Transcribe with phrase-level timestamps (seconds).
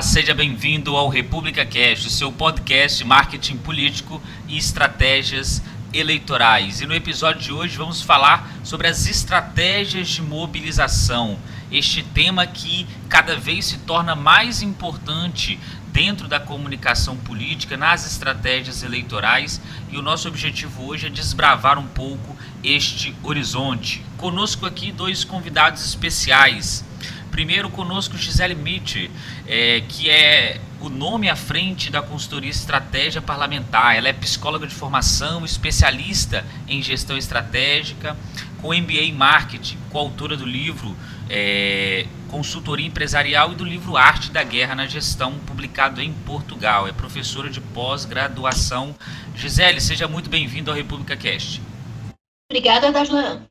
[0.00, 4.18] Olá, seja bem-vindo ao República Cast, seu podcast marketing político
[4.48, 5.62] e estratégias
[5.92, 6.80] eleitorais.
[6.80, 11.38] E no episódio de hoje vamos falar sobre as estratégias de mobilização.
[11.70, 15.60] Este tema que cada vez se torna mais importante
[15.92, 19.60] dentro da comunicação política, nas estratégias eleitorais,
[19.90, 24.02] e o nosso objetivo hoje é desbravar um pouco este horizonte.
[24.16, 26.88] Conosco aqui dois convidados especiais.
[27.30, 29.10] Primeiro conosco Gisele Mitch,
[29.46, 33.96] é, que é o nome à frente da consultoria estratégia parlamentar.
[33.96, 38.16] Ela é psicóloga de formação, especialista em gestão estratégica,
[38.60, 40.96] com MBA em marketing, coautora do livro
[41.30, 46.88] é, Consultoria Empresarial e do livro Arte da Guerra na Gestão, publicado em Portugal.
[46.88, 48.94] É professora de pós-graduação.
[49.34, 51.62] Gisele, seja muito bem-vindo ao República Cast.
[52.50, 53.46] Obrigada, Darlan.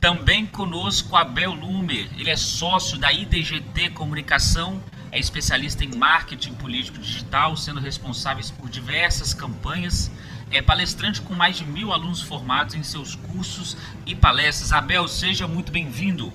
[0.00, 6.98] Também conosco Abel Lumer, ele é sócio da IDGT Comunicação, é especialista em marketing político
[6.98, 10.08] digital, sendo responsáveis por diversas campanhas,
[10.52, 13.76] é palestrante com mais de mil alunos formados em seus cursos
[14.06, 14.72] e palestras.
[14.72, 16.32] Abel, seja muito bem-vindo.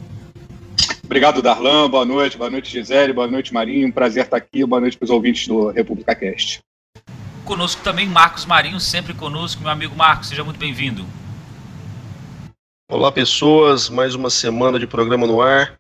[1.04, 1.90] Obrigado, Darlan.
[1.90, 2.38] Boa noite.
[2.38, 3.14] Boa noite, Gisele.
[3.14, 3.88] Boa noite, Marinho.
[3.88, 4.66] Um prazer estar aqui.
[4.66, 6.60] Boa noite para os ouvintes do República Cast.
[7.46, 9.62] Conosco também Marcos Marinho, sempre conosco.
[9.62, 11.06] Meu amigo Marcos, seja muito bem-vindo.
[12.92, 13.90] Olá, pessoas.
[13.90, 15.80] Mais uma semana de programa no ar.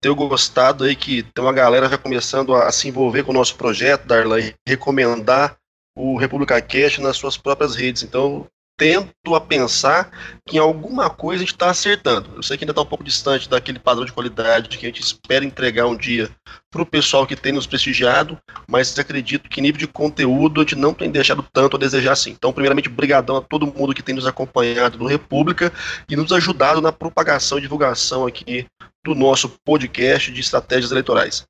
[0.00, 3.56] Tenho gostado aí que tem uma galera já começando a, se envolver com o nosso
[3.56, 5.56] projeto, Darla, e recomendar
[5.96, 8.02] o República Cast nas suas próprias redes.
[8.02, 8.46] Então,
[8.76, 10.10] tento a pensar
[10.46, 12.30] que em alguma coisa a gente está acertando.
[12.36, 15.00] Eu sei que ainda está um pouco distante daquele padrão de qualidade que a gente
[15.00, 16.30] espera entregar um dia
[16.70, 20.76] para o pessoal que tem nos prestigiado, mas acredito que nível de conteúdo a gente
[20.76, 22.30] não tem deixado tanto a desejar assim.
[22.30, 25.72] Então, primeiramente, brigadão a todo mundo que tem nos acompanhado no República
[26.08, 28.66] e nos ajudado na propagação e divulgação aqui
[29.04, 31.46] do nosso podcast de estratégias eleitorais.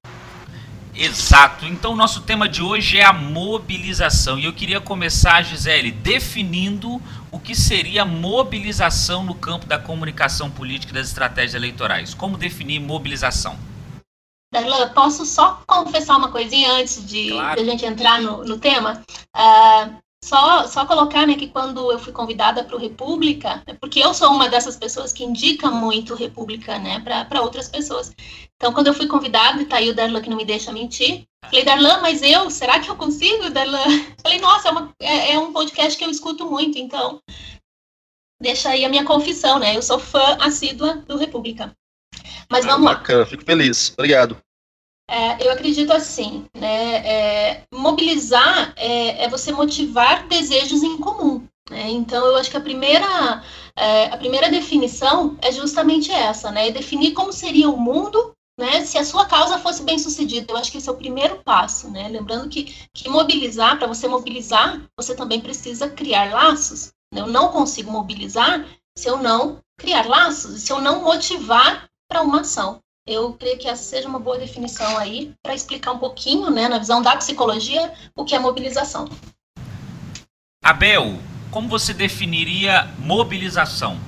[0.97, 1.67] Exato.
[1.67, 4.39] Então, o nosso tema de hoje é a mobilização.
[4.39, 10.93] E eu queria começar, Gisele, definindo o que seria mobilização no campo da comunicação política
[10.93, 12.15] e das estratégias eleitorais.
[12.15, 13.59] Como definir mobilização?
[14.53, 17.61] Darlan, posso só confessar uma coisinha antes de, claro.
[17.61, 19.03] a gente entrar no, no tema?
[19.37, 24.01] Uh, só, só colocar né, que quando eu fui convidada para o República, é porque
[24.01, 28.11] eu sou uma dessas pessoas que indica muito República né, para outras pessoas.
[28.57, 31.25] Então, quando eu fui convidada, e tá aí o Darlan que não me deixa mentir,
[31.45, 33.85] falei, Darlan, mas eu, será que eu consigo, Darlan?
[34.23, 37.21] Falei, nossa, é, uma, é, é um podcast que eu escuto muito, então
[38.41, 39.77] deixa aí a minha confissão, né?
[39.77, 41.77] Eu sou fã assídua do República.
[42.51, 43.27] Mas vamos ah, bacana, lá.
[43.27, 43.93] fico feliz.
[43.93, 44.39] Obrigado.
[45.09, 46.97] É, eu acredito assim, né?
[47.07, 51.47] É, mobilizar é, é, você motivar desejos em comum.
[51.71, 51.91] Né?
[51.91, 53.43] Então, eu acho que a primeira,
[53.77, 56.69] é, a primeira definição é justamente essa, né?
[56.69, 60.53] É definir como seria o mundo né, se a sua causa fosse bem sucedida.
[60.53, 61.91] Eu acho que esse é o primeiro passo.
[61.91, 62.09] Né?
[62.09, 66.93] Lembrando que, que mobilizar, para você mobilizar, você também precisa criar laços.
[67.13, 67.21] Né?
[67.21, 68.65] Eu não consigo mobilizar
[68.97, 72.81] se eu não criar laços, se eu não motivar para uma ação.
[73.07, 76.79] Eu creio que essa seja uma boa definição aí para explicar um pouquinho, né, na
[76.79, 79.07] visão da psicologia, o que é mobilização.
[80.65, 81.19] Abel,
[81.51, 83.99] como você definiria mobilização?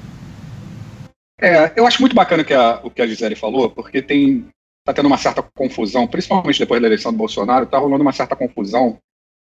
[1.38, 4.48] É, eu acho muito bacana que a, o que a Gisele falou, porque tem
[4.80, 8.36] está tendo uma certa confusão, principalmente depois da eleição do Bolsonaro, está rolando uma certa
[8.36, 8.98] confusão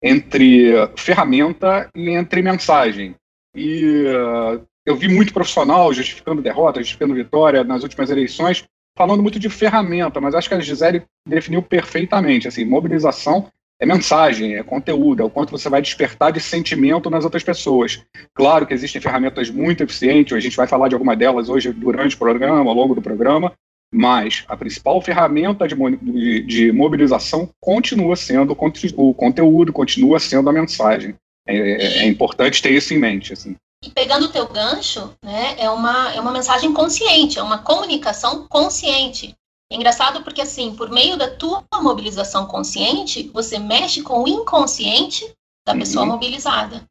[0.02, 3.14] entre ferramenta e entre mensagem.
[3.54, 8.64] E uh, eu vi muito profissional justificando derrota, justificando vitória nas últimas eleições,
[8.96, 12.48] falando muito de ferramenta, mas acho que a Gisele definiu perfeitamente.
[12.48, 17.24] Assim, mobilização é mensagem, é conteúdo, é o quanto você vai despertar de sentimento nas
[17.24, 18.02] outras pessoas.
[18.34, 22.16] Claro que existem ferramentas muito eficientes, a gente vai falar de alguma delas hoje durante
[22.16, 23.52] o programa, ao longo do programa,
[23.92, 28.56] mas a principal ferramenta de, de, de mobilização continua sendo
[28.96, 31.14] o, conteúdo, continua sendo a mensagem.
[31.46, 33.34] É, é, é importante ter isso em mente.
[33.34, 33.54] Assim.
[33.86, 38.48] E pegando o teu gancho, né, é uma, é uma mensagem consciente, é uma comunicação
[38.48, 39.32] consciente.
[39.70, 45.24] É engraçado porque, assim, por meio da tua mobilização consciente, você mexe com o inconsciente
[45.64, 45.78] da uhum.
[45.78, 46.84] pessoa mobilizada.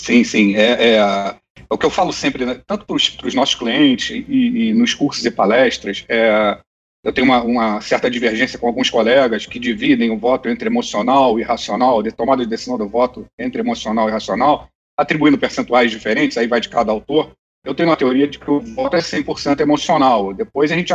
[0.00, 0.54] Sim, sim.
[0.54, 4.68] É, é, é, o que eu falo sempre, né, tanto para os nossos clientes e,
[4.68, 6.62] e, nos cursos e palestras, é,
[7.02, 11.38] eu tenho uma, uma, certa divergência com alguns colegas que dividem o voto entre emocional
[11.38, 16.36] e racional, de tomada de decisão do voto entre emocional e racional, atribuindo percentuais diferentes,
[16.36, 17.32] aí vai de cada autor.
[17.64, 20.32] Eu tenho uma teoria de que o voto é 100% emocional.
[20.32, 20.92] Depois a gente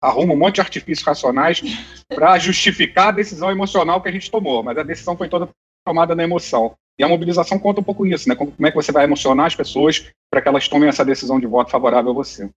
[0.00, 1.62] arruma um monte de artifícios racionais
[2.08, 5.48] para justificar a decisão emocional que a gente tomou, mas a decisão foi toda
[5.84, 6.74] tomada na emoção.
[6.98, 8.34] E a mobilização conta um pouco isso, né?
[8.34, 11.46] Como é que você vai emocionar as pessoas para que elas tomem essa decisão de
[11.46, 12.48] voto favorável a você.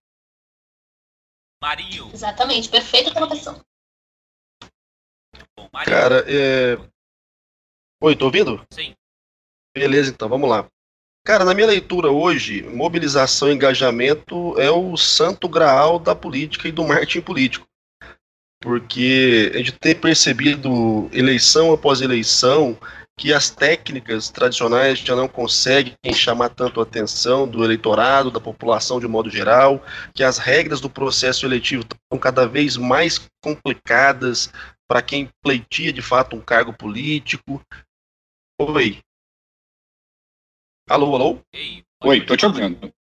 [1.64, 2.12] Marinho.
[2.14, 3.64] Exatamente, perfeita colocação.
[5.56, 6.76] Bom, Cara, é...
[8.02, 8.68] Oi, tô ouvindo?
[8.70, 8.94] Sim.
[9.74, 10.68] Beleza, então, vamos lá.
[11.26, 16.72] Cara, na minha leitura hoje, mobilização e engajamento é o santo graal da política e
[16.72, 17.66] do marketing político.
[18.62, 22.78] Porque a gente tem percebido, eleição após eleição,
[23.18, 29.00] que as técnicas tradicionais já não conseguem chamar tanto a atenção do eleitorado, da população
[29.00, 29.84] de modo geral,
[30.14, 34.52] que as regras do processo eletivo estão cada vez mais complicadas
[34.88, 37.62] para quem pleitia de fato um cargo político.
[38.60, 39.00] Oi.
[40.90, 41.40] Alô, alô?
[41.54, 42.92] Ei, Oi, tô te ouvindo.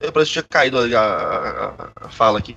[0.00, 2.56] É, parece que tinha caído a, a, a fala aqui.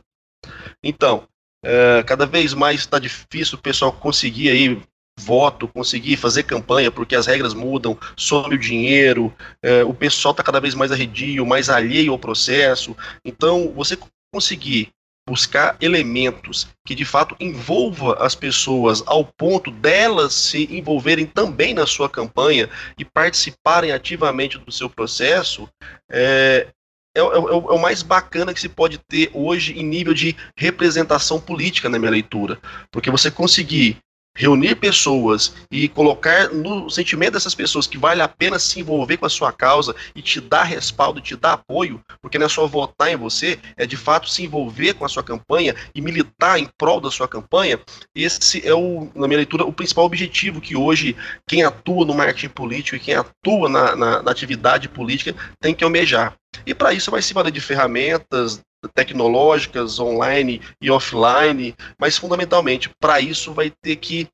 [0.84, 1.28] Então,
[1.64, 4.82] é, cada vez mais está difícil o pessoal conseguir aí
[5.20, 10.44] voto, conseguir fazer campanha, porque as regras mudam, some o dinheiro, é, o pessoal está
[10.44, 12.96] cada vez mais arredio, mais alheio ao processo.
[13.24, 13.98] Então, você
[14.34, 14.90] conseguir
[15.28, 21.86] buscar elementos que de fato envolva as pessoas ao ponto delas se envolverem também na
[21.86, 25.70] sua campanha e participarem ativamente do seu processo,
[26.12, 26.68] é,
[27.16, 31.40] é, é, é, o mais bacana que se pode ter hoje em nível de representação
[31.40, 32.60] política na minha leitura.
[32.90, 33.98] Porque você conseguir
[34.36, 39.26] reunir pessoas e colocar no sentimento dessas pessoas que vale a pena se envolver com
[39.26, 43.12] a sua causa e te dar respaldo, te dar apoio, porque não é só votar
[43.12, 47.02] em você, é de fato se envolver com a sua campanha e militar em prol
[47.02, 47.80] da sua campanha.
[48.16, 51.16] Esse é o, na minha leitura, o principal objetivo que hoje
[51.48, 55.84] quem atua no marketing político e quem atua na, na, na atividade política tem que
[55.84, 56.36] almejar.
[56.66, 63.20] E para isso vai se valer de ferramentas tecnológicas, online e offline, mas fundamentalmente para
[63.20, 64.28] isso vai ter que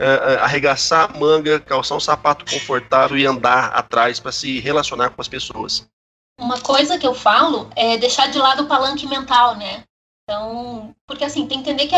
[0.00, 5.20] uh, arregaçar a manga, calçar um sapato confortável e andar atrás para se relacionar com
[5.20, 5.86] as pessoas.
[6.38, 9.84] Uma coisa que eu falo é deixar de lado o palanque mental, né?
[10.24, 11.94] Então, porque assim, tem que entender que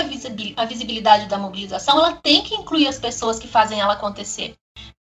[0.57, 4.55] a visibilidade da mobilização, ela tem que incluir as pessoas que fazem ela acontecer.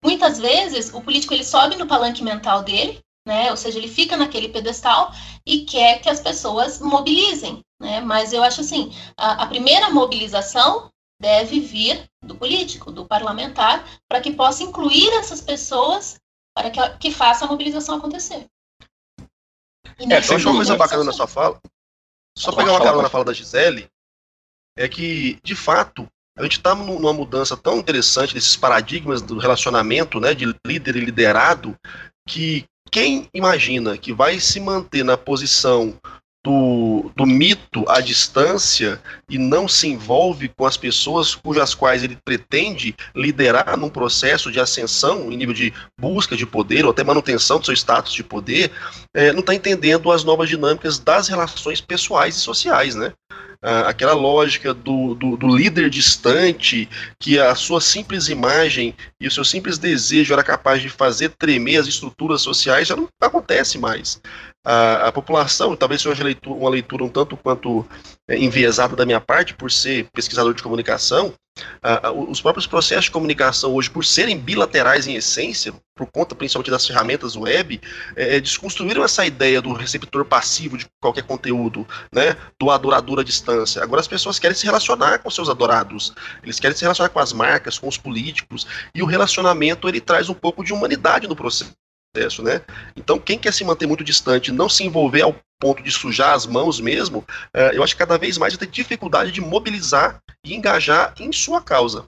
[0.04, 3.50] Muitas vezes, o político ele sobe no palanque mental dele, né?
[3.50, 5.12] Ou seja, ele fica naquele pedestal
[5.44, 8.00] e quer que as pessoas mobilizem, né?
[8.00, 10.90] Mas eu acho assim, a, a primeira mobilização
[11.20, 16.16] deve vir do político, do parlamentar, para que possa incluir essas pessoas
[16.54, 18.46] para que, que faça a mobilização acontecer.
[19.98, 21.60] E é, uma coisa bacana na sua fala.
[22.38, 23.88] Só pegar uma carona na fala da Gisele,
[24.76, 26.06] é que, de fato,
[26.36, 31.00] a gente está numa mudança tão interessante desses paradigmas do relacionamento, né, de líder e
[31.00, 31.74] liderado,
[32.28, 35.98] que quem imagina que vai se manter na posição
[36.46, 42.16] do, do, mito à distância e não se envolve com as pessoas cujas quais ele
[42.24, 47.58] pretende liderar num processo de ascensão em nível de busca de poder ou até manutenção
[47.58, 48.70] do seu status de poder,
[49.12, 53.12] é, não está entendendo as novas dinâmicas das relações pessoais e sociais, né?
[53.62, 56.88] Aquela lógica do, do, do, líder distante,
[57.18, 61.78] que a sua simples imagem e o seu simples desejo era capaz de fazer tremer
[61.78, 64.20] as estruturas sociais, já não acontece mais.
[64.64, 67.86] A, a população, talvez seja uma leitura, uma leitura um tanto quanto
[68.28, 73.10] é, enviesada da minha parte, por ser pesquisador de comunicação, Uh, os próprios processos de
[73.10, 77.80] comunicação hoje, por serem bilaterais em essência, por conta principalmente das ferramentas web,
[78.14, 83.22] é, é, desconstruíram essa ideia do receptor passivo de qualquer conteúdo, né, do adorador à
[83.22, 83.82] distância.
[83.82, 87.32] Agora as pessoas querem se relacionar com seus adorados, eles querem se relacionar com as
[87.32, 91.72] marcas, com os políticos, e o relacionamento ele traz um pouco de humanidade no processo
[92.16, 92.62] processo, né?
[92.96, 96.46] Então, quem quer se manter muito distante, não se envolver ao ponto de sujar as
[96.46, 101.14] mãos mesmo, é, eu acho que cada vez mais ter dificuldade de mobilizar e engajar
[101.20, 102.04] em sua causa.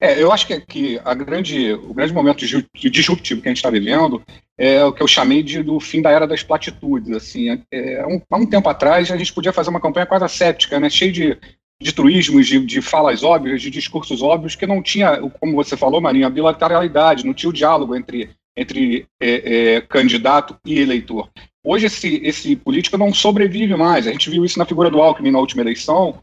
[0.00, 2.44] É, eu acho que, que a grande, o grande momento
[2.74, 4.22] disruptivo que a gente está vivendo
[4.58, 7.10] é o que eu chamei de do fim da era das platitudes.
[7.16, 10.24] Assim, é, é um, há um tempo atrás a gente podia fazer uma campanha quase
[10.24, 11.38] ascética, né, cheia de,
[11.80, 16.00] de truísmos, de, de falas óbvias, de discursos óbvios, que não tinha, como você falou,
[16.00, 21.28] Marinho, a bilateralidade, não tinha o diálogo entre entre é, é, candidato e eleitor.
[21.64, 24.06] Hoje esse, esse político não sobrevive mais.
[24.06, 26.20] A gente viu isso na figura do Alckmin na última eleição.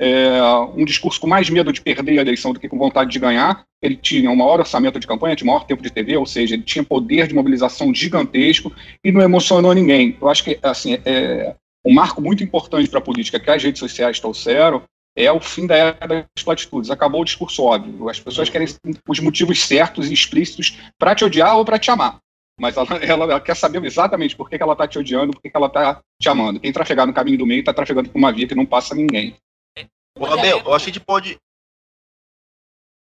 [0.00, 0.42] É,
[0.74, 3.64] um discurso com mais medo de perder a eleição do que com vontade de ganhar.
[3.80, 6.62] Ele tinha um maior orçamento de campanha, tinha maior tempo de TV, ou seja, ele
[6.62, 8.72] tinha poder de mobilização gigantesco
[9.04, 10.16] e não emocionou ninguém.
[10.20, 13.80] Eu acho que assim, é um marco muito importante para a política que as redes
[13.80, 14.82] sociais trouxeram
[15.16, 16.90] é o fim da era das platitudes.
[16.90, 18.08] Acabou o discurso óbvio.
[18.08, 18.68] As pessoas querem
[19.08, 22.18] os motivos certos e explícitos para te odiar ou para te amar.
[22.58, 25.42] Mas ela, ela, ela, quer saber exatamente por que, que ela está te odiando, por
[25.42, 26.60] que, que ela está te amando.
[26.60, 29.36] Quem trafegar no caminho do meio está trafegando por uma via que não passa ninguém.
[30.18, 31.38] Ô, Abel, eu acho que a gente pode.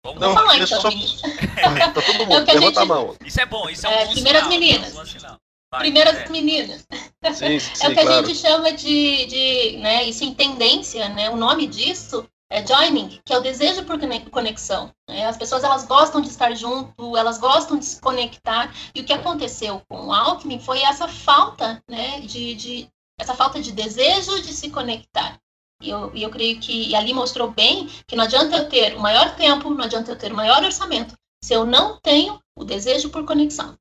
[0.04, 0.90] Vamos não, falar, então, só...
[0.90, 2.78] tá todo mundo, é levanta gente...
[2.78, 3.16] a mão.
[3.24, 4.96] Isso é bom, isso é um é, bom Primeiras sinal, meninas.
[4.96, 5.36] É um
[5.76, 6.28] Primeiras é.
[6.28, 6.86] meninas.
[7.34, 8.10] Sim, sim, é o que claro.
[8.10, 11.28] a gente chama de, de né, isso em tendência, né?
[11.28, 13.98] O nome disso é joining, que é o desejo por
[14.30, 14.90] conexão.
[15.08, 15.26] Né?
[15.26, 18.74] As pessoas elas gostam de estar junto, elas gostam de se conectar.
[18.94, 22.88] E o que aconteceu com o Alckmin foi essa falta, né, de, de
[23.20, 25.38] essa falta de desejo de se conectar.
[25.82, 29.36] E eu, eu creio que ali mostrou bem que não adianta eu ter o maior
[29.36, 33.24] tempo, não adianta eu ter o maior orçamento, se eu não tenho o desejo por
[33.24, 33.76] conexão.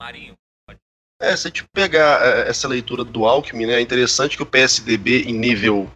[0.00, 0.34] Marinho.
[1.20, 4.46] É, se a gente pegar é, essa leitura do Alckmin, né, é interessante que o
[4.46, 5.90] PSDB em nível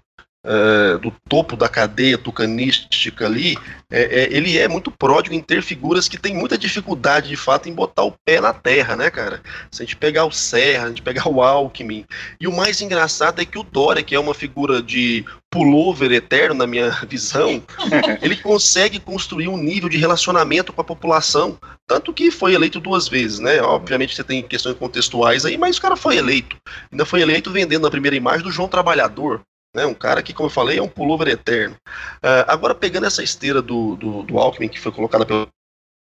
[0.44, 3.56] uh, do topo da cadeia tucanística ali,
[3.90, 7.68] é, é, ele é muito pródigo em ter figuras que têm muita dificuldade, de fato,
[7.68, 9.42] em botar o pé na terra, né, cara?
[9.70, 12.04] Se a gente pegar o Serra, a gente pegar o Alckmin.
[12.40, 16.54] E o mais engraçado é que o Dória, que é uma figura de pullover eterno,
[16.54, 17.62] na minha visão,
[18.20, 21.58] ele consegue construir um nível de relacionamento com a população.
[21.86, 23.62] Tanto que foi eleito duas vezes, né?
[23.62, 26.56] Obviamente você tem questões contextuais aí, mas o cara foi eleito.
[26.92, 29.42] Ainda foi eleito vendendo a primeira imagem do João Trabalhador.
[29.78, 31.76] Né, um cara que, como eu falei, é um pullover eterno.
[32.16, 35.48] Uh, agora, pegando essa esteira do, do, do Alckmin, que foi colocada pelo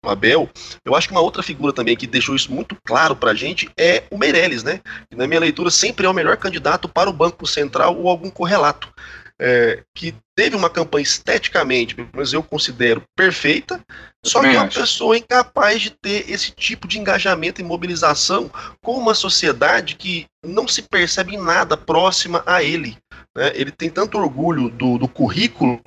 [0.06, 0.48] Abel,
[0.86, 4.04] eu acho que uma outra figura também que deixou isso muito claro pra gente é
[4.12, 4.82] o Meirelles, né?
[5.10, 8.30] Que na minha leitura sempre é o melhor candidato para o Banco Central ou algum
[8.30, 8.94] correlato.
[9.38, 13.82] É, que teve uma campanha esteticamente, mas eu considero perfeita,
[14.24, 14.80] eu só que é uma acho.
[14.80, 18.50] pessoa incapaz de ter esse tipo de engajamento e mobilização
[18.82, 22.98] com uma sociedade que não se percebe em nada próxima a ele.
[23.36, 23.52] Né?
[23.54, 25.82] Ele tem tanto orgulho do, do, currículo,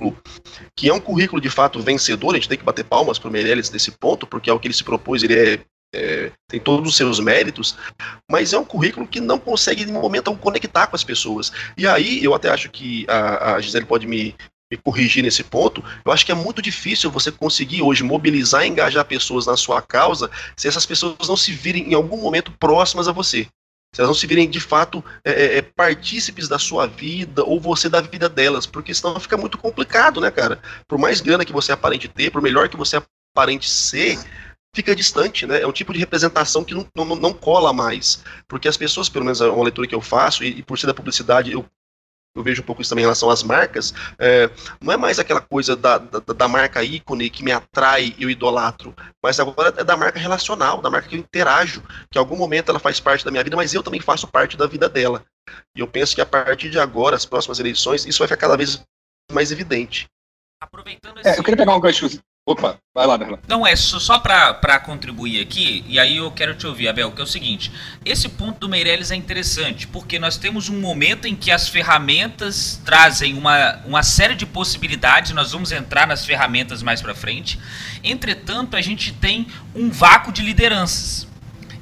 [0.75, 3.31] que é um currículo de fato vencedor, a gente tem que bater palmas para o
[3.31, 5.59] Meirelles nesse ponto, porque é o que ele se propôs, ele é,
[5.95, 7.75] é, tem todos os seus méritos,
[8.29, 11.51] mas é um currículo que não consegue, em momento conectar com as pessoas.
[11.75, 14.35] E aí, eu até acho que a, a Gisele pode me,
[14.71, 18.67] me corrigir nesse ponto, eu acho que é muito difícil você conseguir hoje mobilizar e
[18.67, 23.07] engajar pessoas na sua causa se essas pessoas não se virem em algum momento próximas
[23.07, 23.47] a você
[23.93, 27.59] se elas não se virem de fato é, é, é, partícipes da sua vida ou
[27.59, 30.61] você da vida delas, porque senão fica muito complicado, né, cara?
[30.87, 33.01] Por mais grana que você aparente ter, por melhor que você
[33.35, 34.19] aparente ser,
[34.75, 35.61] fica distante, né?
[35.61, 38.23] É um tipo de representação que não, não, não cola mais.
[38.47, 40.87] Porque as pessoas, pelo menos é uma leitura que eu faço, e, e por ser
[40.87, 41.65] da publicidade, eu
[42.35, 44.49] eu vejo um pouco isso também em relação às marcas, é,
[44.81, 48.29] não é mais aquela coisa da, da, da, marca ícone que me atrai e eu
[48.29, 52.35] idolatro, mas agora é da marca relacional, da marca que eu interajo, que em algum
[52.35, 55.25] momento ela faz parte da minha vida, mas eu também faço parte da vida dela.
[55.75, 58.55] E eu penso que a partir de agora, as próximas eleições, isso vai ficar cada
[58.55, 58.81] vez
[59.31, 60.07] mais evidente.
[60.61, 61.29] Aproveitando esse...
[61.29, 62.07] É, eu queria pegar um gancho
[62.49, 63.37] Opa, vai lá, Darlan.
[63.47, 67.23] Não, é só para contribuir aqui, e aí eu quero te ouvir, Abel, que é
[67.23, 67.71] o seguinte:
[68.03, 72.81] esse ponto do Meirelles é interessante, porque nós temos um momento em que as ferramentas
[72.83, 77.59] trazem uma, uma série de possibilidades, nós vamos entrar nas ferramentas mais para frente.
[78.03, 81.27] Entretanto, a gente tem um vácuo de lideranças.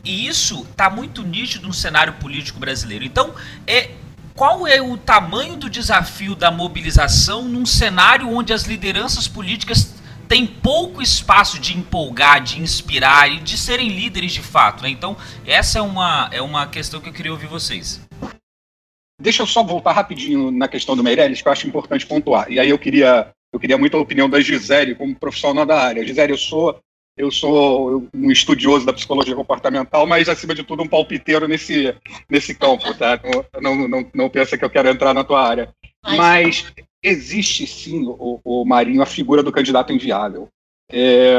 [0.04, 3.06] E isso está muito nítido no cenário político brasileiro.
[3.06, 3.34] Então,
[3.66, 3.92] é
[4.36, 9.97] qual é o tamanho do desafio da mobilização num cenário onde as lideranças políticas
[10.28, 14.84] tem pouco espaço de empolgar, de inspirar e de serem líderes de fato.
[14.84, 14.90] Né?
[14.90, 15.16] Então,
[15.46, 18.02] essa é uma, é uma questão que eu queria ouvir vocês.
[19.20, 22.52] Deixa eu só voltar rapidinho na questão do Meirelles, que eu acho importante pontuar.
[22.52, 26.06] E aí eu queria, eu queria muito a opinião da Gisele, como profissional da área.
[26.06, 26.80] Gisele, eu sou,
[27.18, 31.96] eu sou um estudioso da psicologia comportamental, mas, acima de tudo, um palpiteiro nesse,
[32.30, 33.20] nesse campo, tá?
[33.60, 35.74] Não, não, não, não pensa que eu quero entrar na tua área.
[36.06, 36.72] Mas
[37.08, 40.48] existe sim, o, o Marinho, a figura do candidato inviável.
[40.90, 41.36] É,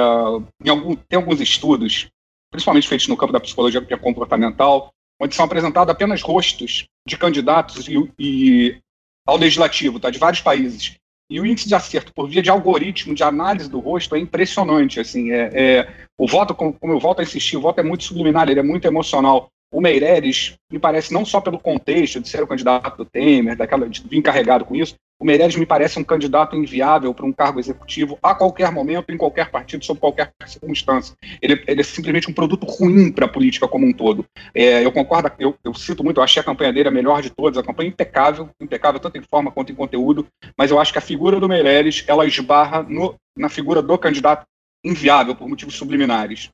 [0.69, 2.09] algum, tem alguns estudos,
[2.51, 8.13] principalmente feitos no campo da psicologia comportamental, onde são apresentados apenas rostos de candidatos e,
[8.19, 8.79] e
[9.27, 10.97] ao legislativo, tá, de vários países.
[11.31, 14.99] E o índice de acerto por via de algoritmo de análise do rosto é impressionante.
[14.99, 18.05] Assim, é, é o voto, como, como eu volto a insistir, o voto é muito
[18.05, 22.43] subliminar, ele é muito emocional o Meireles, me parece, não só pelo contexto de ser
[22.43, 26.05] o candidato do Temer, daquela, de vir encarregado com isso, o Meireles me parece um
[26.05, 31.17] candidato inviável para um cargo executivo a qualquer momento, em qualquer partido, sob qualquer circunstância.
[31.43, 34.25] Ele, ele é simplesmente um produto ruim para a política como um todo.
[34.55, 37.31] É, eu concordo, eu, eu cito muito, eu achei a campanha dele a melhor de
[37.31, 40.99] todas, a campanha impecável, impecável tanto em forma quanto em conteúdo, mas eu acho que
[40.99, 44.47] a figura do Meireles, ela esbarra no, na figura do candidato
[44.85, 46.51] inviável por motivos subliminares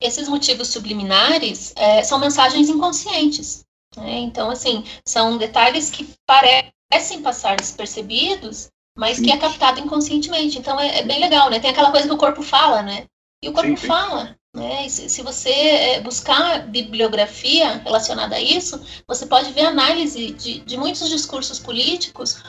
[0.00, 3.64] esses motivos subliminares é, são mensagens inconscientes.
[3.96, 4.18] Né?
[4.18, 10.58] Então, assim, são detalhes que parecem passar despercebidos, mas que é captado inconscientemente.
[10.58, 11.60] Então, é, é, bem legal, né?
[11.60, 13.06] Tem aquela coisa que o corpo fala, né?
[13.42, 13.86] E o corpo sim, sim.
[13.86, 14.36] fala.
[14.54, 14.88] Né?
[14.88, 20.76] Se, se, você é, buscar bibliografia relacionada a isso, você pode ver análise de, de
[20.76, 22.42] muitos discursos políticos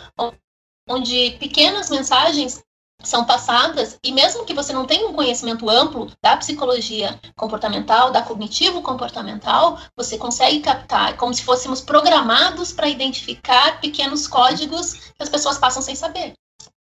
[0.90, 2.64] onde pequenas mensagens
[3.02, 8.22] são passadas, e mesmo que você não tenha um conhecimento amplo da psicologia comportamental, da
[8.22, 15.30] cognitivo comportamental, você consegue captar, como se fôssemos programados para identificar pequenos códigos que as
[15.30, 16.34] pessoas passam sem saber.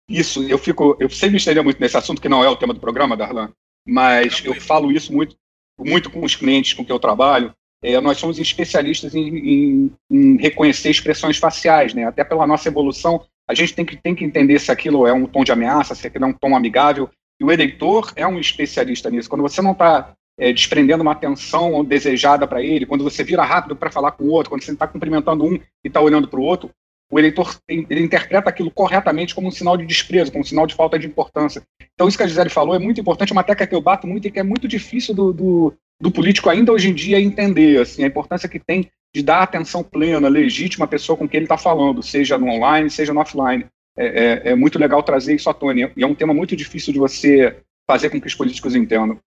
[0.08, 2.80] Isso, eu fico, eu sempre estaria muito nesse assunto, que não é o tema do
[2.80, 3.50] programa, Darlan,
[3.86, 5.34] mas eu falo isso muito,
[5.78, 7.54] muito com os clientes com que eu trabalho.
[7.82, 12.04] É, nós somos especialistas em, em, em, reconhecer expressões faciais, né?
[12.04, 15.26] Até pela nossa evolução, a gente tem que, tem que entender se aquilo é um
[15.26, 17.10] tom de ameaça, se aquilo é um tom amigável.
[17.40, 19.28] E o eleitor é um especialista nisso.
[19.28, 23.76] Quando você não está é, desprendendo uma atenção desejada para ele, quando você vira rápido
[23.76, 26.42] para falar com o outro, quando você está cumprimentando um e está olhando para o
[26.42, 26.70] outro,
[27.10, 30.74] o eleitor ele interpreta aquilo corretamente como um sinal de desprezo, como um sinal de
[30.74, 31.62] falta de importância.
[31.94, 34.26] Então, isso que a Gisele falou é muito importante, uma tecla que eu bato muito
[34.26, 38.02] e que é muito difícil do, do, do político ainda hoje em dia entender assim,
[38.02, 41.56] a importância que tem de dar atenção plena, legítima à pessoa com quem ele está
[41.56, 43.66] falando, seja no online, seja no offline.
[43.96, 46.92] É, é, é, muito legal trazer isso à tona, e é um tema muito difícil
[46.92, 49.20] de você fazer com que os políticos entendam.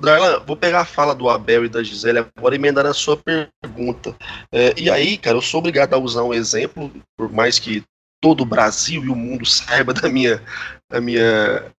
[0.00, 3.16] Darlan, vou pegar a fala do Abel e da Gisele agora e emendar a sua
[3.16, 4.14] pergunta.
[4.52, 7.82] É, e aí, cara, eu sou obrigado a usar um exemplo, por mais que
[8.20, 10.40] todo o Brasil e o mundo saiba da minha,
[10.88, 11.72] da minha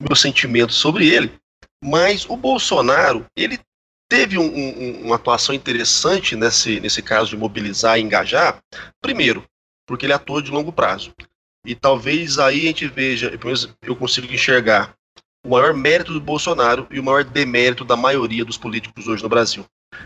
[0.00, 1.32] meu sentimento sobre ele.
[1.82, 3.58] Mas o Bolsonaro, ele
[4.08, 8.60] teve um, um, uma atuação interessante nesse, nesse caso de mobilizar e engajar.
[9.00, 9.44] Primeiro,
[9.86, 11.12] porque ele atua de longo prazo.
[11.66, 14.94] E talvez aí a gente veja, pelo menos eu consigo enxergar
[15.44, 19.28] o maior mérito do Bolsonaro e o maior demérito da maioria dos políticos hoje no
[19.28, 19.64] Brasil,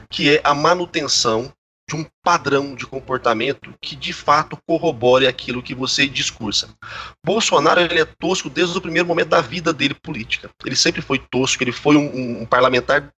[0.08, 1.52] que é a manutenção
[1.88, 6.68] de um padrão de comportamento que de fato corrobore aquilo que você discursa.
[7.24, 10.50] Bolsonaro ele é tosco desde o primeiro momento da vida dele política.
[10.64, 13.10] Ele sempre foi tosco, ele foi um, um parlamentar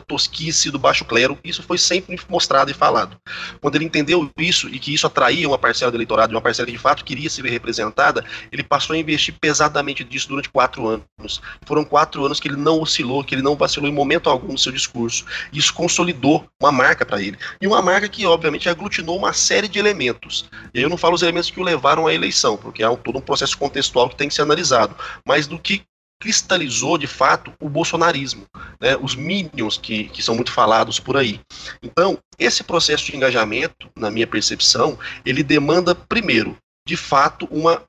[0.00, 3.16] tosquice do baixo clero, isso foi sempre mostrado e falado.
[3.60, 6.72] Quando ele entendeu isso e que isso atraía uma parcela do eleitorado, uma parcela que
[6.72, 11.40] de fato queria se ver representada, ele passou a investir pesadamente nisso durante quatro anos.
[11.64, 14.58] Foram quatro anos que ele não oscilou, que ele não vacilou em momento algum no
[14.58, 15.24] seu discurso.
[15.52, 17.38] Isso consolidou uma marca para ele.
[17.60, 20.48] E uma marca que, obviamente, aglutinou uma série de elementos.
[20.72, 23.22] E eu não falo os elementos que o levaram à eleição, porque é todo um
[23.22, 25.82] processo contextual que tem que ser analisado, mas do que
[26.24, 28.46] cristalizou de fato o bolsonarismo,
[28.80, 31.38] né, os minions que, que são muito falados por aí.
[31.82, 36.56] Então, esse processo de engajamento, na minha percepção, ele demanda, primeiro,
[36.88, 37.82] de fato, uma,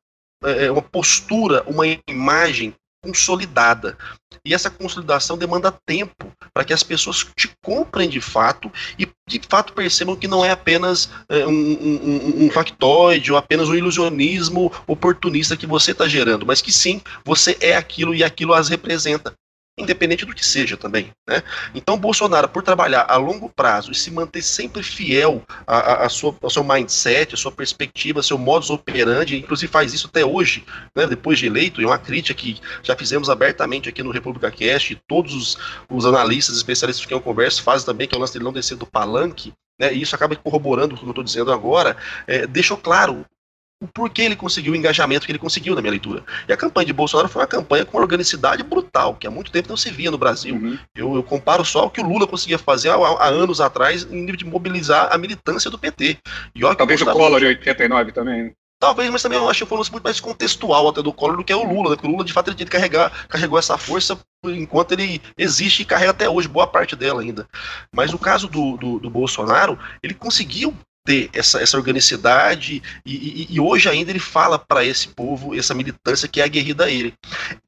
[0.43, 2.73] é, uma postura, uma imagem
[3.05, 3.95] consolidada.
[4.43, 9.41] E essa consolidação demanda tempo para que as pessoas te comprem de fato e de
[9.47, 14.71] fato percebam que não é apenas é, um, um, um, factoide ou apenas um ilusionismo
[14.85, 19.33] oportunista que você está gerando, mas que sim, você é aquilo e aquilo as representa
[19.77, 21.11] independente do que seja também.
[21.27, 21.43] Né?
[21.73, 26.49] Então, Bolsonaro, por trabalhar a longo prazo e se manter sempre fiel a, a, ao
[26.49, 30.63] seu mindset, a sua perspectiva, ao seu modus operandi, inclusive faz isso até hoje,
[30.95, 34.93] né, depois de eleito, é uma crítica que já fizemos abertamente aqui no República Cast,
[34.93, 35.57] e todos os,
[35.89, 38.77] os analistas, especialistas que eu converso fazem também, que é o lance dele não descer
[38.77, 42.77] do palanque, né, e isso acaba corroborando o que eu estou dizendo agora, é, deixou
[42.77, 43.25] claro
[43.81, 46.23] o porquê ele conseguiu o engajamento que ele conseguiu na minha leitura.
[46.47, 49.51] E a campanha de Bolsonaro foi uma campanha com uma organicidade brutal, que há muito
[49.51, 50.55] tempo não se via no Brasil.
[50.55, 50.77] Uhum.
[50.95, 54.21] Eu, eu, comparo só o que o Lula conseguia fazer há, há, anos atrás, em
[54.21, 56.17] nível de mobilizar a militância do PT.
[56.55, 58.53] E Talvez o Collor de 89 também.
[58.79, 61.43] Talvez, mas também eu acho que foi um muito mais contextual até do Collor do
[61.43, 61.95] que é o Lula, né?
[61.95, 66.11] Porque o Lula, de fato, ele carregar, carregou essa força enquanto ele existe e carrega
[66.11, 67.47] até hoje, boa parte dela ainda.
[67.91, 70.75] Mas o caso do, do, do Bolsonaro, ele conseguiu
[71.05, 75.73] ter essa, essa organicidade e, e, e hoje ainda ele fala para esse povo, essa
[75.73, 77.13] militância que é aguerrida a ele.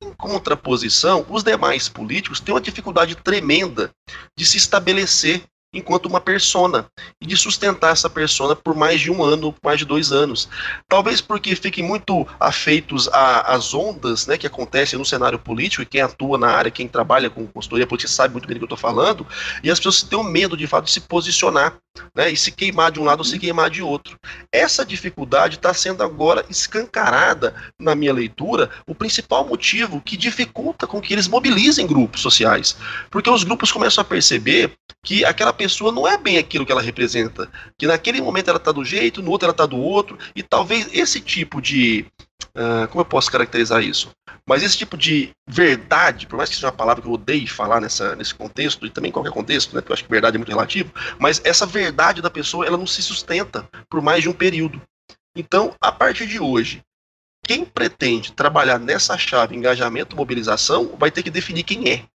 [0.02, 3.92] Em contraposição, os demais políticos têm uma dificuldade tremenda
[4.36, 5.44] de se estabelecer
[5.78, 6.88] enquanto uma persona
[7.22, 10.50] e de sustentar essa persona por mais de um ano, por mais de dois anos.
[10.88, 16.02] Talvez porque fiquem muito afeitos às ondas né, que acontecem no cenário político, e quem
[16.02, 18.78] atua na área, quem trabalha com consultoria política sabe muito bem do que eu estou
[18.78, 19.26] falando,
[19.64, 21.78] e as pessoas têm medo de fato de se posicionar
[22.16, 24.18] né, e se queimar de um lado ou se queimar de outro.
[24.52, 31.02] Essa dificuldade está sendo agora escancarada na minha leitura, o principal motivo que dificulta com
[31.02, 32.78] que eles mobilizem grupos sociais.
[33.10, 36.82] Porque os grupos começam a perceber que aquela pessoa não é bem aquilo que ela
[36.82, 37.50] representa.
[37.78, 40.90] Que naquele momento ela está do jeito, no outro ela está do outro, e talvez
[40.94, 42.06] esse tipo de.
[42.56, 44.12] Uh, como eu posso caracterizar isso?
[44.48, 47.82] Mas esse tipo de verdade, por mais que seja uma palavra que eu odeio falar
[47.82, 50.40] nessa, nesse contexto, e também em qualquer contexto, né, porque eu acho que verdade é
[50.40, 54.34] muito relativo, mas essa verdade da pessoa ela não se sustenta por mais de um
[54.34, 54.82] período.
[55.36, 56.82] Então, a partir de hoje,
[57.46, 62.06] quem pretende trabalhar nessa chave engajamento mobilização vai ter que definir quem é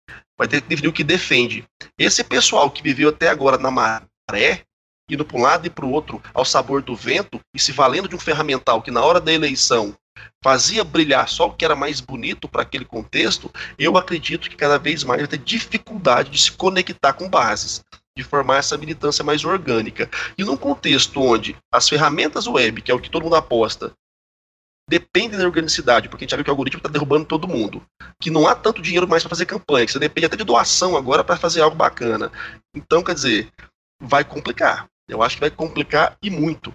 [0.43, 1.65] vai ter que definir o que defende.
[1.97, 4.63] Esse pessoal que viveu até agora na maré,
[5.09, 8.09] indo para um lado e para o outro ao sabor do vento e se valendo
[8.09, 9.95] de um ferramental que na hora da eleição
[10.43, 14.79] fazia brilhar só o que era mais bonito para aquele contexto, eu acredito que cada
[14.79, 17.85] vez mais vai ter dificuldade de se conectar com bases,
[18.17, 20.11] de formar essa militância mais orgânica.
[20.37, 23.93] E num contexto onde as ferramentas web, que é o que todo mundo aposta,
[24.89, 27.85] dependem da organicidade, porque a gente já viu que o algoritmo está derrubando todo mundo,
[28.21, 30.97] que não há tanto dinheiro mais para fazer campanha, que você depende até de doação
[30.97, 32.31] agora para fazer algo bacana.
[32.75, 33.51] Então, quer dizer,
[34.01, 34.89] vai complicar.
[35.09, 36.75] Eu acho que vai complicar e muito.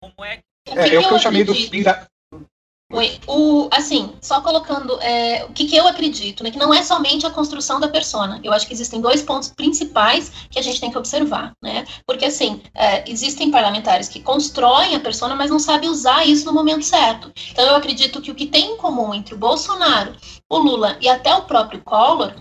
[0.00, 2.06] Como é, é, é o que eu chamei do fim da,
[3.26, 7.26] o, assim, só colocando é, o que, que eu acredito, né, que não é somente
[7.26, 8.40] a construção da persona.
[8.42, 11.86] Eu acho que existem dois pontos principais que a gente tem que observar, né?
[12.06, 16.52] Porque, assim, é, existem parlamentares que constroem a persona, mas não sabem usar isso no
[16.52, 17.32] momento certo.
[17.50, 20.14] Então, eu acredito que o que tem em comum entre o Bolsonaro,
[20.48, 22.34] o Lula e até o próprio Collor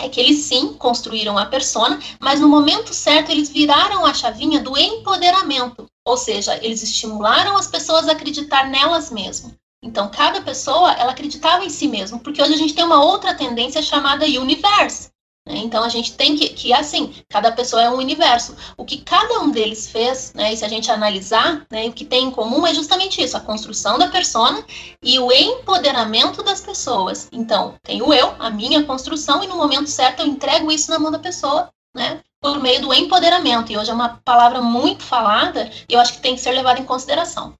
[0.00, 4.60] é que eles sim construíram a persona, mas no momento certo eles viraram a chavinha
[4.60, 9.57] do empoderamento, ou seja, eles estimularam as pessoas a acreditar nelas mesmas.
[9.82, 13.34] Então, cada pessoa, ela acreditava em si mesmo, porque hoje a gente tem uma outra
[13.34, 15.10] tendência chamada universe.
[15.46, 15.56] Né?
[15.58, 18.56] Então, a gente tem que, que, assim, cada pessoa é um universo.
[18.76, 22.04] O que cada um deles fez, né, e se a gente analisar, né, o que
[22.04, 24.62] tem em comum é justamente isso, a construção da persona
[25.02, 27.28] e o empoderamento das pessoas.
[27.32, 30.98] Então, tem o eu, a minha construção, e no momento certo eu entrego isso na
[30.98, 33.72] mão da pessoa, né, por meio do empoderamento.
[33.72, 36.80] E hoje é uma palavra muito falada e eu acho que tem que ser levada
[36.80, 37.54] em consideração.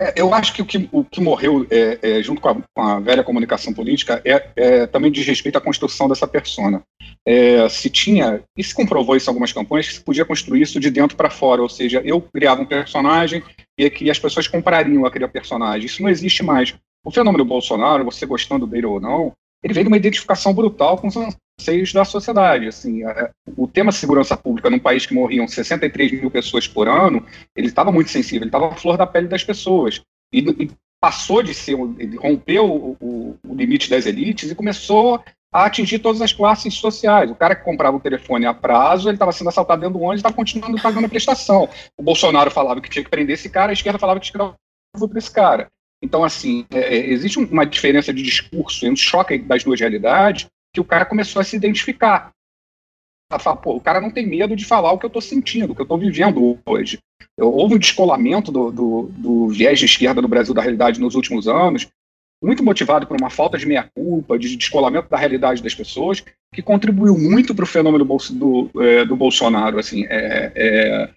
[0.00, 2.82] É, eu acho que o que, o que morreu, é, é, junto com a, com
[2.82, 6.82] a, velha comunicação política, é, é, também diz respeito à construção dessa persona.
[7.26, 10.80] É, se tinha, e se comprovou isso em algumas campanhas, que se podia construir isso
[10.80, 13.42] de dentro para fora, ou seja, eu criava um personagem
[13.78, 15.84] e que as pessoas comprariam aquele personagem.
[15.84, 16.74] Isso não existe mais.
[17.04, 21.08] O fenômeno Bolsonaro, você gostando dele ou não, ele vem de uma identificação brutal com
[21.08, 21.16] os
[21.60, 22.66] anseios da sociedade.
[22.66, 27.24] Assim, é, o tema segurança pública num país que morriam 63 mil pessoas por ano,
[27.54, 30.00] ele estava muito sensível, ele estava à flor da pele das pessoas.
[30.32, 30.70] E, e
[31.00, 35.98] passou de ser, ele rompeu o, o, o, limite das elites e começou a atingir
[35.98, 37.30] todas as classes sociais.
[37.30, 40.18] O cara que comprava o telefone a prazo, ele estava sendo assaltado dentro do ônibus
[40.18, 41.68] e estava continuando pagando a prestação.
[41.96, 44.98] O Bolsonaro falava que tinha que prender esse cara, a esquerda falava que tinha que
[44.98, 45.68] dar para esse cara.
[46.02, 50.80] Então, assim, é, é, existe uma diferença de discurso, um choque das duas realidades, que
[50.80, 52.30] o cara começou a se identificar.
[53.32, 55.72] A falar, pô, o cara não tem medo de falar o que eu estou sentindo,
[55.72, 56.98] o que eu estou vivendo hoje.
[57.38, 61.46] Houve um descolamento do, do, do, viés de esquerda no Brasil da realidade nos últimos
[61.46, 61.88] anos,
[62.42, 67.16] muito motivado por uma falta de meia-culpa, de descolamento da realidade das pessoas, que contribuiu
[67.16, 69.78] muito para o fenômeno do, é, do Bolsonaro.
[69.78, 71.10] Assim, é, é,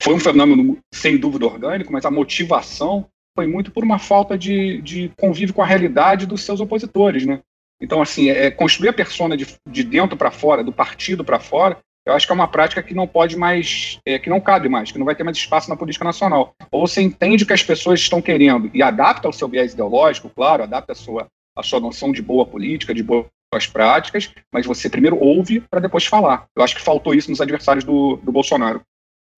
[0.00, 4.80] foi um fenômeno, sem dúvida, orgânico, mas a motivação foi muito por uma falta de,
[4.82, 7.40] de convívio com a realidade dos seus opositores, né?
[7.80, 11.78] Então, assim, é, construir a persona de, de dentro para fora, do partido para fora,
[12.08, 14.90] eu acho que é uma prática que não pode mais, é, que não cabe mais,
[14.90, 16.54] que não vai ter mais espaço na política nacional.
[16.70, 20.30] Ou você entende o que as pessoas estão querendo e adapta ao seu viés ideológico,
[20.34, 23.26] claro, adapta a sua, a sua noção de boa política, de boas
[23.70, 26.46] práticas, mas você primeiro ouve para depois falar.
[26.56, 28.80] Eu acho que faltou isso nos adversários do, do Bolsonaro.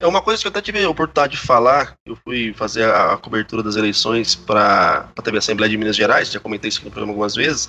[0.01, 1.95] É uma coisa que eu até tive a oportunidade de falar.
[2.07, 6.31] Eu fui fazer a, a cobertura das eleições para a TV Assembleia de Minas Gerais,
[6.31, 7.67] já comentei isso no programa algumas vezes.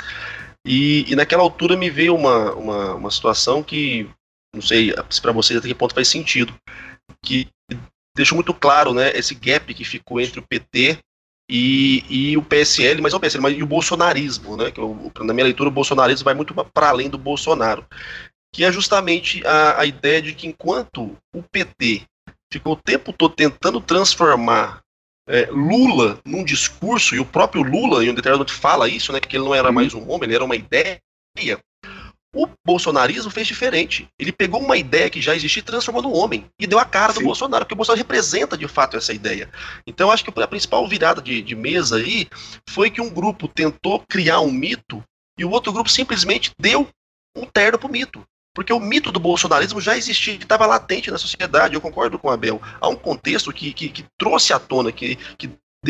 [0.65, 4.09] E, e naquela altura me veio uma, uma, uma situação que,
[4.53, 6.53] não sei se para vocês até que ponto faz sentido,
[7.23, 7.47] que
[8.15, 10.99] deixou muito claro né, esse gap que ficou entre o PT
[11.49, 14.71] e, e o PSL, mas não o PSL, mas o bolsonarismo, né?
[14.71, 17.85] Que eu, na minha leitura o bolsonarismo vai muito para além do Bolsonaro,
[18.53, 22.03] que é justamente a, a ideia de que enquanto o PT
[22.51, 24.81] ficou o tempo todo tentando transformar
[25.27, 29.19] é, Lula num discurso, e o próprio Lula, em um determinado momento, fala isso, né,
[29.19, 29.73] que ele não era uhum.
[29.73, 30.99] mais um homem, ele era uma ideia.
[32.33, 34.07] O bolsonarismo fez diferente.
[34.17, 36.45] Ele pegou uma ideia que já existia e transformou no homem.
[36.57, 37.19] E deu a cara Sim.
[37.19, 39.49] do Bolsonaro, porque o Bolsonaro representa de fato essa ideia.
[39.85, 42.27] Então eu acho que a principal virada de, de mesa aí
[42.69, 45.03] foi que um grupo tentou criar um mito
[45.37, 46.87] e o outro grupo simplesmente deu
[47.35, 48.23] um terno pro mito.
[48.53, 52.31] Porque o mito do bolsonarismo já existia, estava latente na sociedade, eu concordo com o
[52.31, 52.61] Abel.
[52.81, 55.49] Há um contexto que, que, que trouxe à tona, que, que,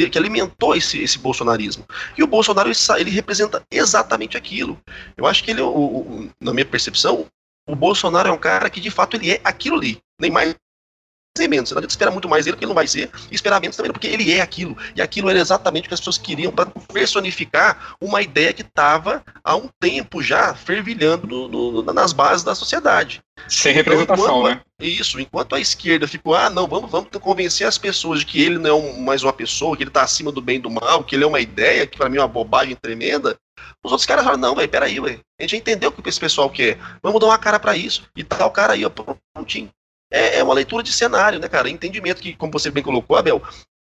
[0.10, 1.86] que alimentou esse, esse bolsonarismo.
[2.18, 4.80] E o Bolsonaro, ele representa exatamente aquilo.
[5.18, 7.26] Eu acho que ele, o, o, na minha percepção,
[7.68, 10.00] o Bolsonaro é um cara que de fato ele é aquilo ali.
[10.20, 10.56] Nem mais
[11.38, 11.70] nem menos.
[11.70, 13.76] Você não adianta esperar muito mais dele, porque ele não vai ser, e esperar menos
[13.76, 14.78] também, porque ele é aquilo.
[14.96, 19.24] E aquilo era exatamente o que as pessoas queriam para personificar uma ideia que estava
[19.44, 23.22] há um tempo já fervilhando no, no, nas bases da sociedade.
[23.48, 24.62] Sem representação, então, né?
[24.80, 28.58] Isso, enquanto a esquerda ficou, ah, não, vamos, vamos convencer as pessoas de que ele
[28.58, 31.04] não é um, mais uma pessoa, que ele está acima do bem e do mal,
[31.04, 33.38] que ele é uma ideia, que para mim é uma bobagem tremenda.
[33.84, 35.22] Os outros caras falaram, não, velho, peraí, velho.
[35.40, 36.78] A gente já entendeu o que esse pessoal quer.
[37.02, 38.04] Vamos dar uma cara para isso.
[38.16, 39.70] E tal o cara aí, ó, prontinho
[40.12, 41.70] é, é uma leitura de cenário, né, cara?
[41.70, 43.42] Entendimento que, como você bem colocou, Abel,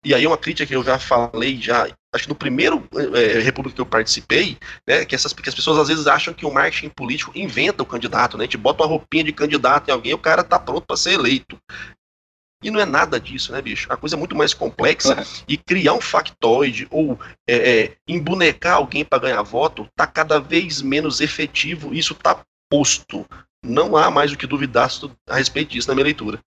[0.06, 3.76] e aí uma crítica que eu já falei já acho que no primeiro é, República
[3.76, 4.58] que eu participei,
[4.88, 7.86] né, que, essas, que as pessoas às vezes acham que o marketing político inventa o
[7.86, 10.60] candidato, né, a gente bota uma roupinha de candidato em alguém e o cara tá
[10.60, 11.58] pronto para ser eleito.
[12.64, 13.92] E não é nada disso, né, bicho?
[13.92, 15.44] A coisa é muito mais complexa uhum.
[15.50, 20.82] e criar um factoide ou é, é, embonecar alguém para ganhar voto tá cada vez
[20.82, 21.94] menos efetivo.
[21.94, 23.26] Isso tá posto.
[23.64, 24.90] Não há mais o que duvidar
[25.28, 26.40] a respeito disso na minha leitura.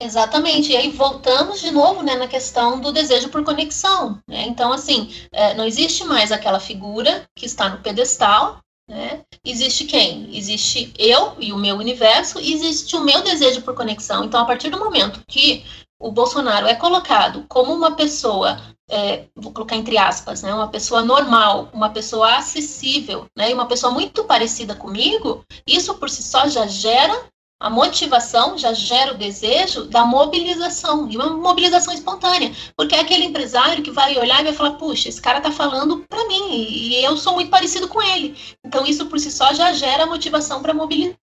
[0.00, 0.70] Exatamente.
[0.70, 4.20] E aí voltamos de novo né, na questão do desejo por conexão.
[4.28, 4.42] Né?
[4.46, 8.60] Então, assim, é, não existe mais aquela figura que está no pedestal.
[8.88, 9.22] Né?
[9.44, 10.34] Existe quem?
[10.36, 14.24] Existe eu e o meu universo, e existe o meu desejo por conexão.
[14.24, 15.64] Então, a partir do momento que
[16.00, 21.02] o Bolsonaro é colocado como uma pessoa, é, vou colocar entre aspas, né, uma pessoa
[21.02, 26.48] normal, uma pessoa acessível, né, e uma pessoa muito parecida comigo, isso por si só
[26.48, 27.28] já gera
[27.60, 33.24] a motivação já gera o desejo da mobilização, e uma mobilização espontânea, porque é aquele
[33.24, 37.04] empresário que vai olhar e vai falar: puxa, esse cara está falando para mim e
[37.04, 38.36] eu sou muito parecido com ele.
[38.64, 41.18] Então, isso por si só já gera motivação para mobilizar.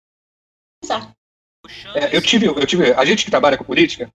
[1.94, 2.92] É, eu, tive, eu tive.
[2.94, 4.10] A gente que trabalha com política.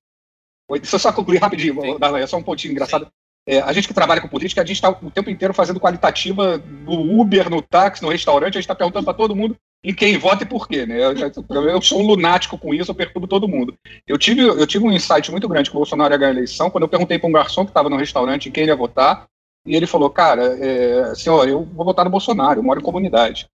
[0.70, 1.80] Deixa eu só concluir rapidinho,
[2.18, 3.08] é só um pontinho engraçado.
[3.48, 6.58] É, a gente que trabalha com política, a gente está o tempo inteiro fazendo qualitativa
[6.58, 10.18] no Uber, no táxi, no restaurante, a gente está perguntando para todo mundo em quem
[10.18, 10.98] vota e por quê, né?
[11.00, 11.14] Eu,
[11.70, 13.74] eu, sou um lunático com isso, eu perturbo todo mundo.
[14.06, 16.70] Eu tive, eu tive um insight muito grande que o Bolsonaro ia ganhar a eleição,
[16.70, 19.26] quando eu perguntei para um garçom que estava no restaurante em quem ele ia votar,
[19.66, 23.48] e ele falou, cara, é, senhor, eu vou votar no Bolsonaro, eu moro em comunidade.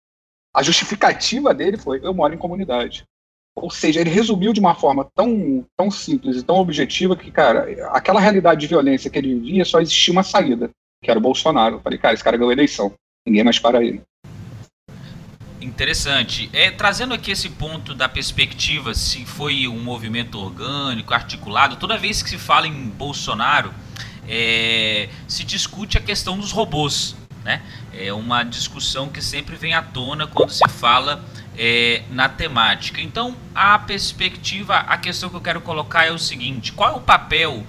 [0.54, 3.04] A justificativa dele foi, eu moro em comunidade.
[3.60, 7.88] Ou seja, ele resumiu de uma forma tão, tão simples e tão objetiva que, cara,
[7.92, 10.70] aquela realidade de violência que ele vivia só existia uma saída,
[11.02, 11.76] que era o Bolsonaro.
[11.76, 12.92] Eu falei, cara, esse cara ganhou a eleição.
[13.26, 14.02] Ninguém mais para ele.
[15.60, 16.48] Interessante.
[16.52, 22.22] É, trazendo aqui esse ponto da perspectiva, se foi um movimento orgânico, articulado, toda vez
[22.22, 23.72] que se fala em Bolsonaro,
[24.26, 27.14] é, se discute a questão dos robôs.
[27.44, 27.62] Né?
[27.92, 31.24] É uma discussão que sempre vem à tona quando se fala
[31.62, 33.02] é, na temática.
[33.02, 37.00] Então, a perspectiva, a questão que eu quero colocar é o seguinte: qual é o
[37.02, 37.66] papel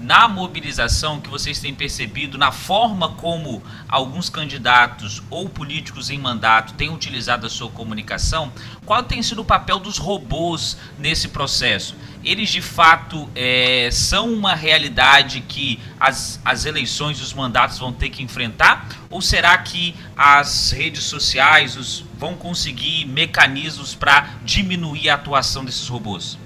[0.00, 6.72] na mobilização que vocês têm percebido, na forma como alguns candidatos ou políticos em mandato
[6.74, 8.50] têm utilizado a sua comunicação,
[8.86, 11.94] qual tem sido o papel dos robôs nesse processo?
[12.24, 17.92] Eles de fato é, são uma realidade que as, as eleições e os mandatos vão
[17.92, 18.88] ter que enfrentar?
[19.10, 25.88] Ou será que as redes sociais os, vão conseguir mecanismos para diminuir a atuação desses
[25.88, 26.38] robôs?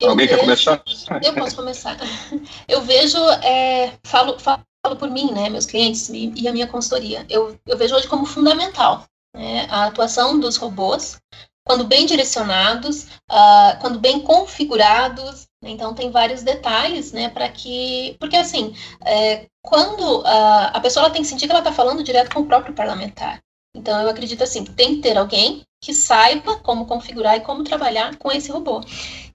[0.00, 0.82] Eu Alguém vejo, quer começar?
[1.22, 1.96] Eu posso começar.
[2.68, 7.26] Eu vejo, é, falo, falo por mim, né, meus clientes e, e, a minha consultoria.
[7.28, 11.18] Eu, eu vejo hoje como fundamental né, a atuação dos robôs,
[11.66, 15.48] quando bem direcionados, uh, quando bem configurados.
[15.62, 18.16] Né, então, tem vários detalhes, né, para que.
[18.20, 22.32] Porque, assim, é, quando uh, a pessoa tem que sentir que ela está falando direto
[22.32, 23.40] com o próprio parlamentar.
[23.74, 28.16] Então, eu acredito assim, tem que ter alguém que saiba como configurar e como trabalhar
[28.16, 28.80] com esse robô.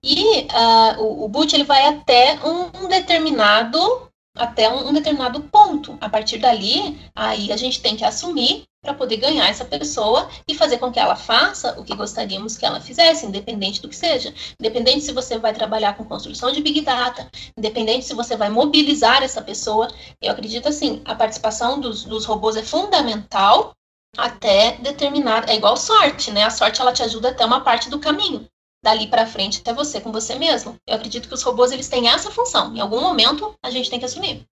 [0.04, 3.80] E uh, o, o boot ele vai até um, determinado
[4.36, 5.98] até um, um, determinado ponto.
[6.02, 10.54] A partir dali, aí a gente tem que assumir para poder ganhar essa pessoa e
[10.54, 14.34] fazer com que ela faça o que gostaríamos que ela fizesse, independente do que seja.
[14.60, 19.24] Independente se você vai trabalhar com construção de Big Data, independente se você vai mobilizar
[19.24, 19.88] essa pessoa.
[20.22, 23.72] Eu acredito assim, a participação dos, dos robôs é fundamental
[24.18, 26.44] até determinar, é igual sorte, né?
[26.44, 28.48] A sorte ela te ajuda até uma parte do caminho.
[28.84, 30.76] Dali para frente até você com você mesmo.
[30.86, 32.76] Eu acredito que os robôs eles têm essa função.
[32.76, 34.46] Em algum momento a gente tem que assumir.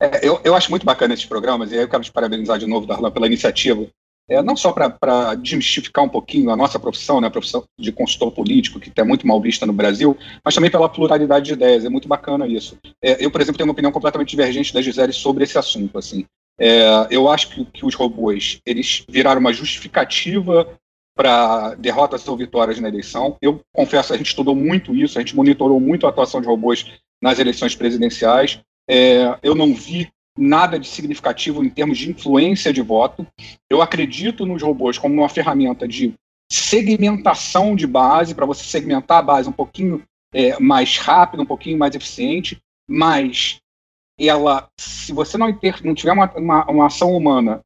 [0.00, 2.66] É, eu, eu acho muito bacana esses programas e aí eu quero te parabenizar de
[2.66, 3.88] novo, Darlan, pela iniciativa.
[4.28, 8.32] É, não só para desmistificar um pouquinho a nossa profissão, né, a profissão de consultor
[8.32, 11.84] político, que é muito mal vista no Brasil, mas também pela pluralidade de ideias.
[11.84, 12.78] É muito bacana isso.
[13.02, 15.98] É, eu, por exemplo, tenho uma opinião completamente divergente da Gisele sobre esse assunto.
[15.98, 16.24] Assim.
[16.58, 20.68] É, eu acho que, que, os robôs eles viraram uma justificativa
[21.16, 23.36] para derrotas ou vitórias na eleição.
[23.40, 26.86] Eu confesso, a gente estudou muito isso, a gente monitorou muito a atuação de robôs
[27.22, 28.60] nas eleições presidenciais.
[28.88, 33.26] É, eu não vi nada de significativo em termos de influência de voto.
[33.70, 36.14] Eu acredito nos robôs como uma ferramenta de
[36.50, 41.78] segmentação de base, para você segmentar a base um pouquinho é, mais rápido, um pouquinho
[41.78, 43.58] mais eficiente, mas
[44.18, 47.60] ela, se você não, não tiver uma, uma, uma, ação humana,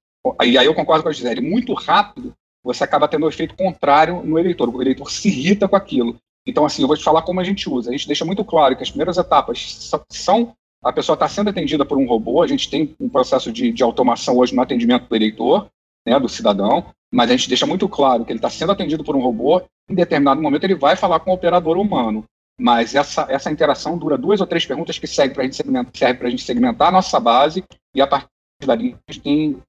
[0.45, 2.35] e aí eu concordo com a Gisele, muito rápido,
[2.69, 4.69] você acaba tendo um efeito contrário no eleitor.
[4.69, 6.17] O eleitor se irrita com aquilo.
[6.47, 7.89] Então, assim, eu vou te falar como a gente usa.
[7.89, 10.53] A gente deixa muito claro que as primeiras etapas são
[10.85, 13.83] a pessoa está sendo atendida por um robô, a gente tem um processo de, de
[13.83, 15.69] automação hoje no atendimento do eleitor,
[16.07, 19.17] né, do cidadão, mas a gente deixa muito claro que ele está sendo atendido por
[19.17, 22.25] um robô, em determinado momento ele vai falar com o operador humano.
[22.61, 26.31] mas essa, essa interação dura duas ou três perguntas que servem para a gente segmentar,
[26.31, 28.29] gente segmentar a nossa base e a partir
[28.65, 29.63] dali a gente tem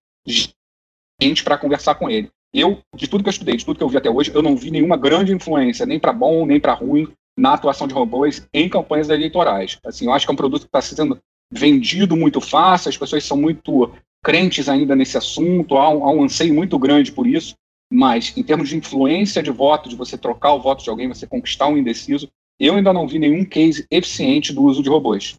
[1.19, 2.29] gente para conversar com ele.
[2.53, 4.55] Eu, de tudo que eu estudei, de tudo que eu vi até hoje, eu não
[4.55, 7.07] vi nenhuma grande influência, nem para bom, nem para ruim,
[7.37, 9.77] na atuação de robôs em campanhas eleitorais.
[9.85, 11.19] Assim, eu acho que é um produto que está sendo
[11.51, 16.23] vendido muito fácil, as pessoas são muito crentes ainda nesse assunto, há um, há um
[16.23, 17.55] anseio muito grande por isso,
[17.91, 21.25] mas em termos de influência de voto, de você trocar o voto de alguém, você
[21.25, 25.35] conquistar um indeciso, eu ainda não vi nenhum case eficiente do uso de robôs.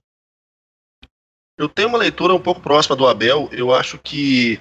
[1.58, 3.50] Eu tenho uma leitura um pouco próxima do Abel.
[3.52, 4.58] Eu acho que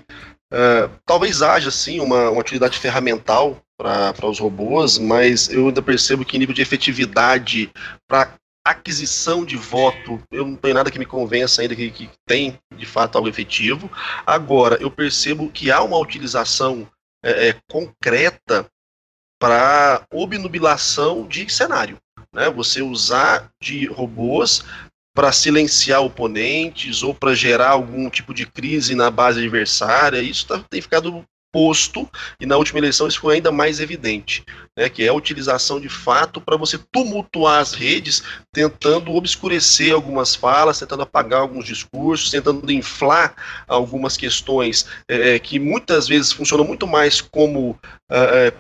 [0.54, 6.26] uh, talvez haja sim uma, uma utilidade ferramental para os robôs, mas eu ainda percebo
[6.26, 7.72] que nível de efetividade
[8.08, 8.34] para
[8.66, 12.86] aquisição de voto, eu não tenho nada que me convença ainda que, que, tem de
[12.86, 13.90] fato algo efetivo.
[14.28, 16.88] Agora, eu percebo que há uma utilização
[17.24, 18.70] é, é, concreta
[19.40, 21.98] para obnubilação de cenário
[22.34, 22.50] né?
[22.50, 24.64] Você usar de robôs
[25.20, 30.64] para silenciar oponentes ou para gerar algum tipo de crise na base adversária, isso tá,
[30.70, 32.08] tem ficado posto,
[32.40, 34.46] e na última eleição isso foi ainda mais evidente,
[34.78, 40.36] né, que é a utilização de fato para você tumultuar as redes, tentando obscurecer algumas
[40.36, 43.36] falas, tentando apagar alguns discursos, tentando inflar
[43.68, 47.78] algumas questões é, que muitas vezes funcionam muito mais como
[48.10, 48.54] é,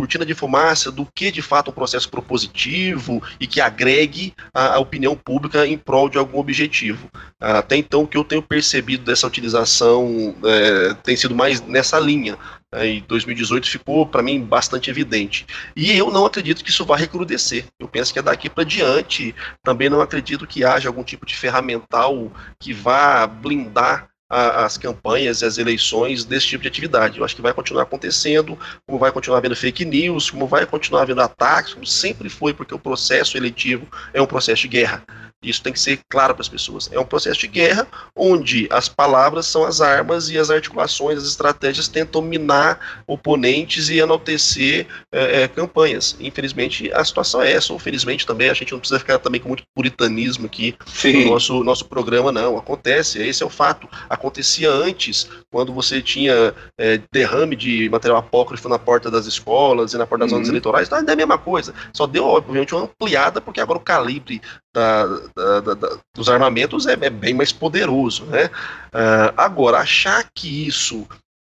[0.00, 4.78] cortina de fumaça do que de fato um processo propositivo e que agregue a, a
[4.78, 7.10] opinião pública em prol de algum objetivo.
[7.38, 12.38] Até então, o que eu tenho percebido dessa utilização é, tem sido mais nessa linha.
[12.72, 15.44] É, em 2018 ficou para mim bastante evidente.
[15.76, 17.66] E eu não acredito que isso vá recrudescer.
[17.78, 19.34] Eu penso que é daqui para diante.
[19.62, 25.42] Também não acredito que haja algum tipo de ferramental que vá blindar a, as campanhas
[25.42, 27.18] e as eleições desse tipo de atividade.
[27.18, 31.02] Eu acho que vai continuar acontecendo, como vai continuar havendo fake news, como vai continuar
[31.02, 35.02] havendo ataques, como sempre foi, porque o processo eletivo é um processo de guerra.
[35.42, 36.90] Isso tem que ser claro para as pessoas.
[36.92, 41.24] É um processo de guerra onde as palavras são as armas e as articulações, as
[41.24, 46.14] estratégias tentam minar oponentes e enaltecer é, é, campanhas.
[46.20, 47.72] Infelizmente, a situação é essa.
[47.72, 51.24] Ou felizmente também, a gente não precisa ficar também com muito puritanismo aqui Sim.
[51.24, 52.58] no nosso, nosso programa, não.
[52.58, 53.88] Acontece, esse é o fato.
[54.10, 59.98] Acontecia antes, quando você tinha é, derrame de material apócrifo na porta das escolas e
[59.98, 60.38] na porta das uhum.
[60.38, 61.72] zonas eleitorais, então é a mesma coisa.
[61.94, 66.92] Só deu, obviamente, uma ampliada, porque agora o calibre da, da, da, dos armamentos é,
[66.92, 68.24] é, bem mais poderoso.
[68.26, 68.46] Né?
[68.46, 71.06] Uh, agora, achar que isso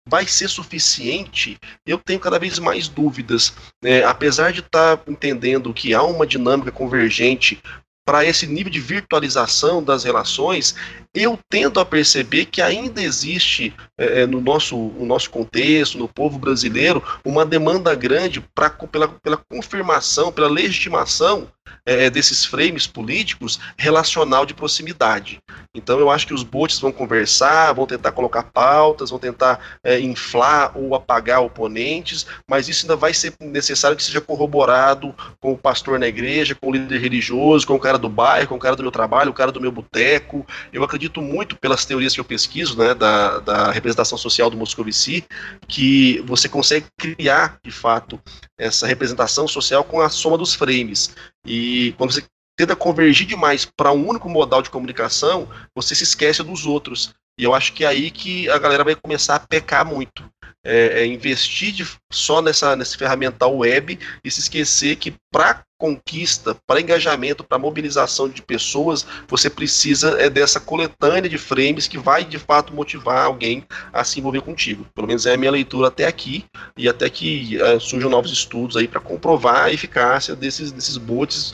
[0.08, 1.56] vai ser suficiente,
[1.87, 3.52] eu tenho cada vez mais dúvidas.
[3.82, 4.04] Né?
[4.04, 7.62] apesar de estar tá entendendo que há uma dinâmica convergente
[8.04, 10.74] para esse nível de virtualização das relações,
[11.14, 16.38] eu tendo a perceber que ainda existe é, no, nosso, no nosso contexto, no povo
[16.38, 21.48] brasileiro, uma demanda grande pra, pela, pela confirmação, pela legitimação
[21.85, 25.40] é, desses frames políticos relacional de proximidade.
[25.75, 29.98] Então eu acho que os bots vão conversar, vão tentar colocar pautas, vão tentar é,
[29.98, 35.59] inflar ou apagar oponentes, mas isso ainda vai ser necessário que seja corroborado com o
[35.59, 38.77] pastor na igreja, com o líder religioso, com o cara do bairro, com o cara
[38.77, 40.46] do meu trabalho, o cara do meu boteco.
[40.72, 45.25] Eu acredito muito pelas teorias que eu pesquiso, né, da, da representação social do Moscovici,
[45.67, 48.21] que você consegue criar, de fato,
[48.59, 51.15] essa representação social com a soma dos frames.
[51.47, 52.23] E quando você
[52.57, 57.15] tenta convergir demais para um único modal de comunicação, você se esquece dos outros.
[57.38, 60.25] E eu acho que é aí que a galera vai começar a pecar muito.
[60.64, 66.57] É, é investir de, só nessa, nesse ferramental web e se esquecer que para conquista,
[66.64, 72.25] para engajamento, para mobilização de pessoas, você precisa é dessa coletânea de frames que vai
[72.25, 74.87] de fato motivar alguém a se envolver contigo.
[74.94, 76.44] Pelo menos é a minha leitura até aqui
[76.77, 81.53] e até que é, surjam novos estudos aí para comprovar a eficácia desses, desses bots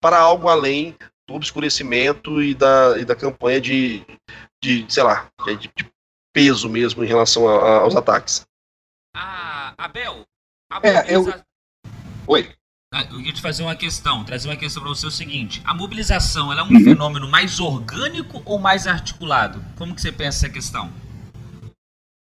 [0.00, 0.96] para algo além
[1.28, 4.02] do obscurecimento e da, e da campanha de,
[4.64, 5.90] de sei lá, de, de
[6.38, 8.46] peso mesmo em relação a, a, aos ataques.
[9.12, 10.24] Ah, Abel,
[10.70, 11.34] a é, eu...
[12.28, 12.48] Oi.
[12.94, 15.60] Ah, eu ia te fazer uma questão, trazer uma questão para você é o seguinte:
[15.64, 16.84] a mobilização ela é um uhum.
[16.84, 19.62] fenômeno mais orgânico ou mais articulado?
[19.76, 20.92] Como que você pensa essa questão?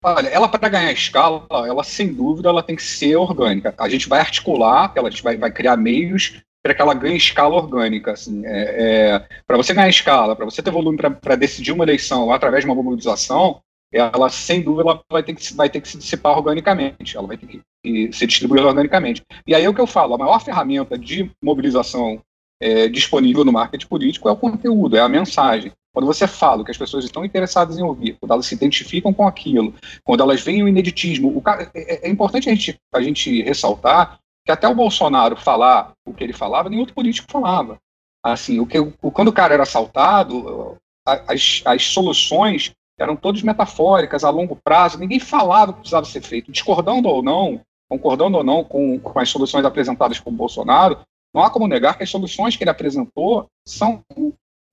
[0.03, 3.75] Olha, ela para ganhar escala, ela sem dúvida ela tem que ser orgânica.
[3.79, 7.17] A gente vai articular, ela, a gente vai, vai criar meios para que ela ganhe
[7.17, 8.13] escala orgânica.
[8.13, 12.33] Assim, é, é para você ganhar escala, para você ter volume para decidir uma eleição
[12.33, 13.61] através de uma mobilização,
[13.97, 17.37] ela sem dúvida ela vai ter que vai ter que se dissipar organicamente, ela vai
[17.37, 19.23] ter que, se distribuir organicamente.
[19.47, 22.21] E aí é o que eu falo, a maior ferramenta de mobilização
[22.61, 25.73] é, disponível no marketing político é o conteúdo, é a mensagem.
[25.93, 29.27] Quando você fala que as pessoas estão interessadas em ouvir, quando elas se identificam com
[29.27, 29.75] aquilo,
[30.05, 33.43] quando elas veem o ineditismo, o cara, é, é, é importante a gente, a gente
[33.43, 37.79] ressaltar que até o Bolsonaro falar o que ele falava, nenhum outro político falava.
[38.23, 40.77] Assim, o que, o, quando o cara era assaltado,
[41.07, 46.23] as, as soluções eram todas metafóricas, a longo prazo, ninguém falava o que precisava ser
[46.23, 46.51] feito.
[46.51, 50.99] Discordando ou não, concordando ou não com, com as soluções apresentadas por Bolsonaro,
[51.35, 54.03] não há como negar que as soluções que ele apresentou são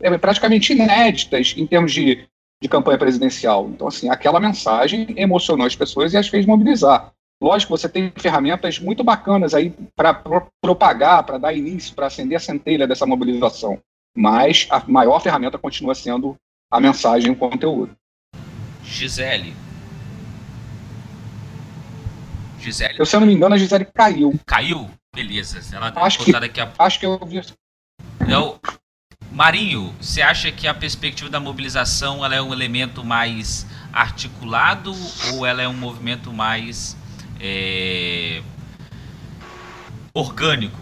[0.01, 2.26] é, praticamente inéditas em termos de,
[2.61, 3.67] de campanha presidencial.
[3.67, 7.11] Então, assim, aquela mensagem emocionou as pessoas e as fez mobilizar.
[7.41, 12.38] Lógico, você tem ferramentas muito bacanas aí para pro, propagar, para dar início, para acender
[12.38, 13.78] a centelha dessa mobilização.
[14.15, 16.38] Mas a maior ferramenta continua sendo
[16.71, 17.93] a mensagem e o conteúdo.
[18.94, 19.56] Gisele.
[22.60, 23.00] Gisele.
[23.00, 24.39] Eu, se eu não me engano, a Gisele caiu.
[24.46, 24.89] Caiu?
[25.14, 25.60] Beleza.
[25.76, 26.72] Ela acho que, daqui a...
[26.78, 27.41] acho que eu vi.
[28.30, 28.60] Eu,
[29.32, 34.94] Marinho, você acha que a perspectiva da mobilização ela é um elemento mais articulado
[35.34, 36.96] ou ela é um movimento mais
[37.41, 38.44] é,
[40.14, 40.80] orgânico?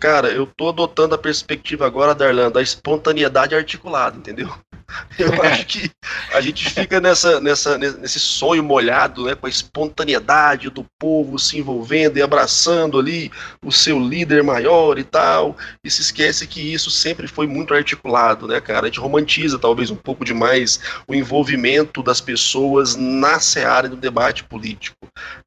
[0.00, 4.52] Cara, eu tô adotando a perspectiva agora, Darlan, da espontaneidade articulada, entendeu?
[5.18, 5.90] Eu acho que
[6.32, 11.58] a gente fica nessa, nessa, nesse sonho molhado, né, com a espontaneidade do povo se
[11.58, 13.30] envolvendo e abraçando ali
[13.64, 18.46] o seu líder maior e tal, e se esquece que isso sempre foi muito articulado,
[18.46, 18.86] né, cara?
[18.86, 24.44] A gente romantiza talvez um pouco demais o envolvimento das pessoas na seara do debate
[24.44, 24.96] político.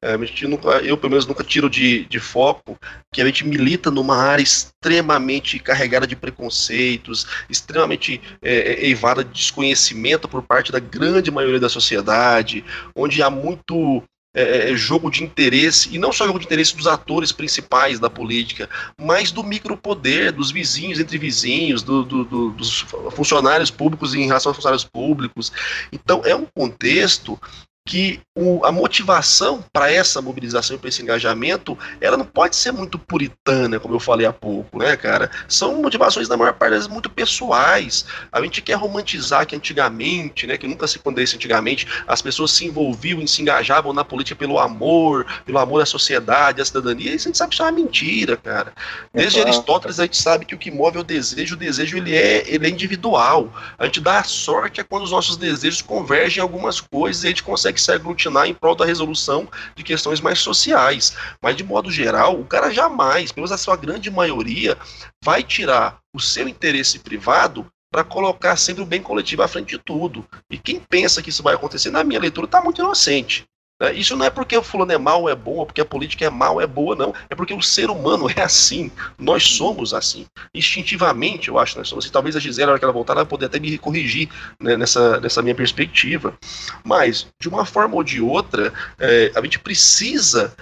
[0.00, 0.16] É,
[0.46, 2.78] nunca, eu, pelo menos, nunca tiro de, de foco
[3.12, 10.28] que a gente milita numa área extremamente carregada de preconceitos, extremamente é, é eivada desconhecimento
[10.28, 12.64] por parte da grande maioria da sociedade,
[12.96, 14.02] onde há muito
[14.36, 18.00] é, é, é, jogo de interesse, e não só jogo de interesse dos atores principais
[18.00, 18.68] da política,
[19.00, 24.50] mas do micropoder, dos vizinhos entre vizinhos, do, do, do, dos funcionários públicos em relação
[24.50, 25.52] aos funcionários públicos.
[25.92, 27.38] Então, é um contexto
[27.86, 32.72] que o, a motivação para essa mobilização e para esse engajamento, ela não pode ser
[32.72, 35.30] muito puritana, como eu falei há pouco, né, cara?
[35.46, 38.06] São motivações, na maior parte das vezes, muito pessoais.
[38.32, 42.64] A gente quer romantizar que antigamente, né, que nunca se aconteceu antigamente, as pessoas se
[42.64, 47.14] envolviam e se engajavam na política pelo amor, pelo amor à sociedade, à cidadania, e
[47.16, 48.72] a gente sabe que isso é uma mentira, cara.
[49.12, 51.98] Desde é Aristóteles a gente sabe que o que move é o desejo, o desejo
[51.98, 53.52] ele é, ele é individual.
[53.78, 57.26] A gente dá a sorte é quando os nossos desejos convergem em algumas coisas e
[57.26, 61.16] a gente consegue consegue se aglutinar em prol da resolução de questões mais sociais.
[61.42, 64.78] Mas, de modo geral, o cara jamais, pelo menos a sua grande maioria,
[65.22, 69.78] vai tirar o seu interesse privado para colocar sempre o bem coletivo à frente de
[69.78, 70.26] tudo.
[70.50, 73.44] E quem pensa que isso vai acontecer, na minha leitura, está muito inocente.
[73.80, 73.92] Né?
[73.94, 76.30] Isso não é porque o fulano é mal, é bom, ou porque a política é
[76.30, 77.14] mal, é boa, não.
[77.28, 78.90] É porque o ser humano é assim.
[79.18, 80.26] Nós somos assim.
[80.54, 82.12] Instintivamente, eu acho, nós somos assim.
[82.12, 84.28] Talvez a Gisele, na hora que ela voltar, ela poder até me corrigir
[84.60, 86.36] né, nessa, nessa minha perspectiva.
[86.84, 90.54] Mas, de uma forma ou de outra, é, a gente precisa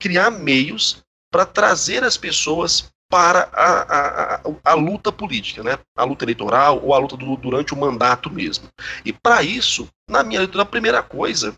[0.00, 5.78] criar meios para trazer as pessoas para a, a, a, a, luta política, né?
[5.96, 8.68] a luta eleitoral ou a luta do, durante o mandato mesmo.
[9.04, 11.54] E para isso, na minha leitura, a primeira coisa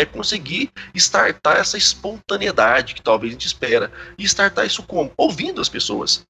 [0.00, 3.92] é conseguir startar essa espontaneidade que talvez a gente espera.
[4.18, 5.12] E startar isso como?
[5.16, 6.24] Ouvindo as pessoas.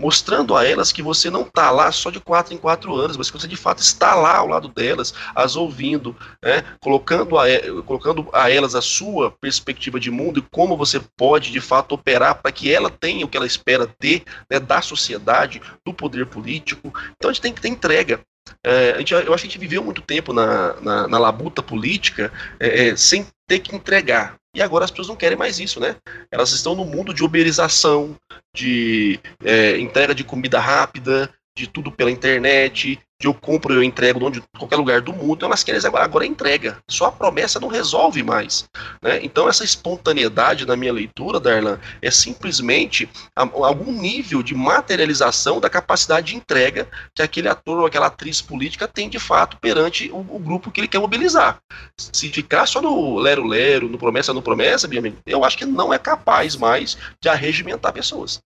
[0.00, 3.30] Mostrando a elas que você não está lá só de quatro em quatro anos, mas
[3.30, 6.64] que você de fato está lá ao lado delas, as ouvindo, né?
[6.80, 7.44] colocando, a,
[7.84, 12.42] colocando a elas a sua perspectiva de mundo e como você pode de fato operar
[12.42, 14.58] para que ela tenha o que ela espera ter né?
[14.58, 16.92] da sociedade, do poder político.
[17.16, 18.20] Então a gente tem que ter entrega.
[18.64, 22.32] É, gente, eu acho que a gente viveu muito tempo na, na, na labuta política
[22.58, 24.36] é, é, sem ter que entregar.
[24.54, 25.96] E agora as pessoas não querem mais isso, né?
[26.30, 28.16] Elas estão no mundo de uberização,
[28.54, 33.84] de é, entrega de comida rápida, de tudo pela internet, de eu compro e eu
[33.84, 36.78] entrego de qualquer lugar do mundo, então elas querem agora, agora entrega.
[36.90, 38.68] Só a promessa não resolve mais.
[39.00, 39.20] Né?
[39.22, 46.32] Então essa espontaneidade na minha leitura, Darlan, é simplesmente algum nível de materialização da capacidade
[46.32, 50.38] de entrega que aquele ator ou aquela atriz política tem de fato perante o, o
[50.40, 51.60] grupo que ele quer mobilizar.
[51.96, 54.88] Se ficar só no lero-lero, no promessa, no promessa,
[55.24, 58.40] eu acho que não é capaz mais de arregimentar pessoas.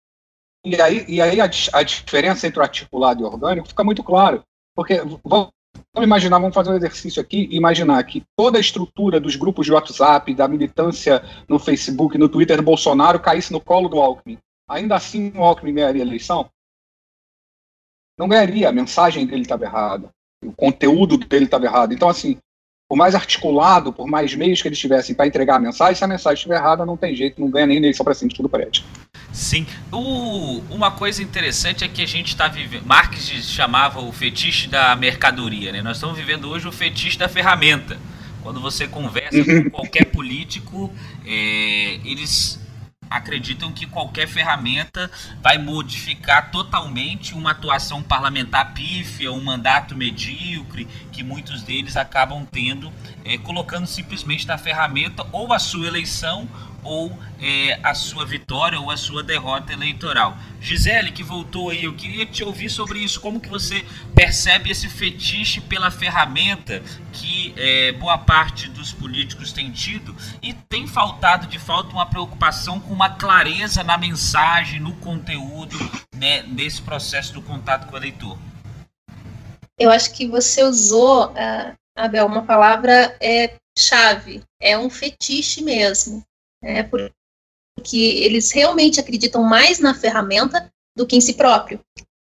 [0.67, 4.03] E aí, e aí a, a diferença entre o articulado e o orgânico fica muito
[4.03, 4.43] claro.
[4.77, 5.51] Porque vamos
[5.97, 9.73] imaginar, vamos fazer um exercício aqui e imaginar que toda a estrutura dos grupos de
[9.73, 14.39] WhatsApp, da militância no Facebook, no Twitter do Bolsonaro caísse no colo do Alckmin.
[14.69, 16.51] Ainda assim o Alckmin ganharia a eleição?
[18.19, 20.11] Não ganharia, a mensagem dele estava errada,
[20.45, 21.93] o conteúdo dele estava errado.
[21.93, 22.39] Então, assim,
[22.89, 26.07] por mais articulado, por mais meios que eles tivessem para entregar a mensagem, se a
[26.07, 28.85] mensagem estiver errada, não tem jeito, não ganha nem eleição para cima, tudo prédio.
[29.33, 29.67] Sim.
[29.93, 32.87] O, uma coisa interessante é que a gente está vivendo.
[32.87, 35.83] Marx chamava o fetiche da mercadoria, né?
[35.83, 37.99] Nós estamos vivendo hoje o fetiche da ferramenta.
[38.43, 39.71] Quando você conversa com uhum.
[39.71, 40.93] qualquer político,
[41.27, 42.65] é, eles
[43.11, 45.11] acreditam que qualquer ferramenta
[45.43, 52.93] vai modificar totalmente uma atuação parlamentar pífia, um mandato medíocre que muitos deles acabam tendo,
[53.25, 56.49] é, colocando simplesmente na ferramenta ou a sua eleição
[56.87, 60.39] ou é, a sua vitória ou a sua derrota eleitoral.
[60.61, 63.21] Gisele, que voltou aí, eu queria te ouvir sobre isso.
[63.21, 63.85] Como que você
[64.15, 66.83] percebe esse fetiche pela ferramenta
[67.13, 72.81] que é, boa parte dos políticos tem tido e tem faltado de falta uma preocupação
[72.81, 75.77] com uma clareza na mensagem, no conteúdo,
[76.15, 78.39] né, nesse processo do contato com o eleitor?
[79.79, 86.25] Eu acho que você usou, uh, Abel, uma palavra é, chave, é um fetiche mesmo
[86.67, 91.81] né, porque eles realmente acreditam mais na ferramenta do que em si próprio.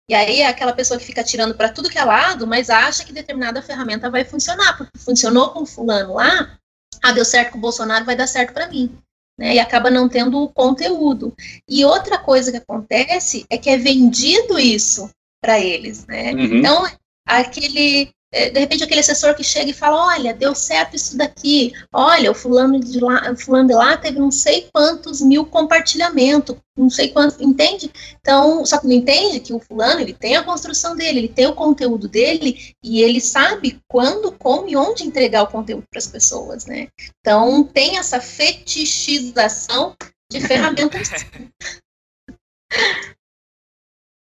[0.08, 3.04] E aí é aquela pessoa que fica tirando para tudo que é lado, mas acha
[3.04, 6.58] que determinada ferramenta vai funcionar, porque funcionou com fulano lá,
[7.02, 8.96] ah, deu certo com o Bolsonaro, vai dar certo para mim.
[9.38, 11.34] Né, e acaba não tendo o conteúdo.
[11.66, 15.08] E outra coisa que acontece é que é vendido isso
[15.42, 16.06] para eles.
[16.06, 16.32] Né?
[16.32, 16.58] Uhum.
[16.58, 16.86] Então,
[17.26, 22.30] aquele de repente aquele assessor que chega e fala, olha, deu certo isso daqui, olha,
[22.30, 27.08] o fulano de lá, fulano de lá teve não sei quantos mil compartilhamentos, não sei
[27.08, 27.90] quantos, entende?
[28.20, 31.46] Então, só que não entende que o fulano, ele tem a construção dele, ele tem
[31.46, 36.06] o conteúdo dele, e ele sabe quando, como e onde entregar o conteúdo para as
[36.06, 36.88] pessoas, né?
[37.20, 39.96] Então, tem essa fetichização
[40.30, 41.10] de ferramentas.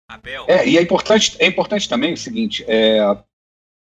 [0.10, 0.46] Abel.
[0.48, 3.00] É, e é importante, é importante também o seguinte, é,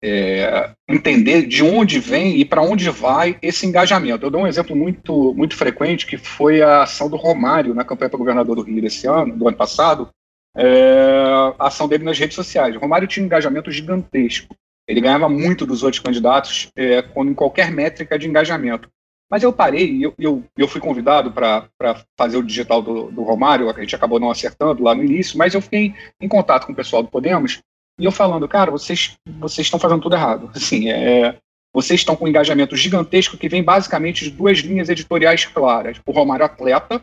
[0.06, 4.26] é, entender de onde vem e para onde vai esse engajamento.
[4.26, 8.10] Eu dou um exemplo muito, muito frequente, que foi a ação do Romário na campanha
[8.10, 10.10] para governador do Rio desse ano, do ano passado,
[10.54, 12.76] é, a ação dele nas redes sociais.
[12.76, 14.54] O Romário tinha um engajamento gigantesco.
[14.86, 18.90] Ele ganhava muito dos outros candidatos é, quando, em qualquer métrica de engajamento.
[19.30, 21.66] Mas eu parei eu, eu, eu, fui convidado para
[22.14, 25.54] fazer o digital do, do Romário, a gente acabou não acertando lá no início, mas
[25.54, 27.62] eu fiquei em contato com o pessoal do Podemos
[27.98, 30.50] e eu falando, cara, vocês, vocês estão fazendo tudo errado.
[30.54, 31.38] Assim, é,
[31.72, 36.00] vocês estão com um engajamento gigantesco que vem basicamente de duas linhas editoriais claras.
[36.06, 37.00] O Romário Atleta,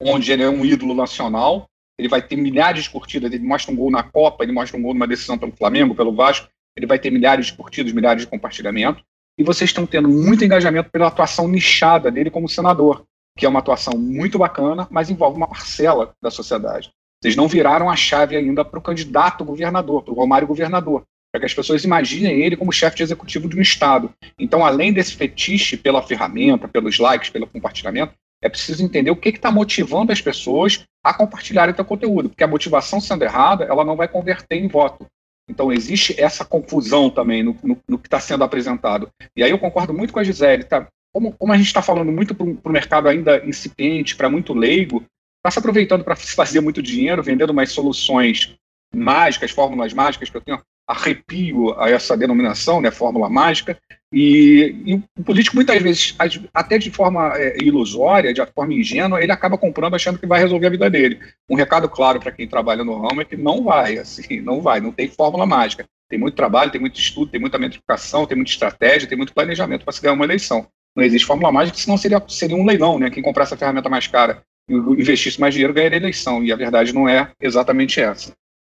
[0.00, 1.66] onde ele é um ídolo nacional,
[1.98, 4.82] ele vai ter milhares de curtidas, ele mostra um gol na Copa, ele mostra um
[4.82, 8.28] gol numa decisão pelo Flamengo, pelo Vasco, ele vai ter milhares de curtidas, milhares de
[8.28, 9.02] compartilhamentos.
[9.38, 13.04] E vocês estão tendo muito engajamento pela atuação nichada dele como senador,
[13.36, 16.90] que é uma atuação muito bacana, mas envolve uma parcela da sociedade.
[17.22, 21.40] Vocês não viraram a chave ainda para o candidato governador, para o Romário governador, para
[21.40, 24.10] que as pessoas imaginem ele como chefe de executivo de um Estado.
[24.38, 29.28] Então, além desse fetiche pela ferramenta, pelos likes, pelo compartilhamento, é preciso entender o que
[29.28, 33.96] está motivando as pessoas a compartilharem o conteúdo, porque a motivação sendo errada, ela não
[33.96, 35.06] vai converter em voto.
[35.48, 39.08] Então, existe essa confusão também no, no, no que está sendo apresentado.
[39.36, 40.86] E aí eu concordo muito com a Gisele, tá?
[41.12, 45.04] Como, como a gente está falando muito para o mercado ainda incipiente, para muito leigo,
[45.40, 48.54] está se aproveitando para fazer muito dinheiro, vendendo umas soluções
[48.94, 53.78] mágicas, fórmulas mágicas, que eu tenho arrepio a essa denominação, né, fórmula mágica,
[54.12, 56.16] e, e o político muitas vezes,
[56.52, 60.66] até de forma é, ilusória, de forma ingênua, ele acaba comprando achando que vai resolver
[60.66, 61.20] a vida dele.
[61.48, 64.80] Um recado claro para quem trabalha no ramo é que não vai, assim, não vai,
[64.80, 65.86] não tem fórmula mágica.
[66.08, 69.84] Tem muito trabalho, tem muito estudo, tem muita metrificação, tem muita estratégia, tem muito planejamento
[69.84, 70.66] para se ganhar uma eleição.
[70.96, 73.10] Não existe fórmula mágica, senão seria, seria um leilão, né?
[73.10, 76.42] Quem comprar essa ferramenta mais cara investisse mais dinheiro, ganharia eleição.
[76.44, 78.32] E a verdade não é exatamente essa.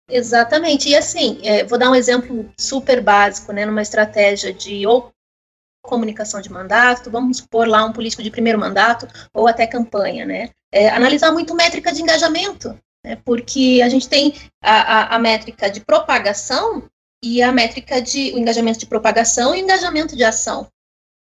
[0.09, 0.89] Exatamente.
[0.89, 5.11] E assim, é, vou dar um exemplo super básico, né, numa estratégia de ou
[5.83, 10.51] comunicação de mandato, vamos supor lá um político de primeiro mandato ou até campanha, né?
[10.73, 15.71] É, analisar muito métrica de engajamento, né, porque a gente tem a, a, a, métrica
[15.71, 16.89] de propagação
[17.23, 20.69] e a métrica de o engajamento de propagação e o engajamento de ação.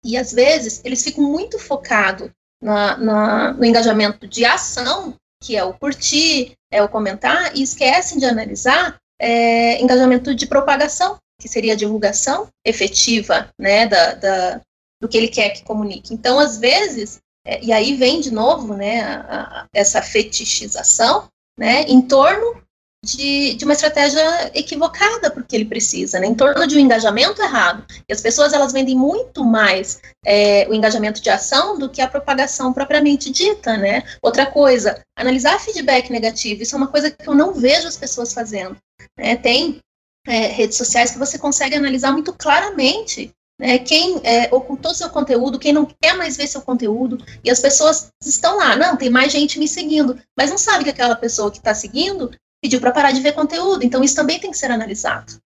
[0.03, 2.29] E às vezes eles ficam muito focados
[2.61, 8.19] na, na, no engajamento de ação, que é o curtir, é o comentar, e esquecem
[8.19, 14.61] de analisar é, engajamento de propagação, que seria a divulgação efetiva né, da, da,
[15.01, 16.13] do que ele quer que comunique.
[16.13, 21.83] Então, às vezes, é, e aí vem de novo né, a, a, essa fetichização né,
[21.83, 22.61] em torno
[23.03, 27.83] de, de uma estratégia equivocada porque ele precisa, né, em torno de um engajamento errado.
[28.07, 32.07] E as pessoas elas vendem muito mais é, o engajamento de ação do que a
[32.07, 34.03] propagação propriamente dita, né?
[34.21, 38.33] Outra coisa, analisar feedback negativo, isso é uma coisa que eu não vejo as pessoas
[38.33, 38.77] fazendo.
[39.17, 39.35] Né?
[39.35, 39.79] Tem
[40.27, 45.59] é, redes sociais que você consegue analisar muito claramente né, quem é, ocultou seu conteúdo,
[45.59, 49.31] quem não quer mais ver seu conteúdo, e as pessoas estão lá, não, tem mais
[49.31, 52.31] gente me seguindo, mas não sabe que aquela pessoa que está seguindo
[52.61, 53.83] pediu para parar de ver conteúdo.
[53.83, 55.41] Então isso também tem que ser analisado.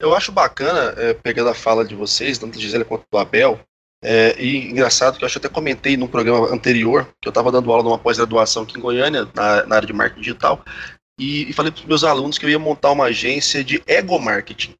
[0.00, 3.60] Eu acho bacana, é, pegando a fala de vocês, tanto da Gisele quanto do Abel,
[4.06, 7.50] É, e engraçado que eu acho que até comentei num programa anterior, que eu estava
[7.50, 10.62] dando aula numa pós-graduação aqui em Goiânia, na, na, área de marketing digital,
[11.18, 14.18] e, e falei para os meus alunos que eu ia montar uma agência de ego
[14.18, 14.74] marketing.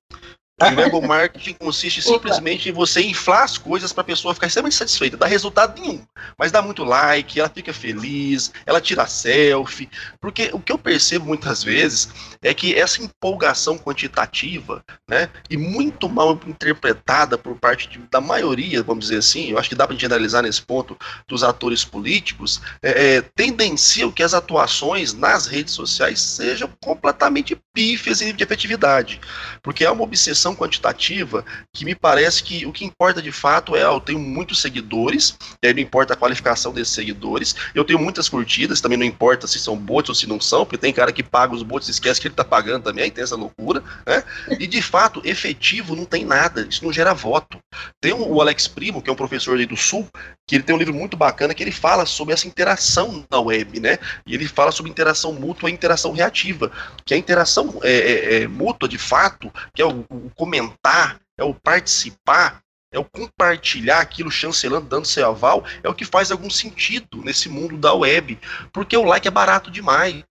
[0.73, 4.77] O ego marketing consiste simplesmente em você inflar as coisas para a pessoa ficar extremamente
[4.77, 6.03] satisfeita, dá resultado nenhum,
[6.39, 9.89] mas dá muito like, ela fica feliz, ela tira selfie,
[10.21, 12.09] porque o que eu percebo muitas vezes
[12.41, 18.83] é que essa empolgação quantitativa, né, e muito mal interpretada por parte de, da maioria,
[18.83, 20.97] vamos dizer assim, eu acho que dá para generalizar nesse ponto
[21.27, 28.21] dos atores políticos, é, é, tendenciam que as atuações nas redes sociais sejam completamente pífias
[28.21, 29.21] e de efetividade,
[29.62, 33.82] porque é uma obsessão quantitativa que me parece que o que importa de fato é,
[33.82, 38.28] eu tenho muitos seguidores, e aí não importa a qualificação desses seguidores, eu tenho muitas
[38.28, 41.22] curtidas, também não importa se são bots ou se não são, porque tem cara que
[41.22, 44.22] paga os bots e esquece que ele tá pagando também, aí tem essa loucura, né?
[44.59, 47.59] E de fato, efetivo não tem nada, isso não gera voto.
[48.00, 50.07] Tem o Alex Primo, que é um professor aí do Sul,
[50.46, 53.80] que ele tem um livro muito bacana que ele fala sobre essa interação na web,
[53.80, 53.98] né?
[54.26, 56.70] E ele fala sobre interação mútua e interação reativa,
[57.05, 61.45] que a interação é, é, é mútua de fato, que é o, o comentar, é
[61.45, 62.61] o participar,
[62.93, 67.49] é o compartilhar aquilo chancelando, dando seu aval, é o que faz algum sentido nesse
[67.49, 68.39] mundo da web.
[68.72, 70.24] Porque o like é barato demais.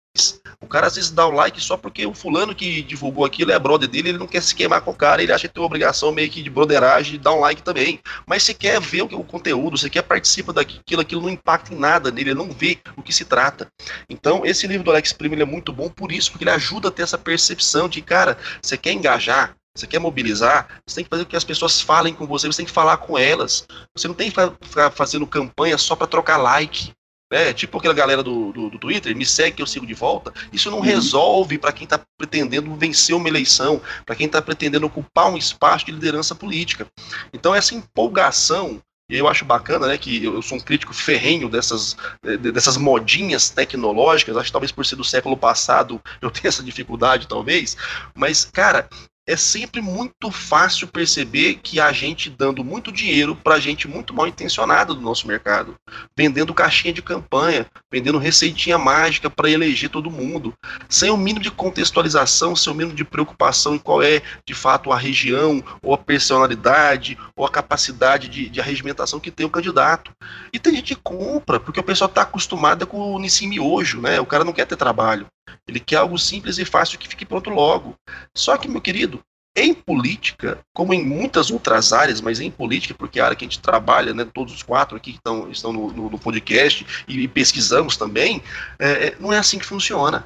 [0.62, 3.58] O cara às vezes dá o like só porque o fulano que divulgou aquilo é
[3.58, 5.66] brother dele, ele não quer se queimar com o cara, ele acha que tem uma
[5.66, 8.00] obrigação meio que de broderagem de dar um like também.
[8.26, 12.12] Mas se quer ver o, conteúdo, se quer participar daquilo, aquilo não impacta em nada
[12.12, 13.68] nele, ele não vê o que se trata.
[14.08, 16.92] Então, esse livro do Alex Primo é muito bom por isso, porque ele ajuda a
[16.92, 21.24] ter essa percepção de, cara, você quer engajar, você quer mobilizar, você tem que fazer
[21.24, 23.66] com que as pessoas falem com você, você tem que falar com elas.
[23.96, 26.92] Você não tem que ficar fazendo campanha só para trocar like.
[27.32, 27.52] Né?
[27.52, 30.32] Tipo aquela galera do, do, do, Twitter, me segue que eu sigo de volta.
[30.52, 30.84] Isso não uhum.
[30.84, 35.88] resolve para quem está pretendendo vencer uma eleição, para quem está pretendendo ocupar um espaço
[35.88, 36.86] de liderança política.
[37.34, 41.98] Então, essa empolgação e eu acho bacana, né, que eu sou um crítico ferrenho dessas,
[42.40, 47.28] dessas modinhas tecnológicas, acho que talvez por ser do século passado eu tenha essa dificuldade,
[47.28, 47.76] talvez,
[48.16, 48.88] mas, cara,
[49.26, 54.28] é sempre muito fácil perceber que a gente dando muito dinheiro para gente muito mal
[54.28, 55.76] intencionada do nosso mercado,
[56.16, 60.54] vendendo caixinha de campanha, vendendo receitinha mágica para eleger todo mundo,
[60.90, 64.92] sem o mínimo de contextualização, sem o mínimo de preocupação em qual é de fato
[64.92, 70.12] a região, ou a personalidade, ou a capacidade de, de arregimentação que tem o candidato.
[70.52, 74.20] E tem gente que compra, porque o pessoal está acostumado com o Nissim Miojo, né?
[74.20, 75.28] O cara não quer ter trabalho.
[75.68, 77.96] Ele quer algo simples e fácil que fique pronto logo.
[78.36, 79.24] Só que, meu querido,
[79.56, 83.46] em política, como em muitas outras áreas, mas em política, porque é a área que
[83.46, 86.86] a gente trabalha, né, todos os quatro aqui que estão, estão no, no, no podcast
[87.08, 88.42] e, e, pesquisamos também,
[88.80, 90.26] é, é, não é assim que funciona.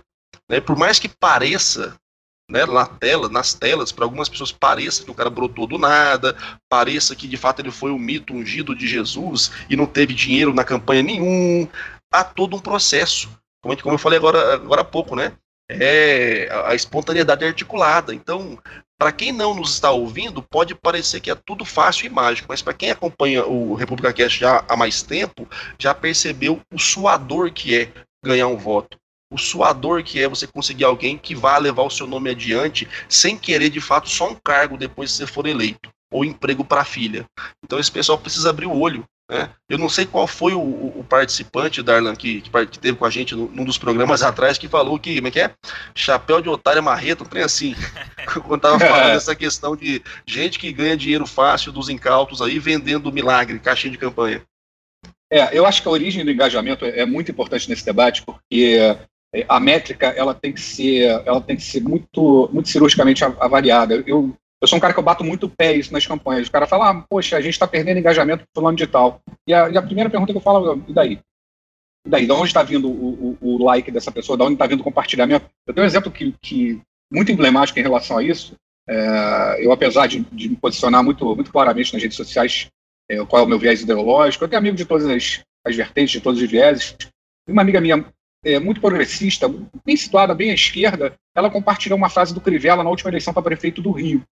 [0.49, 0.61] Né?
[0.61, 1.95] Por mais que pareça,
[2.49, 6.37] né, na tela, nas telas, para algumas pessoas pareça que o cara brotou do nada,
[6.69, 10.53] pareça que de fato ele foi o mito ungido de Jesus e não teve dinheiro
[10.53, 11.67] na campanha nenhum,
[12.09, 13.29] há todo um processo
[13.67, 15.33] como, como eu falei agora, agora há pouco, né?
[15.69, 18.13] É a espontaneidade articulada.
[18.13, 18.57] Então,
[18.97, 22.61] para quem não nos está ouvindo, pode parecer que é tudo fácil e mágico, mas
[22.61, 25.47] para quem acompanha o República Cast já há mais tempo,
[25.77, 27.91] já percebeu o suador que é
[28.23, 28.97] ganhar um voto.
[29.29, 33.37] O suador que é você conseguir alguém que vá levar o seu nome adiante sem
[33.37, 36.85] querer de fato só um cargo depois que você for eleito ou emprego para a
[36.85, 37.25] filha.
[37.63, 39.49] Então esse pessoal precisa abrir o olho né?
[39.67, 43.35] Eu não sei qual foi o, o participante, Darlan, que, que, teve com a gente
[43.35, 45.53] num dos programas atrás, que falou que, como é que é?
[45.93, 47.75] Chapéu de otário é marreta, um trem assim.
[48.47, 53.11] Quando tava falando dessa questão de gente que ganha dinheiro fácil dos incautos aí, vendendo
[53.11, 54.41] milagre, caixinha de campanha.
[55.29, 58.79] É, eu acho que a origem do engajamento é muito importante nesse debate, porque
[59.33, 64.01] é, a métrica ela tem que ser, ela tem que ser muito, muito cirurgicamente avaliada.
[64.07, 66.47] Eu eu sou um cara que eu bato muito o pé isso nas campanhas.
[66.47, 69.21] O cara fala, ah, poxa, a gente está perdendo engajamento por fulano de tal.
[69.47, 71.19] E a, e a, primeira pergunta que eu falo, e daí?
[72.05, 72.25] E daí?
[72.25, 74.37] De onde está vindo o, o, o, like dessa pessoa?
[74.37, 75.45] De onde está vindo o compartilhamento?
[75.65, 76.81] Eu tenho um exemplo que, que
[77.11, 78.55] muito emblemático em relação a isso.
[78.89, 82.67] É, eu, apesar de, de, me posicionar muito, muito claramente nas redes sociais,
[83.09, 86.13] é, qual é o meu viés ideológico, eu tenho amigo de todas as, as vertentes,
[86.13, 86.95] de todos os vieses.
[87.47, 88.03] Uma amiga minha
[88.43, 89.47] é, muito progressista,
[89.85, 93.43] bem situada, bem à esquerda, ela compartilhou uma frase do Crivella na última eleição para
[93.43, 94.23] prefeito do Rio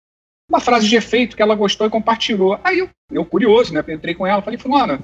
[0.50, 2.60] uma frase de efeito que ela gostou e compartilhou.
[2.64, 5.04] Aí eu, eu curioso, né, entrei com ela, falei, fulana,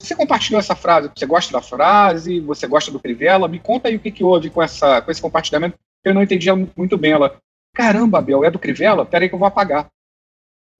[0.00, 3.96] você compartilhou essa frase, você gosta da frase, você gosta do Crivella, me conta aí
[3.96, 7.12] o que, que houve com, essa, com esse compartilhamento, eu não entendia muito bem.
[7.12, 7.38] Ela,
[7.74, 9.06] caramba, Abel, é do Crivella?
[9.06, 9.88] Peraí que eu vou apagar.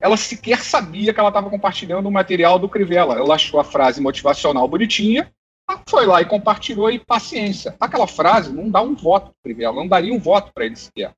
[0.00, 3.14] Ela sequer sabia que ela estava compartilhando o material do Crivella.
[3.14, 5.32] Ela achou a frase motivacional bonitinha,
[5.88, 7.74] foi lá e compartilhou e paciência.
[7.80, 11.14] Aquela frase não dá um voto para Crivella, não daria um voto para ele sequer.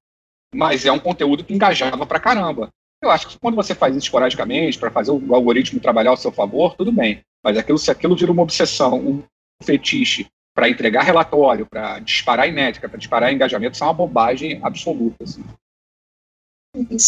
[0.57, 2.71] Mas é um conteúdo que engajava pra caramba.
[3.03, 6.33] Eu acho que quando você faz isso esporadicamente, para fazer o algoritmo trabalhar ao seu
[6.33, 7.21] favor, tudo bem.
[7.45, 9.23] Mas aquilo, se aquilo vira uma obsessão, um
[9.63, 14.59] fetiche para entregar relatório, para disparar em métrica, para disparar engajamento, isso é uma bobagem
[14.63, 15.23] absoluta.
[15.23, 15.45] Assim.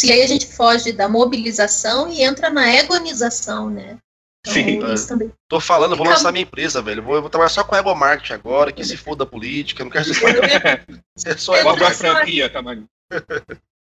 [0.07, 3.99] E aí a gente foge da mobilização e entra na egonização, né?
[4.41, 5.33] Então, Sim, isso também.
[5.49, 7.03] tô falando, vou lançar minha empresa, velho.
[7.03, 10.05] Vou, vou trabalhar só com ego marketing agora, que se for da política, não quero
[10.05, 12.89] ser só, é só ego franquia, tamanho.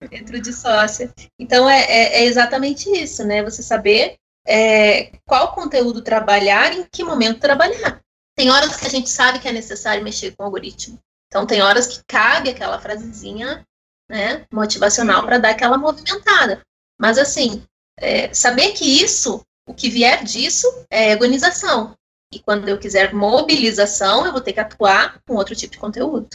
[0.09, 1.13] Dentro de sócia.
[1.39, 3.41] Então é, é, é, exatamente isso, né?
[3.43, 4.15] Você saber
[4.45, 8.01] é, qual conteúdo trabalhar e em que momento trabalhar.
[8.35, 10.99] Tem horas que a gente sabe que é necessário mexer com o algoritmo.
[11.27, 13.65] Então tem horas que cabe aquela frasezinha
[14.09, 16.61] né, motivacional para dar aquela movimentada.
[16.99, 17.63] Mas assim,
[17.97, 21.95] é, saber que isso, o que vier disso, é agonização.
[22.33, 26.27] E quando eu quiser mobilização, eu vou ter que atuar com outro tipo de conteúdo.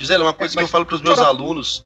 [0.00, 1.84] Gisele, uma coisa é, que eu falo para os meus alunos,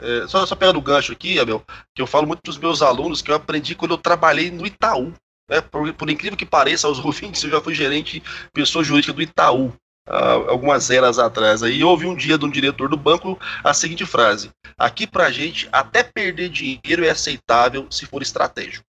[0.00, 1.62] é, só, só pegando o gancho aqui, Abel,
[1.94, 4.66] que eu falo muito para os meus alunos que eu aprendi quando eu trabalhei no
[4.66, 5.12] Itaú.
[5.48, 5.60] Né?
[5.60, 9.72] Por, por, incrível que pareça, aos ouvintes, eu já fui gerente pessoa jurídica do Itaú.
[10.08, 11.62] Uh, algumas eras atrás.
[11.62, 15.30] Aí eu ouvi um dia de um diretor do banco a seguinte frase: Aqui pra
[15.30, 18.84] gente, até perder dinheiro é aceitável se for estratégico.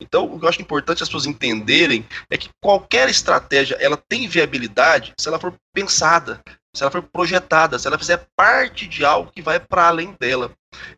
[0.00, 4.28] Então, o que eu acho importante as pessoas entenderem é que qualquer estratégia ela tem
[4.28, 6.42] viabilidade se ela for pensada,
[6.74, 10.52] se ela for projetada, se ela fizer parte de algo que vai para além dela.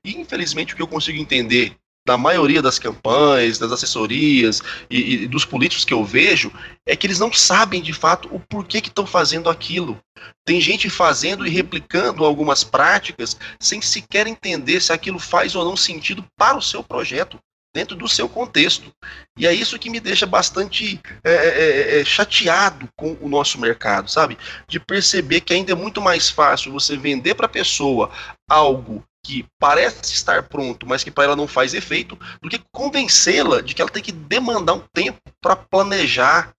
[0.04, 1.76] E infelizmente o que eu consigo entender
[2.06, 4.60] da maioria das campanhas, das assessorias
[4.90, 6.50] e, e, dos políticos que eu vejo,
[6.86, 10.00] é que eles não sabem de fato o porquê que estão fazendo aquilo.
[10.44, 15.76] Tem gente fazendo e replicando algumas práticas sem sequer entender se aquilo faz ou não
[15.76, 17.38] sentido para o seu projeto,
[17.74, 18.92] dentro do seu contexto.
[19.38, 23.60] E é isso que me deixa bastante é, é, é, é chateado com o nosso
[23.60, 24.36] mercado, sabe?
[24.66, 28.10] De perceber que ainda é muito mais fácil você vender para a pessoa
[28.48, 33.60] algo que parece estar pronto, mas que para ela não faz efeito, do que convencê-la
[33.60, 36.52] de que ela tem que demandar um tempo para planejar,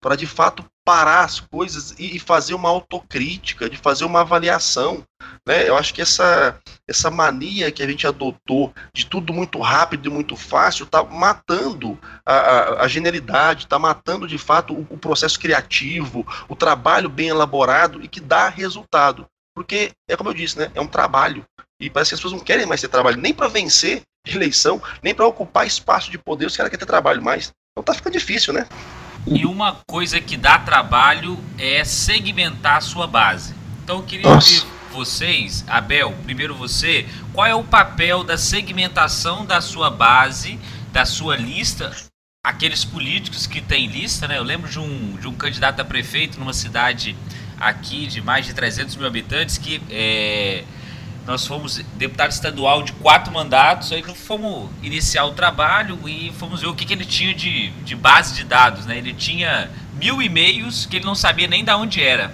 [0.00, 5.04] para de fato parar as coisas e fazer uma autocrítica, de fazer uma avaliação.
[5.46, 5.68] Né?
[5.68, 6.58] Eu acho que essa,
[6.88, 11.98] essa mania que a gente adotou de tudo muito rápido e muito fácil está matando
[12.24, 17.28] a, a, a genialidade, está matando de fato o, o processo criativo, o trabalho bem
[17.28, 19.26] elaborado e que dá resultado.
[19.54, 20.72] Porque, é como eu disse, né?
[20.74, 21.44] é um trabalho.
[21.78, 25.14] E parece que as pessoas não querem mais ter trabalho, nem para vencer eleição, nem
[25.14, 27.52] para ocupar espaço de poder, os caras querem ter trabalho mais.
[27.72, 28.66] Então tá ficando difícil, né?
[29.34, 33.54] E uma coisa que dá trabalho é segmentar a sua base.
[33.84, 39.60] Então eu queria ouvir vocês, Abel, primeiro você, qual é o papel da segmentação da
[39.60, 40.58] sua base,
[40.92, 41.94] da sua lista,
[42.44, 44.38] aqueles políticos que têm lista, né?
[44.38, 47.16] Eu lembro de um, de um candidato a prefeito numa cidade
[47.60, 50.64] aqui de mais de 300 mil habitantes que é,
[51.28, 56.68] nós fomos deputado estadual de quatro mandatos, aí fomos iniciar o trabalho e fomos ver
[56.68, 58.86] o que, que ele tinha de, de base de dados.
[58.86, 58.96] Né?
[58.96, 62.32] Ele tinha mil e-mails que ele não sabia nem de onde era.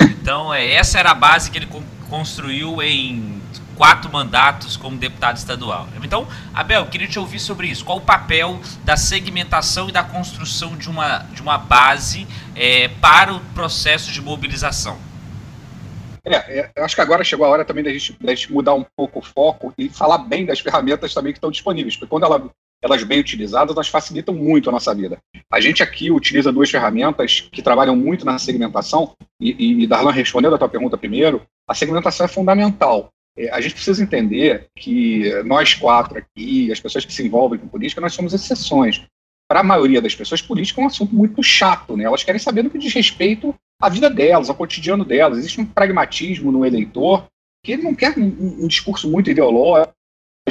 [0.00, 1.68] Então, é, essa era a base que ele
[2.08, 3.42] construiu em
[3.76, 5.86] quatro mandatos como deputado estadual.
[6.02, 7.84] Então, Abel, queria te ouvir sobre isso.
[7.84, 13.34] Qual o papel da segmentação e da construção de uma, de uma base é, para
[13.34, 15.05] o processo de mobilização?
[16.26, 18.84] É, é, acho que agora chegou a hora também da gente, da gente mudar um
[18.96, 22.50] pouco o foco e falar bem das ferramentas também que estão disponíveis, porque quando ela,
[22.82, 25.18] elas bem utilizadas, elas facilitam muito a nossa vida.
[25.50, 30.56] A gente aqui utiliza duas ferramentas que trabalham muito na segmentação, e, e Darlan, respondendo
[30.56, 33.08] a tua pergunta primeiro, a segmentação é fundamental.
[33.38, 37.68] É, a gente precisa entender que nós quatro aqui, as pessoas que se envolvem com
[37.68, 39.04] política, nós somos exceções
[39.48, 42.02] para a maioria das pessoas, política é um assunto muito chato, né?
[42.02, 45.38] Elas querem saber do que diz respeito à vida delas, ao cotidiano delas.
[45.38, 47.26] Existe um pragmatismo no eleitor
[47.64, 49.92] que ele não quer um, um discurso muito ideológico,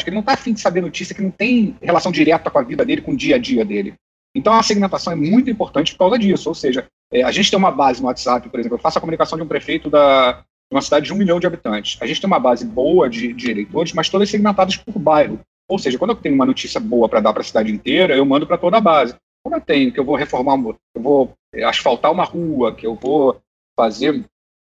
[0.06, 2.86] ele não está afim de saber notícia que não tem relação direta com a vida
[2.86, 3.94] dele, com o dia a dia dele.
[4.36, 6.50] Então a segmentação é muito importante por causa disso.
[6.50, 9.02] Ou seja, é, a gente tem uma base no WhatsApp, por exemplo, eu faço a
[9.02, 11.98] comunicação de um prefeito da, de uma cidade de um milhão de habitantes.
[12.02, 15.40] A gente tem uma base boa de, de eleitores, mas todas segmentadas por bairro.
[15.70, 18.26] Ou seja, quando eu tenho uma notícia boa para dar para a cidade inteira, eu
[18.26, 19.16] mando para toda a base.
[19.42, 20.58] Quando eu tenho que eu vou reformar,
[20.96, 21.34] eu vou
[21.64, 23.42] asfaltar uma rua, que eu vou
[23.76, 24.26] fazer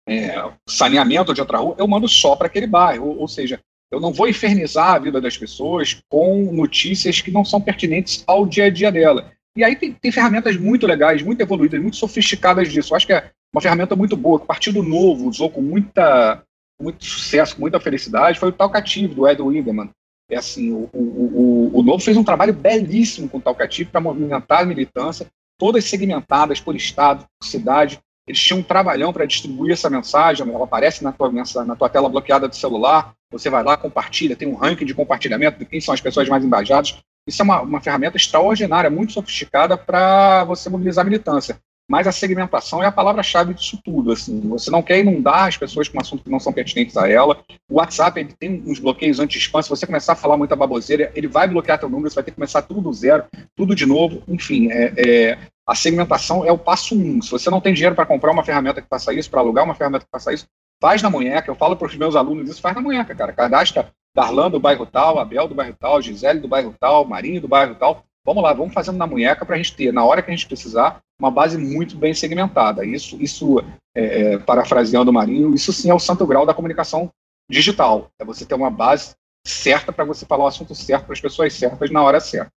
[0.07, 0.35] é,
[0.67, 3.17] saneamento de outra rua, eu mando só para aquele bairro.
[3.17, 3.59] Ou, seja,
[3.91, 8.45] eu não vou infernizar a vida das pessoas com notícias que não são pertinentes ao
[8.45, 9.31] dia a dia dela.
[9.55, 12.93] E aí tem, tem ferramentas muito legais, muito evoluídas, muito sofisticadas disso.
[12.93, 16.43] Eu acho que é uma ferramenta muito boa, que o Partido Novo usou com muita,
[16.79, 19.89] muito sucesso, com muita felicidade, foi o Talcativo, do Ed Widerman.
[20.29, 24.01] É assim, o, o, o, o Novo fez um trabalho belíssimo com o Talcativo para
[24.01, 25.27] movimentar a militância,
[25.57, 27.99] todas segmentadas por estado, por cidade.
[28.27, 31.31] Eles tinham um trabalhão para distribuir essa mensagem, ela aparece na tua,
[31.65, 33.13] na tua tela bloqueada do celular.
[33.31, 36.43] você vai lá, compartilha, tem um ranking de compartilhamento de quem são as pessoas mais
[36.43, 36.97] engajadas.
[37.27, 41.59] Isso é uma, uma ferramenta extraordinária, muito sofisticada para você mobilizar a militância.
[41.89, 44.11] Mas a segmentação é a palavra-chave disso tudo.
[44.11, 44.41] Assim.
[44.49, 47.39] Você não quer inundar as pessoas com assuntos que não são pertinentes a ela.
[47.69, 49.61] O WhatsApp ele tem uns bloqueios anti-spam.
[49.61, 52.31] Se você começar a falar muita baboseira, ele vai bloquear teu número, você vai ter
[52.31, 53.23] que começar tudo do zero,
[53.55, 54.21] tudo de novo.
[54.27, 57.21] Enfim, é, é, a segmentação é o passo um.
[57.21, 59.75] Se você não tem dinheiro para comprar uma ferramenta que faça isso, para alugar uma
[59.75, 60.45] ferramenta que faça isso,
[60.81, 61.49] faz na munheca.
[61.49, 63.31] Eu falo para os meus alunos isso, faz na munheca, cara.
[63.31, 67.47] Cadastra Darlan do bairro tal, Abel do bairro tal, Gisele do bairro tal, Marinho do
[67.47, 68.03] bairro tal.
[68.25, 70.47] Vamos lá, vamos fazendo na munheca para a gente ter, na hora que a gente
[70.47, 72.85] precisar, uma base muito bem segmentada.
[72.85, 73.59] Isso, isso
[73.95, 77.11] é, é, parafraseando o Marinho, isso sim é o santo grau da comunicação
[77.49, 78.11] digital.
[78.19, 79.15] É você ter uma base
[79.45, 82.51] certa para você falar o assunto certo para as pessoas certas na hora certa.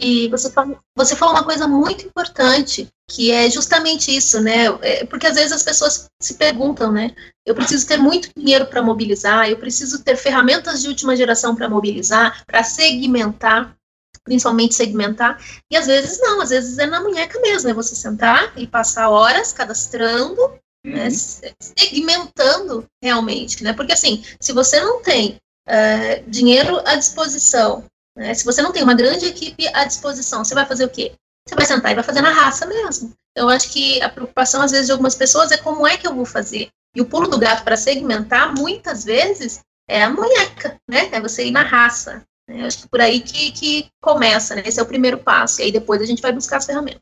[0.00, 4.66] E você falou, você falou uma coisa muito importante, que é justamente isso, né?
[4.82, 7.14] É, porque às vezes as pessoas se perguntam, né?
[7.44, 11.68] Eu preciso ter muito dinheiro para mobilizar, eu preciso ter ferramentas de última geração para
[11.68, 13.76] mobilizar, para segmentar
[14.26, 18.52] principalmente segmentar, e às vezes não, às vezes é na munheca mesmo, é você sentar
[18.58, 20.36] e passar horas cadastrando,
[20.84, 21.10] né, uhum.
[21.10, 21.10] né,
[21.78, 25.36] segmentando realmente, né, porque assim, se você não tem
[25.68, 27.84] uh, dinheiro à disposição,
[28.16, 31.12] né, se você não tem uma grande equipe à disposição, você vai fazer o quê?
[31.48, 33.12] Você vai sentar e vai fazer na raça mesmo.
[33.36, 36.14] Eu acho que a preocupação, às vezes, de algumas pessoas é como é que eu
[36.14, 36.70] vou fazer.
[36.94, 41.08] E o pulo do gato para segmentar, muitas vezes, é a munheca, né?
[41.12, 42.22] É você ir na raça.
[42.48, 42.64] Né?
[42.64, 44.62] Acho que por aí que, que começa, né?
[44.64, 45.60] Esse é o primeiro passo.
[45.60, 47.00] E aí depois a gente vai buscar as ferramentas.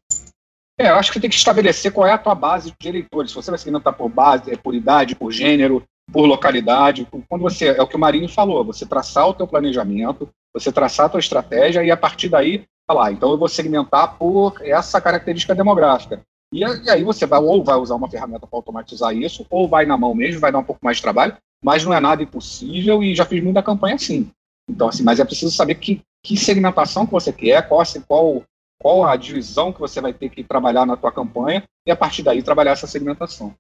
[0.78, 3.30] É, eu acho que tem que estabelecer qual é a tua base de eleitores.
[3.30, 7.06] Se você vai segmentar por base, é por idade, por gênero, por localidade.
[7.28, 11.06] Quando você é o que o Marinho falou, você traçar o teu planejamento, você traçar
[11.06, 15.54] a tua estratégia e a partir daí falar, então eu vou segmentar por essa característica
[15.54, 16.20] demográfica.
[16.52, 19.86] E, e aí você vai ou vai usar uma ferramenta para automatizar isso, ou vai
[19.86, 23.02] na mão mesmo, vai dar um pouco mais de trabalho, mas não é nada impossível
[23.02, 24.30] e já fiz muita campanha assim.
[24.68, 28.42] Então, assim, mas é preciso saber que, que segmentação que você quer, qual, assim, qual,
[28.80, 32.22] qual a divisão que você vai ter que trabalhar na tua campanha e a partir
[32.22, 33.54] daí trabalhar essa segmentação.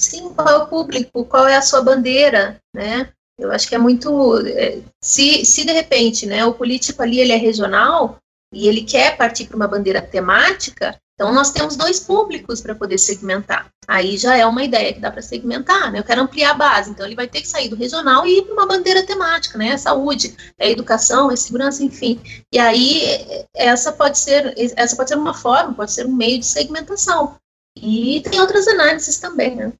[0.00, 3.12] Sim, qual é o público, qual é a sua bandeira, né?
[3.38, 7.32] Eu acho que é muito, é, se, se de repente, né, o político ali ele
[7.32, 8.18] é regional
[8.52, 12.96] e ele quer partir para uma bandeira temática, então, nós temos dois públicos para poder
[12.96, 13.70] segmentar.
[13.86, 15.98] Aí já é uma ideia que dá para segmentar, né?
[15.98, 18.42] Eu quero ampliar a base, então ele vai ter que sair do regional e ir
[18.44, 19.68] para uma bandeira temática, né?
[19.68, 22.18] É saúde, é educação, é segurança, enfim.
[22.50, 26.46] E aí essa pode ser essa pode ser uma forma, pode ser um meio de
[26.46, 27.36] segmentação.
[27.76, 29.74] E tem outras análises também, né?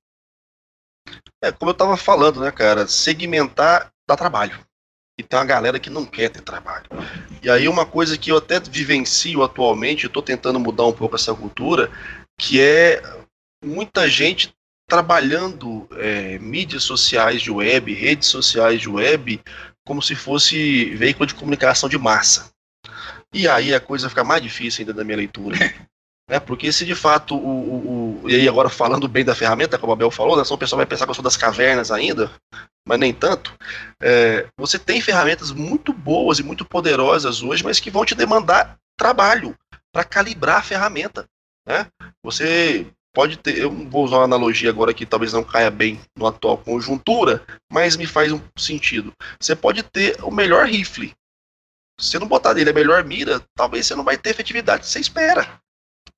[1.43, 4.59] É, como eu estava falando, né, cara, segmentar dá trabalho
[5.21, 6.87] e tem uma galera que não quer ter trabalho.
[7.43, 11.35] E aí uma coisa que eu até vivencio atualmente, estou tentando mudar um pouco essa
[11.35, 11.91] cultura,
[12.39, 13.03] que é
[13.63, 14.53] muita gente
[14.89, 19.41] trabalhando é, mídias sociais de web, redes sociais de web,
[19.87, 22.51] como se fosse veículo de comunicação de massa.
[23.33, 25.57] E aí a coisa fica mais difícil ainda da minha leitura.
[26.31, 26.39] Né?
[26.39, 29.93] Porque se de fato, o, o, o, e aí agora falando bem da ferramenta, como
[29.93, 32.31] a Bel falou, né, o pessoal vai pensar que eu sou das cavernas ainda,
[32.87, 33.53] mas nem tanto.
[34.01, 38.79] É, você tem ferramentas muito boas e muito poderosas hoje, mas que vão te demandar
[38.97, 39.57] trabalho
[39.93, 41.27] para calibrar a ferramenta.
[41.67, 41.89] Né?
[42.23, 46.29] Você pode ter, eu vou usar uma analogia agora que talvez não caia bem no
[46.29, 49.13] atual conjuntura, mas me faz um sentido.
[49.41, 51.13] Você pode ter o melhor rifle.
[51.99, 54.89] Se você não botar nele a melhor mira, talvez você não vai ter efetividade que
[54.89, 55.60] você espera.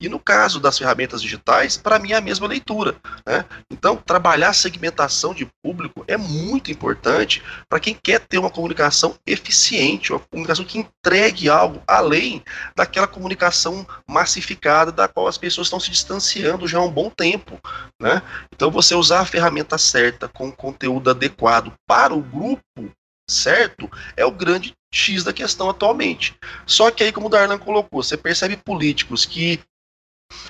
[0.02, 2.96] E no caso das ferramentas digitais, para mim é a mesma leitura.
[3.24, 3.44] Né?
[3.70, 10.12] Então, trabalhar segmentação de público é muito importante para quem quer ter uma comunicação eficiente,
[10.12, 12.42] uma comunicação que entregue algo além
[12.74, 17.60] daquela comunicação massificada da qual as pessoas estão se distanciando já há um bom tempo.
[18.00, 18.20] Né?
[18.52, 22.90] Então, você usar a ferramenta certa com conteúdo adequado para o grupo
[23.30, 26.34] certo é o grande X da questão atualmente.
[26.66, 29.60] Só que aí, como o Darlan colocou, você percebe políticos que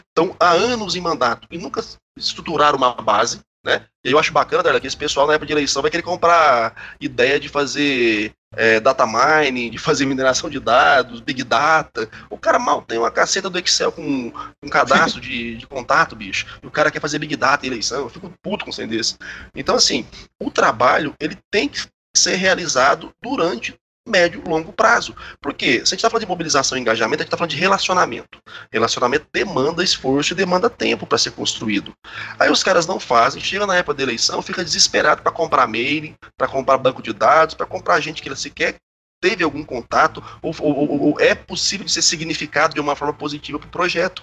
[0.09, 1.83] estão há anos em mandato e nunca
[2.17, 3.87] estruturaram uma base, né?
[4.05, 6.97] E eu acho bacana, Darla, que esse pessoal na época de eleição vai querer comprar
[7.01, 12.09] ideia de fazer é, data mining, de fazer mineração de dados, big data.
[12.29, 16.47] O cara mal tem uma caceta do Excel com um cadastro de, de contato, bicho.
[16.63, 18.01] E o cara quer fazer big data em eleição.
[18.01, 19.17] Eu fico puto com um desse.
[19.55, 20.07] Então, assim,
[20.41, 23.75] o trabalho ele tem que ser realizado durante
[24.07, 25.15] médio e longo prazo.
[25.41, 27.57] Porque se a gente está falando de mobilização e engajamento, a gente está falando de
[27.57, 28.39] relacionamento.
[28.73, 31.93] Relacionamento demanda esforço e demanda tempo para ser construído.
[32.39, 36.15] Aí os caras não fazem, chega na época da eleição, fica desesperado para comprar mailing,
[36.37, 38.77] para comprar banco de dados, para comprar gente que ele sequer
[39.23, 43.15] teve algum contato, ou, ou, ou, ou é possível de ser significado de uma forma
[43.15, 44.23] positiva para o projeto.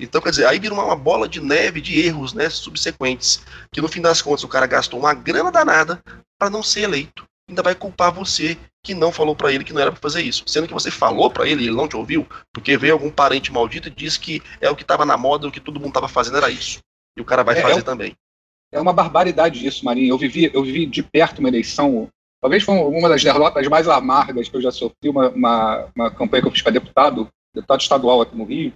[0.00, 3.88] Então, quer dizer, aí vira uma bola de neve de erros né, subsequentes, que no
[3.88, 6.02] fim das contas o cara gastou uma grana danada
[6.38, 7.24] para não ser eleito.
[7.48, 10.44] Ainda vai culpar você que não falou para ele que não era para fazer isso.
[10.46, 13.52] Sendo que você falou para ele e ele não te ouviu, porque veio algum parente
[13.52, 16.08] maldito e disse que é o que estava na moda, o que todo mundo estava
[16.08, 16.80] fazendo era isso.
[17.16, 18.14] E o cara vai é, fazer é, também.
[18.72, 20.12] É uma barbaridade isso, Marinho.
[20.12, 22.08] Eu vivi, eu vivi de perto uma eleição,
[22.40, 26.42] talvez foi uma das derrotas mais amargas que eu já sofri, uma, uma, uma campanha
[26.42, 28.72] que eu fiz para deputado, deputado estadual aqui no Rio,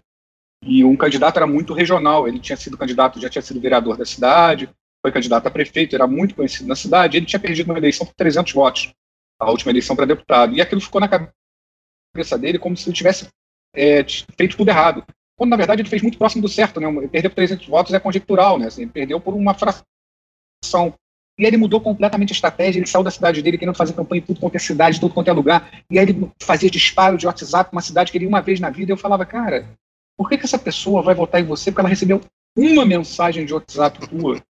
[0.63, 4.05] e um candidato era muito regional, ele tinha sido candidato, já tinha sido vereador da
[4.05, 4.71] cidade,
[5.03, 8.15] foi candidato a prefeito, era muito conhecido na cidade, ele tinha perdido uma eleição por
[8.15, 8.93] 300 votos,
[9.39, 13.29] a última eleição para deputado, e aquilo ficou na cabeça dele como se ele tivesse
[13.75, 14.05] é,
[14.37, 15.05] feito tudo errado.
[15.37, 16.89] Quando, na verdade, ele fez muito próximo do certo, né?
[17.09, 18.67] Perder por 300 votos é conjectural, né?
[18.67, 20.95] Assim, ele perdeu por uma fração.
[21.39, 24.25] E ele mudou completamente a estratégia, ele saiu da cidade dele querendo fazer campanha em
[24.25, 25.85] tudo quanto é cidade, tudo quanto é lugar.
[25.89, 28.91] E aí ele fazia disparo de WhatsApp uma cidade que ele uma vez na vida.
[28.91, 29.69] Eu falava, cara,
[30.17, 31.71] por que, que essa pessoa vai votar em você?
[31.71, 32.21] Porque ela recebeu
[32.57, 34.43] uma mensagem de WhatsApp tua.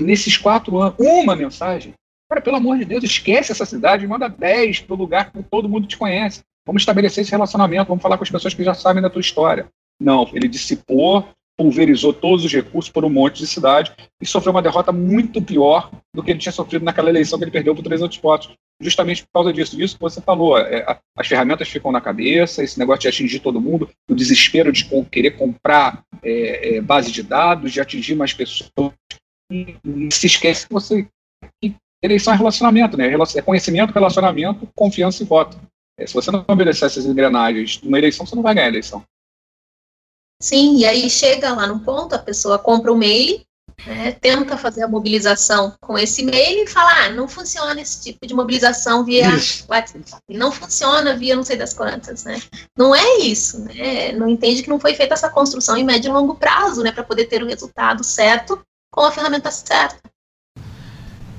[0.00, 1.94] Nesses quatro anos, uma mensagem.
[2.28, 5.68] Cara, pelo amor de Deus, esquece essa cidade, manda 10 para o lugar que todo
[5.68, 6.40] mundo te conhece.
[6.66, 9.66] Vamos estabelecer esse relacionamento, vamos falar com as pessoas que já sabem da tua história.
[10.00, 11.28] Não, ele dissipou,
[11.58, 13.92] pulverizou todos os recursos por um monte de cidade
[14.22, 17.50] e sofreu uma derrota muito pior do que ele tinha sofrido naquela eleição que ele
[17.50, 18.50] perdeu por 300 votos.
[18.80, 20.56] Justamente por causa disso, disso que você falou.
[20.56, 24.88] É, as ferramentas ficam na cabeça, esse negócio de atingir todo mundo, o desespero de
[25.10, 28.70] querer comprar é, é, base de dados, de atingir mais pessoas.
[29.50, 31.08] E, e se esquece que você.
[31.60, 33.12] Que eleição é relacionamento, né?
[33.34, 35.58] É conhecimento, relacionamento, confiança e voto.
[35.98, 39.04] É, se você não obedecer essas engrenagens numa eleição, você não vai ganhar a eleição.
[40.42, 43.42] Sim, e aí chega lá no ponto, a pessoa compra o um mail,
[43.86, 48.26] né, tenta fazer a mobilização com esse mail e fala, ah, não funciona esse tipo
[48.26, 49.66] de mobilização via isso.
[49.68, 52.40] WhatsApp, não funciona via não sei das quantas, né?
[52.76, 54.12] Não é isso, né?
[54.12, 57.04] Não entende que não foi feita essa construção em médio e longo prazo, né, para
[57.04, 58.58] poder ter o resultado certo
[58.90, 60.10] com a ferramenta certa.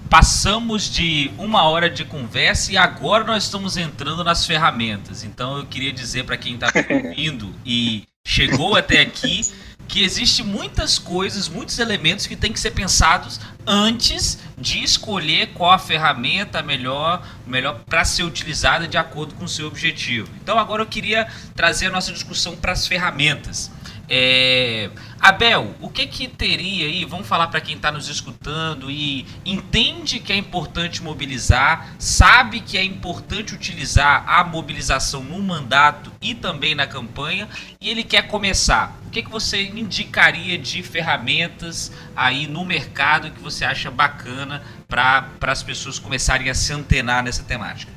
[0.10, 5.24] Passamos de uma hora de conversa e agora nós estamos entrando nas ferramentas.
[5.24, 9.42] Então eu queria dizer para quem está ouvindo e chegou até aqui
[9.88, 15.72] que existe muitas coisas, muitos elementos que têm que ser pensados antes de escolher qual
[15.72, 20.30] a ferramenta melhor, melhor para ser utilizada de acordo com o seu objetivo.
[20.42, 23.70] Então agora eu queria trazer a nossa discussão para as ferramentas.
[24.14, 24.90] É,
[25.22, 27.06] Abel, o que que teria aí?
[27.06, 32.78] Vamos falar para quem está nos escutando e entende que é importante mobilizar, sabe que
[32.78, 37.48] é importante utilizar a mobilização no mandato e também na campanha
[37.80, 39.00] e ele quer começar.
[39.08, 45.26] O que que você indicaria de ferramentas aí no mercado que você acha bacana para
[45.44, 47.94] as pessoas começarem a se antenar nessa temática?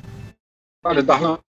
[0.81, 1.39] Olha, Darlan,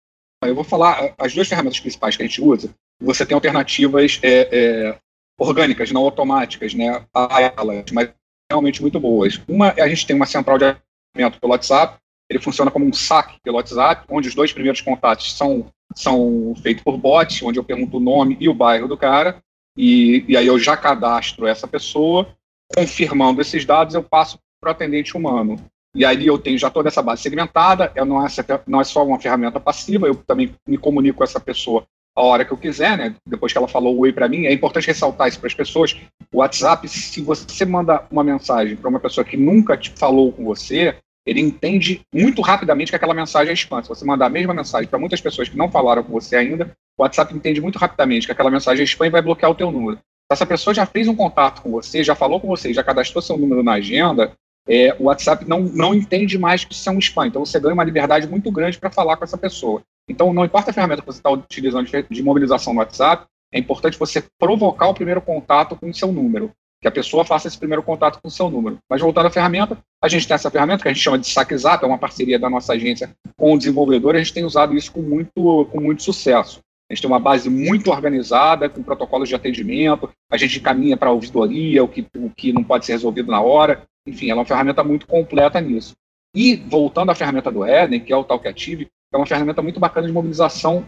[0.43, 4.49] eu vou falar as duas ferramentas principais que a gente usa você tem alternativas é,
[4.51, 4.99] é,
[5.39, 8.11] orgânicas, não automáticas, né, a elas, mas
[8.51, 9.41] realmente muito boas.
[9.49, 13.39] Uma, a gente tem uma central de atendimento pelo WhatsApp, ele funciona como um saque
[13.43, 17.99] pelo WhatsApp, onde os dois primeiros contatos são, são feitos por bot, onde eu pergunto
[17.99, 19.43] o nome e o bairro do cara,
[19.77, 22.35] e, e aí eu já cadastro essa pessoa,
[22.75, 25.57] confirmando esses dados, eu passo para o atendente humano.
[25.95, 28.29] E aí eu tenho já toda essa base segmentada, não, é,
[28.67, 31.87] não é só uma ferramenta passiva, eu também me comunico com essa pessoa
[32.17, 33.15] a hora que eu quiser, né?
[33.29, 35.95] Depois que ela falou oi para mim, é importante ressaltar isso para as pessoas.
[36.33, 40.43] O WhatsApp, se você manda uma mensagem para uma pessoa que nunca te falou com
[40.43, 40.97] você,
[41.27, 43.83] ele entende muito rapidamente que aquela mensagem é spam.
[43.83, 46.73] Se você mandar a mesma mensagem para muitas pessoas que não falaram com você ainda,
[46.97, 49.71] o WhatsApp entende muito rapidamente que aquela mensagem é spam e vai bloquear o teu
[49.71, 49.99] número.
[49.99, 53.21] Se essa pessoa já fez um contato com você, já falou com você, já cadastrou
[53.21, 54.33] seu número na agenda,
[54.67, 57.27] é, o WhatsApp não, não entende mais que isso é um spam.
[57.27, 59.83] Então você ganha uma liberdade muito grande para falar com essa pessoa.
[60.09, 63.99] Então, não importa a ferramenta que você está utilizando de mobilização no WhatsApp, é importante
[63.99, 67.83] você provocar o primeiro contato com o seu número, que a pessoa faça esse primeiro
[67.83, 68.79] contato com o seu número.
[68.89, 71.83] Mas voltando à ferramenta, a gente tem essa ferramenta que a gente chama de SaqueZap,
[71.83, 74.93] é uma parceria da nossa agência com o desenvolvedor, e a gente tem usado isso
[74.93, 76.61] com muito, com muito sucesso.
[76.89, 81.09] A gente tem uma base muito organizada, com protocolos de atendimento, a gente encaminha para
[81.09, 83.83] a ouvidoria o que, o que não pode ser resolvido na hora.
[84.07, 85.95] Enfim, ela é uma ferramenta muito completa nisso.
[86.35, 90.07] E voltando à ferramenta do Eden, que é o Talkative, é uma ferramenta muito bacana
[90.07, 90.85] de mobilização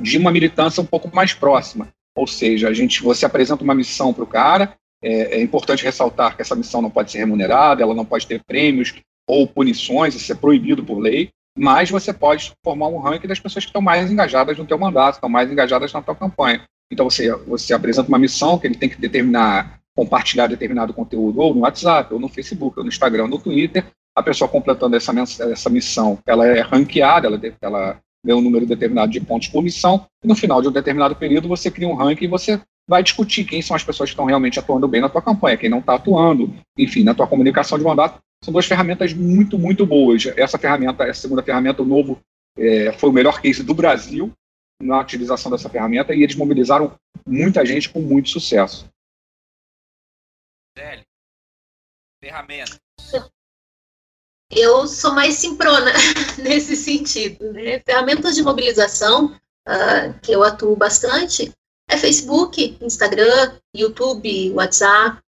[0.00, 1.88] de uma militância um pouco mais próxima.
[2.16, 6.34] Ou seja, a gente, você apresenta uma missão para o cara, é, é, importante ressaltar
[6.34, 8.94] que essa missão não pode ser remunerada, ela não pode ter prêmios
[9.28, 13.64] ou punições, isso é proibido por lei, mas você pode formar um ranking das pessoas
[13.64, 16.62] que estão mais engajadas no teu mandato, estão mais engajadas na tua campanha.
[16.90, 21.54] Então você, você apresenta uma missão que ele tem que determinar, compartilhar determinado conteúdo ou
[21.54, 23.84] no WhatsApp, ou no Facebook, ou no Instagram, ou no Twitter,
[24.18, 29.12] a pessoa completando essa, essa missão, ela é ranqueada, ela, ela ganha um número determinado
[29.12, 32.24] de pontos por missão, e no final de um determinado período você cria um ranking
[32.24, 35.22] e você vai discutir quem são as pessoas que estão realmente atuando bem na tua
[35.22, 38.18] campanha, quem não está atuando, enfim, na tua comunicação de mandato.
[38.42, 40.26] São duas ferramentas muito, muito boas.
[40.36, 42.18] Essa ferramenta, essa segunda ferramenta, o novo,
[42.56, 44.32] é, foi o melhor case do Brasil
[44.80, 46.92] na utilização dessa ferramenta e eles mobilizaram
[47.26, 48.88] muita gente com muito sucesso.
[52.22, 52.78] Ferramenta.
[54.50, 55.92] Eu sou mais simprona
[56.38, 57.52] nesse sentido.
[57.52, 57.80] Né?
[57.80, 59.26] Ferramentas de mobilização
[59.66, 61.52] uh, que eu atuo bastante
[61.90, 65.22] é Facebook, Instagram, YouTube, WhatsApp,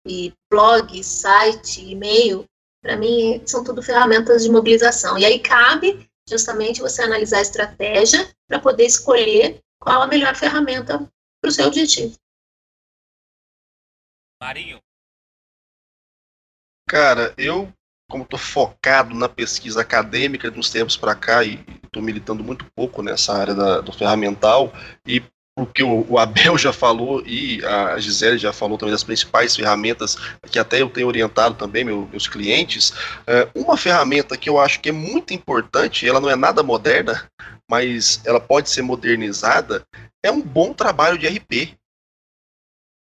[0.49, 2.45] blog, site, e-mail.
[2.82, 5.18] Para mim, são tudo ferramentas de mobilização.
[5.18, 10.97] E aí cabe justamente você analisar a estratégia para poder escolher qual a melhor ferramenta
[11.41, 12.15] para o seu objetivo.
[14.41, 14.80] Marinho.
[16.88, 17.72] Cara, eu,
[18.10, 22.66] como estou focado na pesquisa acadêmica de uns tempos para cá e estou militando muito
[22.76, 24.74] pouco nessa área da, do ferramental,
[25.05, 25.22] e
[25.58, 30.16] o que o, Abel já falou e a Gisele já falou também das principais ferramentas
[30.51, 32.93] que até eu tenho orientado também meu, meus clientes.
[33.26, 37.28] É, uma ferramenta que eu acho que é muito importante, ela não é nada moderna,
[37.70, 39.84] mas ela pode ser modernizada,
[40.24, 41.76] é um bom trabalho de RP.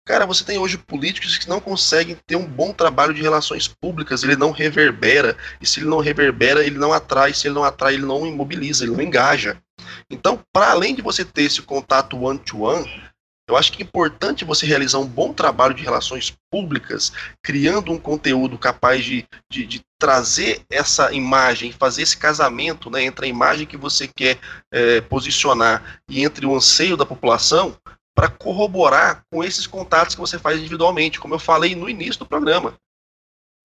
[0.04, 4.24] Cara, você tem hoje políticos que não conseguem ter um bom trabalho de relações públicas,
[4.24, 7.94] ele não reverbera, e se ele não reverbera, ele não atrai, se ele não atrai,
[7.94, 9.62] ele não imobiliza, ele não engaja.
[10.10, 13.12] Então, para além de você ter esse contato one-to-one, -one,
[13.48, 17.98] eu acho que é importante você realizar um bom trabalho de relações públicas, criando um
[17.98, 23.66] conteúdo capaz de, de, de trazer essa imagem, fazer esse casamento né, entre a imagem
[23.66, 24.38] que você quer
[24.72, 27.76] é, posicionar e entre o anseio da população,
[28.14, 32.26] para corroborar com esses contatos que você faz individualmente, como eu falei no início do
[32.26, 32.78] programa.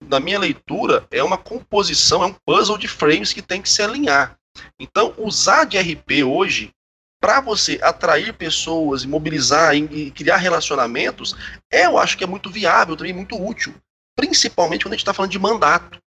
[0.03, 3.81] Na minha leitura, é uma composição, é um puzzle de frames que tem que se
[3.81, 4.37] alinhar.
[4.79, 6.71] Então, usar de RP hoje
[7.19, 11.35] para você atrair pessoas e mobilizar e criar relacionamentos,
[11.71, 13.73] é, eu acho que é muito viável, também muito útil.
[14.15, 15.99] Principalmente quando a gente está falando de mandato.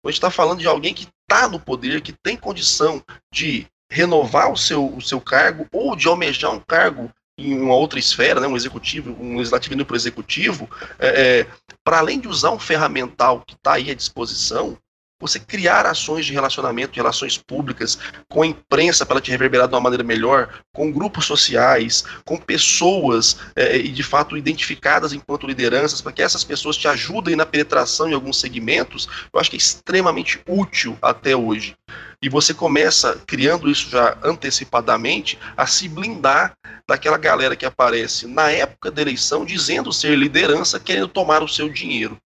[0.00, 3.66] Quando a gente está falando de alguém que está no poder, que tem condição de
[3.90, 8.40] renovar o seu, o seu cargo ou de almejar um cargo em uma outra esfera,
[8.40, 10.68] né, um executivo, um legislativo indo para o executivo,
[10.98, 11.46] é, é,
[11.84, 14.76] para além de usar um ferramental que está aí à disposição,
[15.20, 17.98] você criar ações de relacionamento, de relações públicas
[18.28, 22.36] com a imprensa para ela te reverberar de uma maneira melhor, com grupos sociais, com
[22.36, 27.44] pessoas é, e de fato identificadas enquanto lideranças, para que essas pessoas te ajudem na
[27.44, 31.76] penetração em alguns segmentos, eu acho que é extremamente útil até hoje.
[32.20, 36.52] E você começa, criando isso já antecipadamente, a se blindar
[36.86, 41.68] daquela galera que aparece na época da eleição dizendo ser liderança, querendo tomar o seu
[41.68, 42.18] dinheiro.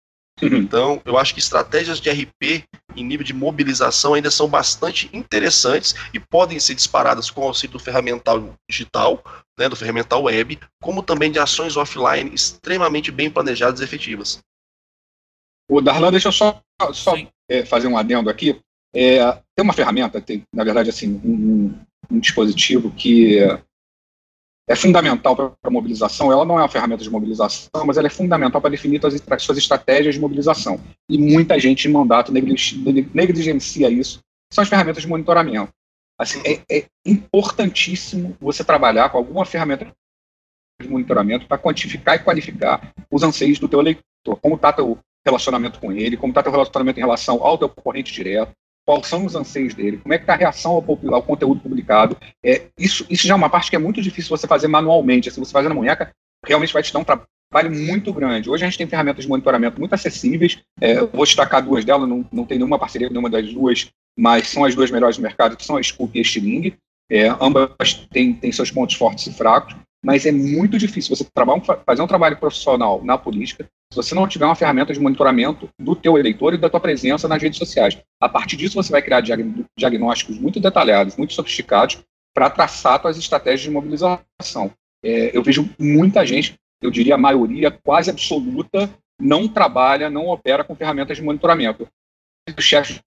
[0.42, 0.58] Uhum.
[0.58, 2.64] Então, eu acho que estratégias de RP
[2.96, 7.74] em nível de mobilização ainda são bastante interessantes e podem ser disparadas com o auxílio
[7.74, 9.24] do ferramental digital,
[9.58, 14.40] né, do ferramental web, como também de ações offline extremamente bem planejadas e efetivas.
[15.70, 16.62] O Darlan, deixa eu só,
[16.92, 17.16] só
[17.50, 18.60] é, fazer um adendo aqui.
[18.94, 21.80] É, tem uma ferramenta, tem, na verdade, assim, um,
[22.10, 23.40] um dispositivo que
[24.72, 26.32] é fundamental para a mobilização.
[26.32, 29.44] Ela não é uma ferramenta de mobilização, mas ela é fundamental para definir as, as
[29.44, 30.80] suas estratégias de mobilização.
[31.10, 34.20] E muita gente em mandato negligencia isso.
[34.52, 35.72] São as ferramentas de monitoramento.
[36.18, 39.92] Assim, é, é importantíssimo você trabalhar com alguma ferramenta
[40.82, 44.40] de monitoramento para quantificar e qualificar os anseios do teu eleitor.
[44.42, 48.14] Como está teu relacionamento com ele, como está teu relacionamento em relação ao teu concorrente
[48.14, 48.54] direto,
[48.92, 52.18] quais são os anseios dele, como é que está a reação ao, ao, conteúdo publicado.
[52.44, 55.32] É, isso, isso já é uma parte que é muito difícil você fazer manualmente.
[55.32, 56.12] Se você fazer na munheca,
[56.46, 58.50] realmente vai te dar um trabalho muito grande.
[58.50, 60.60] Hoje a gente tem ferramentas de monitoramento muito acessíveis.
[60.82, 64.50] É, vou destacar duas delas, não, não tem nenhuma parceria com nenhuma das duas, mas
[64.50, 66.74] são as duas melhores do mercado, que são a Scoop e a Stiling.
[67.10, 71.26] É, ambas têm, têm seus pontos fortes e fracos, mas é muito difícil você
[71.86, 75.96] fazer um trabalho profissional na política se você não tiver uma ferramenta de monitoramento do
[75.96, 78.02] teu eleitor e da tua presença nas redes sociais.
[78.22, 82.02] A partir disso, você vai criar diagnósticos muito detalhados, muito sofisticados,
[82.34, 84.72] para traçar suas estratégias de mobilização.
[85.04, 88.90] É, eu vejo muita gente, eu diria a maioria quase absoluta,
[89.20, 91.86] não trabalha, não opera com ferramentas de monitoramento.
[92.58, 93.02] O chefe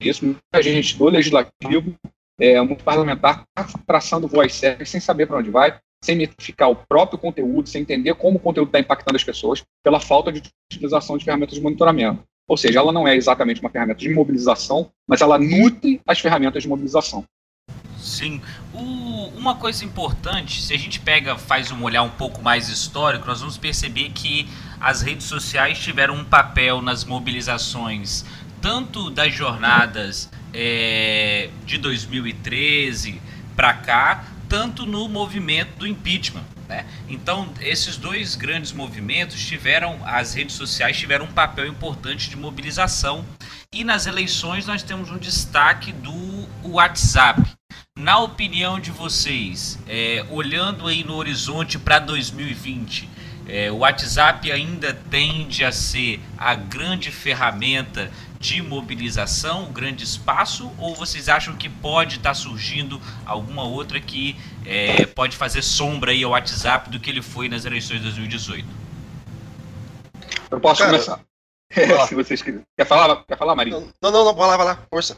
[0.00, 1.96] isso, muita gente do legislativo
[2.40, 3.44] é, um parlamentar
[3.86, 8.14] traçando voz certas sem saber para onde vai, sem metrificar o próprio conteúdo, sem entender
[8.14, 12.22] como o conteúdo está impactando as pessoas, pela falta de utilização de ferramentas de monitoramento.
[12.46, 16.62] Ou seja, ela não é exatamente uma ferramenta de mobilização, mas ela nutre as ferramentas
[16.62, 17.24] de mobilização.
[17.96, 18.42] Sim.
[18.74, 23.26] O, uma coisa importante, se a gente pega, faz um olhar um pouco mais histórico,
[23.26, 24.46] nós vamos perceber que
[24.78, 28.26] as redes sociais tiveram um papel nas mobilizações,
[28.60, 33.22] tanto das jornadas é, de 2013
[33.56, 36.44] para cá, tanto no movimento do impeachment.
[36.68, 36.86] Né?
[37.08, 43.26] Então, esses dois grandes movimentos tiveram, as redes sociais tiveram um papel importante de mobilização.
[43.72, 47.42] E nas eleições nós temos um destaque do WhatsApp.
[47.98, 53.08] Na opinião de vocês, é, olhando aí no horizonte para 2020,
[53.48, 58.08] é, o WhatsApp ainda tende a ser a grande ferramenta
[58.44, 63.98] de mobilização, um grande espaço, ou vocês acham que pode estar tá surgindo alguma outra
[63.98, 68.02] que é, pode fazer sombra aí ao WhatsApp do que ele foi nas eleições de
[68.02, 68.68] 2018?
[70.50, 71.20] Eu posso Cara, começar.
[72.06, 72.66] se vocês quiserem.
[72.76, 73.80] Quer falar, quer falar Maria?
[73.80, 75.16] Não, não, não, vai lá, vai lá, força.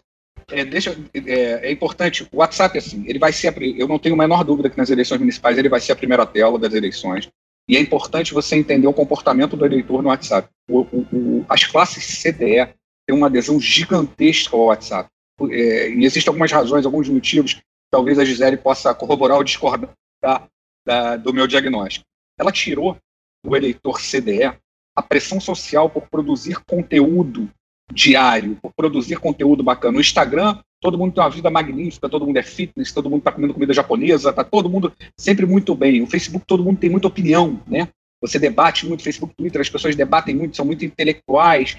[0.49, 4.15] É, deixa, é, é, importante, o WhatsApp, assim, ele vai ser, a, eu não tenho
[4.15, 7.29] a menor dúvida que nas eleições municipais ele vai ser a primeira tela das eleições.
[7.69, 10.49] E é importante você entender o comportamento do eleitor no WhatsApp.
[10.71, 12.73] O, o, o, as classes CDE
[13.07, 15.09] têm uma adesão gigantesca ao WhatsApp.
[15.51, 17.61] É, e existem algumas razões, alguns motivos,
[17.91, 19.91] talvez a Gisele possa corroborar ou discordar
[20.23, 20.49] da,
[20.85, 22.05] da, do meu diagnóstico.
[22.39, 22.97] Ela tirou
[23.45, 24.53] do eleitor CDE
[24.95, 27.51] a pressão social por produzir conteúdo
[27.93, 29.93] diário, por produzir conteúdo bacana.
[29.93, 33.33] No Instagram, todo mundo tem uma vida magnífica, todo mundo é fitness, todo mundo está
[33.33, 36.03] comendo comida japonesa, está todo mundo sempre muito bem.
[36.03, 37.89] O Facebook, todo mundo tem muita opinião, né?
[38.21, 41.77] Você debate muito, Facebook, Twitter, as pessoas debatem muito, são muito intelectuais,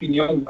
[0.00, 0.44] opinião,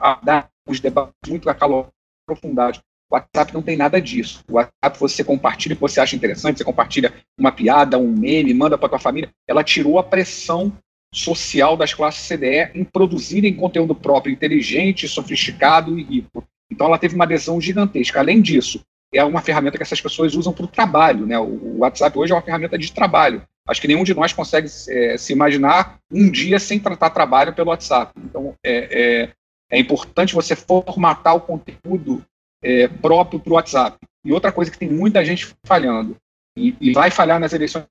[0.67, 1.93] os debates muito acalorados,
[2.25, 2.81] aprofundados.
[3.11, 4.45] O WhatsApp não tem nada disso.
[4.49, 8.55] O WhatsApp você compartilha o que você acha interessante, você compartilha uma piada, um meme,
[8.55, 9.31] manda para tua família.
[9.49, 10.73] Ela tirou a pressão
[11.13, 16.45] social das classes CDE em produzirem conteúdo próprio, inteligente, sofisticado e rico.
[16.71, 18.21] Então ela teve uma adesão gigantesca.
[18.21, 18.81] Além disso,
[19.13, 21.27] é uma ferramenta que essas pessoas usam para o trabalho.
[21.27, 21.37] Né?
[21.37, 23.43] O WhatsApp hoje é uma ferramenta de trabalho.
[23.67, 27.71] Acho que nenhum de nós consegue é, se imaginar um dia sem tratar trabalho pelo
[27.71, 28.13] WhatsApp.
[28.25, 29.31] Então é, é,
[29.71, 32.25] é importante você formatar o conteúdo
[32.63, 33.99] é, próprio para o WhatsApp.
[34.25, 36.17] E outra coisa que tem muita gente falhando,
[36.57, 37.87] e, e vai falhar nas eleições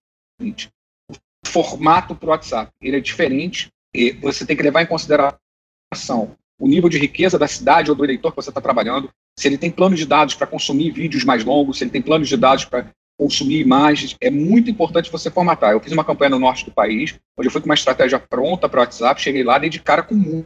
[1.45, 2.72] formato para o WhatsApp.
[2.81, 7.47] Ele é diferente e você tem que levar em consideração o nível de riqueza da
[7.47, 10.45] cidade ou do eleitor que você está trabalhando, se ele tem plano de dados para
[10.45, 14.69] consumir vídeos mais longos, se ele tem planos de dados para consumir imagens, é muito
[14.69, 15.72] importante você formatar.
[15.72, 18.68] Eu fiz uma campanha no norte do país, onde eu fui com uma estratégia pronta
[18.68, 20.45] para o WhatsApp, cheguei lá, dei de cara com o.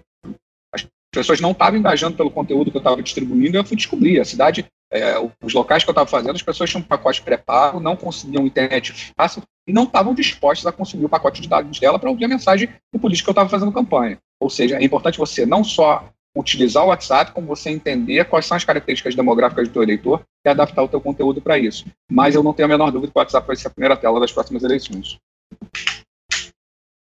[1.13, 4.19] As pessoas não estavam engajando pelo conteúdo que eu estava distribuindo, eu fui descobrir.
[4.19, 5.13] A cidade, é,
[5.43, 9.43] os locais que eu estava fazendo, as pessoas tinham pacote pré-pago, não conseguiam internet fácil,
[9.67, 12.67] e não estavam dispostos a consumir o pacote de dados dela para ouvir a mensagem
[12.91, 14.17] do político que eu estava fazendo campanha.
[14.39, 16.03] Ou seja, é importante você não só
[16.35, 20.49] utilizar o WhatsApp, como você entender quais são as características demográficas do teu eleitor e
[20.49, 21.85] adaptar o teu conteúdo para isso.
[22.11, 24.19] Mas eu não tenho a menor dúvida que o WhatsApp vai ser a primeira tela
[24.19, 25.19] das próximas eleições.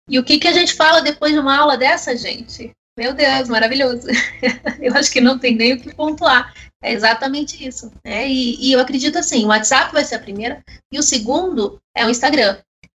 [0.09, 2.71] E o que, que a gente fala depois de uma aula dessa, gente?
[2.99, 4.09] Meu Deus, maravilhoso.
[4.81, 6.53] eu acho que não tem nem o que pontuar.
[6.83, 7.89] É exatamente isso.
[8.03, 8.27] Né?
[8.27, 10.61] E, e, eu acredito assim, o WhatsApp vai ser a primeira,
[10.91, 12.57] e o segundo é o Instagram.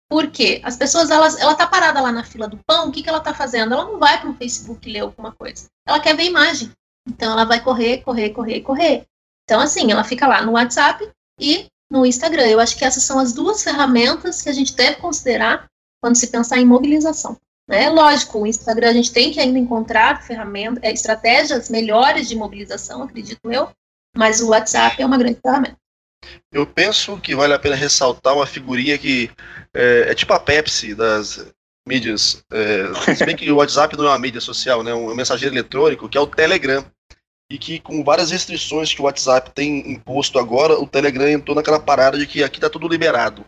[0.09, 0.63] Por quê?
[0.65, 3.21] As pessoas, elas, ela tá parada lá na fila do pão, o que, que ela
[3.21, 3.75] tá fazendo?
[3.75, 5.67] Ela não vai para o Facebook ler alguma coisa.
[5.87, 6.71] Ela quer ver imagem.
[7.07, 9.05] Então ela vai correr, correr, correr, correr.
[9.45, 11.07] Então, assim, ela fica lá no WhatsApp
[11.39, 12.47] e no Instagram.
[12.47, 15.67] Eu acho que essas são as duas ferramentas que a gente deve considerar
[16.03, 17.37] quando se pensar em mobilização.
[17.71, 22.35] É lógico, o Instagram a gente tem que ainda encontrar ferramentas, é, estratégias melhores de
[22.35, 23.71] mobilização, acredito eu,
[24.17, 25.77] mas o WhatsApp é uma grande ferramenta.
[26.53, 29.31] Eu penso que vale a pena ressaltar uma figurinha que
[29.73, 31.47] é, é tipo a Pepsi das
[31.87, 32.45] mídias.
[32.53, 36.09] É, se bem que o WhatsApp não é uma mídia social, né, um mensageiro eletrônico,
[36.09, 36.85] que é o Telegram.
[37.53, 41.81] E que com várias restrições que o WhatsApp tem imposto agora, o Telegram entrou naquela
[41.81, 43.45] parada de que aqui está tudo liberado.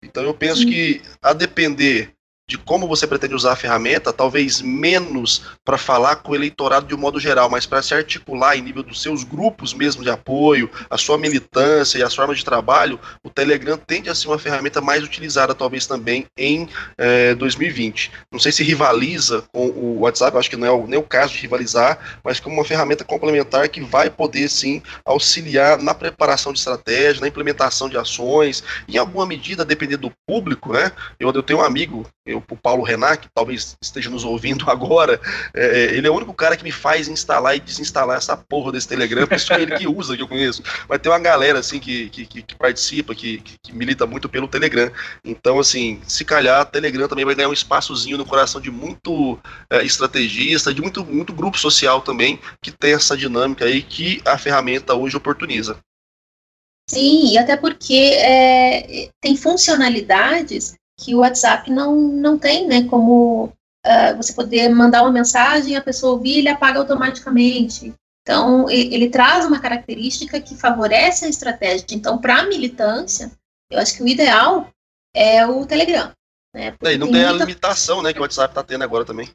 [0.00, 0.68] Então eu penso Sim.
[0.68, 2.14] que, a depender
[2.50, 6.92] de como você pretende usar a ferramenta, talvez menos para falar com o eleitorado de
[6.92, 10.68] um modo geral, mas para se articular em nível dos seus grupos mesmo de apoio,
[10.90, 14.80] a sua militância e as formas de trabalho, o Telegram tende a ser uma ferramenta
[14.80, 16.68] mais utilizada talvez também em
[16.98, 18.10] eh, 2020.
[18.32, 21.32] Não sei se rivaliza com o WhatsApp, acho que não é o, nem o caso
[21.32, 26.58] de rivalizar, mas como uma ferramenta complementar que vai poder sim auxiliar na preparação de
[26.58, 30.90] estratégia, na implementação de ações, em alguma medida, dependendo do público, né?
[31.20, 35.20] Eu, eu tenho um amigo, eu o Paulo Renan, que talvez esteja nos ouvindo agora,
[35.54, 38.88] é, ele é o único cara que me faz instalar e desinstalar essa porra desse
[38.88, 40.62] Telegram, porque só ele que usa, que eu conheço.
[40.88, 44.90] Mas tem uma galera, assim, que, que, que participa, que, que, milita muito pelo Telegram.
[45.24, 49.38] Então, assim, se calhar, Telegram também vai ganhar um espaçozinho no coração de muito
[49.70, 54.36] é, estrategista, de muito, muito grupo social também, que tem essa dinâmica aí que a
[54.36, 55.78] ferramenta hoje oportuniza.
[56.90, 64.16] Sim, até porque é, tem funcionalidades que o WhatsApp não, não tem, né, como uh,
[64.16, 67.94] você poder mandar uma mensagem, a pessoa ouvir e ele apaga automaticamente.
[68.22, 71.86] Então, ele, traz uma característica que favorece a estratégia.
[71.92, 73.32] Então, para a militância,
[73.70, 74.68] eu acho que o ideal
[75.14, 76.12] é o Telegram.
[76.54, 76.76] Né?
[76.82, 77.42] É, e não tem, tem muita...
[77.42, 79.30] a limitação né, que o WhatsApp está tendo agora também.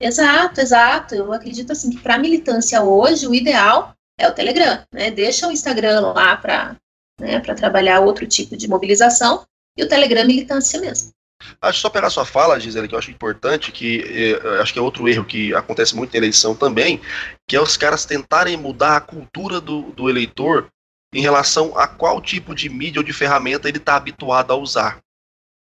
[0.00, 1.14] Exato, exato.
[1.14, 5.10] Eu acredito assim que para militância hoje o ideal é o Telegram, né?
[5.10, 6.76] Deixa o Instagram lá para
[7.18, 9.46] né, para trabalhar outro tipo de mobilização
[9.76, 11.10] e o Telegram é militância mesmo.
[11.60, 14.82] Acho só pegar sua fala, Gisele, que eu acho importante, que eh, acho que é
[14.82, 17.00] outro erro que acontece muito em eleição também,
[17.46, 20.68] que é os caras tentarem mudar a cultura do, do eleitor
[21.14, 24.98] em relação a qual tipo de mídia ou de ferramenta ele está habituado a usar.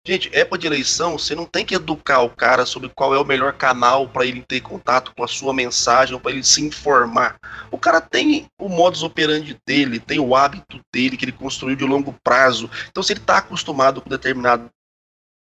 [0.09, 3.23] Gente, época de eleição, você não tem que educar o cara sobre qual é o
[3.23, 7.37] melhor canal para ele ter contato com a sua mensagem para ele se informar.
[7.69, 11.85] O cara tem o modus operandi dele, tem o hábito dele que ele construiu de
[11.85, 12.67] longo prazo.
[12.89, 14.67] Então, se ele está acostumado com determinado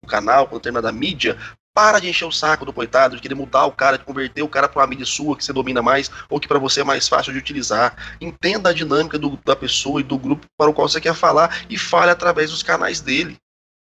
[0.05, 1.37] canal, com determinada mídia,
[1.73, 4.49] para de encher o saco do coitado, de querer mudar o cara, de converter o
[4.49, 7.07] cara para uma mídia sua que você domina mais ou que para você é mais
[7.07, 7.95] fácil de utilizar.
[8.19, 11.63] Entenda a dinâmica do, da pessoa e do grupo para o qual você quer falar
[11.69, 13.39] e fale através dos canais dele.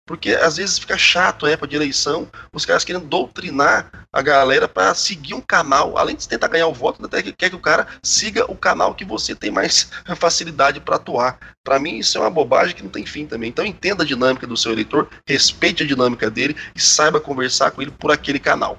[0.06, 4.68] Porque às vezes fica chato a época de eleição, os caras querendo doutrinar a galera
[4.68, 7.88] para seguir um canal, além de tentar ganhar o voto, até quer que o cara
[8.04, 11.40] siga o canal que você tem mais facilidade para atuar.
[11.64, 13.50] Para mim, isso é uma bobagem que não tem fim também.
[13.50, 17.82] Então, entenda a dinâmica do seu eleitor, respeite a dinâmica dele e saiba conversar com
[17.82, 18.78] ele por aquele canal.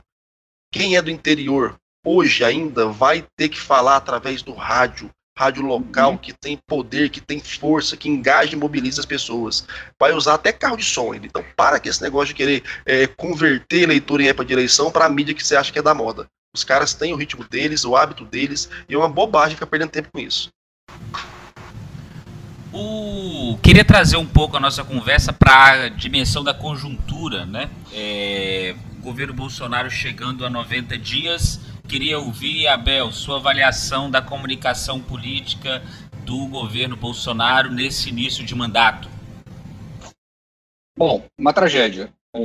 [0.71, 6.13] Quem é do interior hoje ainda vai ter que falar através do rádio, rádio local
[6.13, 6.17] uhum.
[6.17, 9.67] que tem poder, que tem força, que engaja e mobiliza as pessoas.
[9.99, 11.15] Vai usar até carro de som.
[11.15, 15.07] Então, para com esse negócio de querer é, converter eleitor em época de eleição para
[15.07, 16.27] a mídia que você acha que é da moda.
[16.55, 19.91] Os caras têm o ritmo deles, o hábito deles, e é uma bobagem ficar perdendo
[19.91, 20.51] tempo com isso.
[22.73, 23.59] O...
[23.61, 27.69] Queria trazer um pouco a nossa conversa para a dimensão da conjuntura, né?
[27.93, 28.75] É...
[28.99, 35.83] O governo Bolsonaro chegando a 90 dias, Queria ouvir, Abel, sua avaliação da comunicação política
[36.25, 39.09] do governo Bolsonaro nesse início de mandato.
[40.97, 42.11] Bom, uma tragédia.
[42.35, 42.41] É,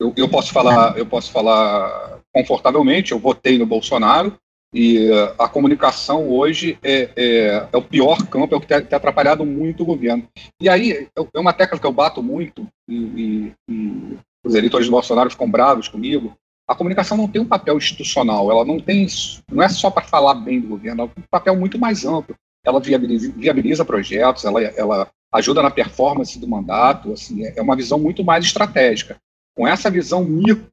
[0.00, 3.12] eu, eu, posso falar, eu posso falar confortavelmente.
[3.12, 4.36] Eu votei no Bolsonaro
[4.74, 5.08] e
[5.38, 9.44] a comunicação hoje é, é, é o pior campo, é o que tem, tem, atrapalhado
[9.44, 10.26] muito o governo.
[10.60, 14.92] E aí é uma técnica que eu bato muito e, e, e os eleitores do
[14.92, 16.36] Bolsonaro ficam bravos comigo
[16.68, 19.06] a comunicação não tem um papel institucional, ela não tem,
[19.50, 22.36] não é só para falar bem do governo, ela tem um papel muito mais amplo.
[22.64, 27.74] Ela viabiliza, viabiliza projetos, ela, ela ajuda na performance do mandato, assim, é, é uma
[27.74, 29.16] visão muito mais estratégica.
[29.56, 30.70] Com essa visão mito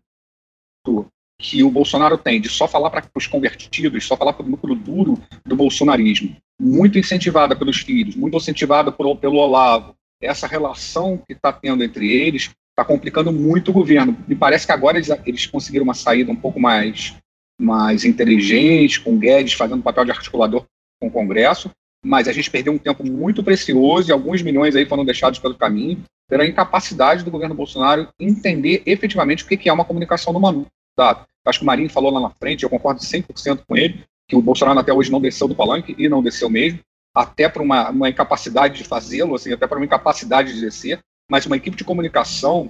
[1.39, 4.75] que o Bolsonaro tem de só falar para os convertidos, só falar para o núcleo
[4.75, 11.33] duro do bolsonarismo, muito incentivada pelos filhos, muito incentivada por, pelo Olavo, essa relação que
[11.33, 14.17] está tendo entre eles está complicando muito o governo.
[14.27, 17.15] Me parece que agora eles, eles conseguiram uma saída um pouco mais,
[17.59, 20.65] mais inteligente, com Guedes fazendo papel de articulador
[21.01, 21.69] com o Congresso,
[22.05, 25.55] mas a gente perdeu um tempo muito precioso e alguns milhões aí foram deixados pelo
[25.55, 31.27] caminho pela incapacidade do governo Bolsonaro entender efetivamente o que é uma comunicação no mandato.
[31.43, 34.41] Acho que o Marinho falou lá na frente, eu concordo 100% com ele, que o
[34.41, 36.79] Bolsonaro até hoje não desceu do palanque e não desceu mesmo,
[37.15, 40.99] até por uma, uma incapacidade de fazê-lo, assim, até por uma incapacidade de descer
[41.29, 42.69] mas uma equipe de comunicação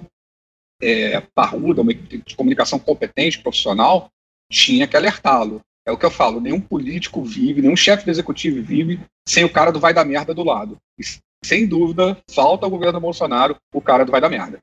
[0.80, 4.10] é, parruda, uma equipe de comunicação competente, profissional,
[4.50, 5.60] tinha que alertá-lo.
[5.86, 9.52] É o que eu falo, nenhum político vive, nenhum chefe de executivo vive sem o
[9.52, 10.76] cara do vai da merda do lado.
[10.98, 11.02] E,
[11.44, 14.58] sem dúvida, falta ao governo Bolsonaro o cara do vai da merda.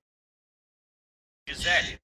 [1.47, 1.97] Gisele.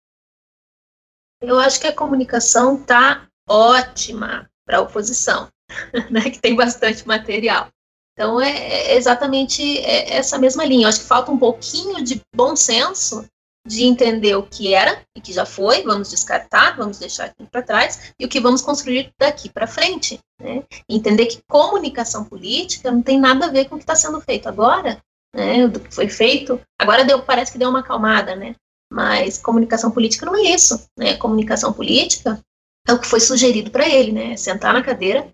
[1.42, 5.50] Eu acho que a comunicação está ótima para a oposição,
[6.10, 7.70] né, que tem bastante material.
[8.14, 10.86] Então, é, é exatamente é, essa mesma linha.
[10.86, 13.26] Eu acho que falta um pouquinho de bom senso
[13.66, 17.62] de entender o que era e que já foi, vamos descartar, vamos deixar aqui para
[17.62, 20.20] trás, e o que vamos construir daqui para frente.
[20.40, 20.64] Né?
[20.88, 24.50] Entender que comunicação política não tem nada a ver com o que está sendo feito
[24.50, 25.02] agora,
[25.34, 25.68] né?
[25.68, 26.60] do que foi feito.
[26.80, 28.56] Agora deu, parece que deu uma acalmada, né?
[28.92, 30.86] mas comunicação política não é isso.
[30.98, 31.16] Né?
[31.16, 32.40] Comunicação política
[32.86, 34.36] é o que foi sugerido para ele, né?
[34.36, 35.32] sentar na cadeira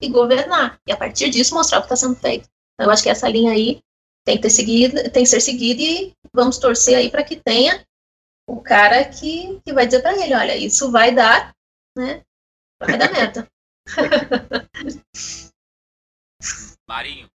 [0.00, 0.78] e governar.
[0.86, 2.48] E a partir disso mostrar o que está sendo feito.
[2.74, 3.82] Então, eu acho que essa linha aí
[4.24, 7.84] tem que ter seguido, tem que ser seguida e vamos torcer aí para que tenha
[8.46, 11.54] o cara que, que vai dizer para ele, olha, isso vai dar,
[11.96, 12.22] né?
[12.80, 13.46] Vai dar meta.
[16.88, 17.28] Marinho.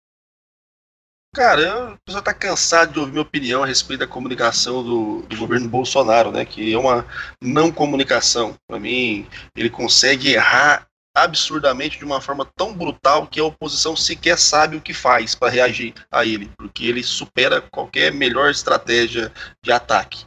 [1.33, 5.37] Cara, o pessoal tá cansado de ouvir minha opinião a respeito da comunicação do, do
[5.37, 6.43] governo Bolsonaro, né?
[6.43, 7.07] Que é uma
[7.41, 8.57] não comunicação.
[8.67, 9.25] Para mim,
[9.55, 14.81] ele consegue errar absurdamente de uma forma tão brutal que a oposição sequer sabe o
[14.81, 19.31] que faz para reagir a ele, porque ele supera qualquer melhor estratégia
[19.61, 20.25] de ataque.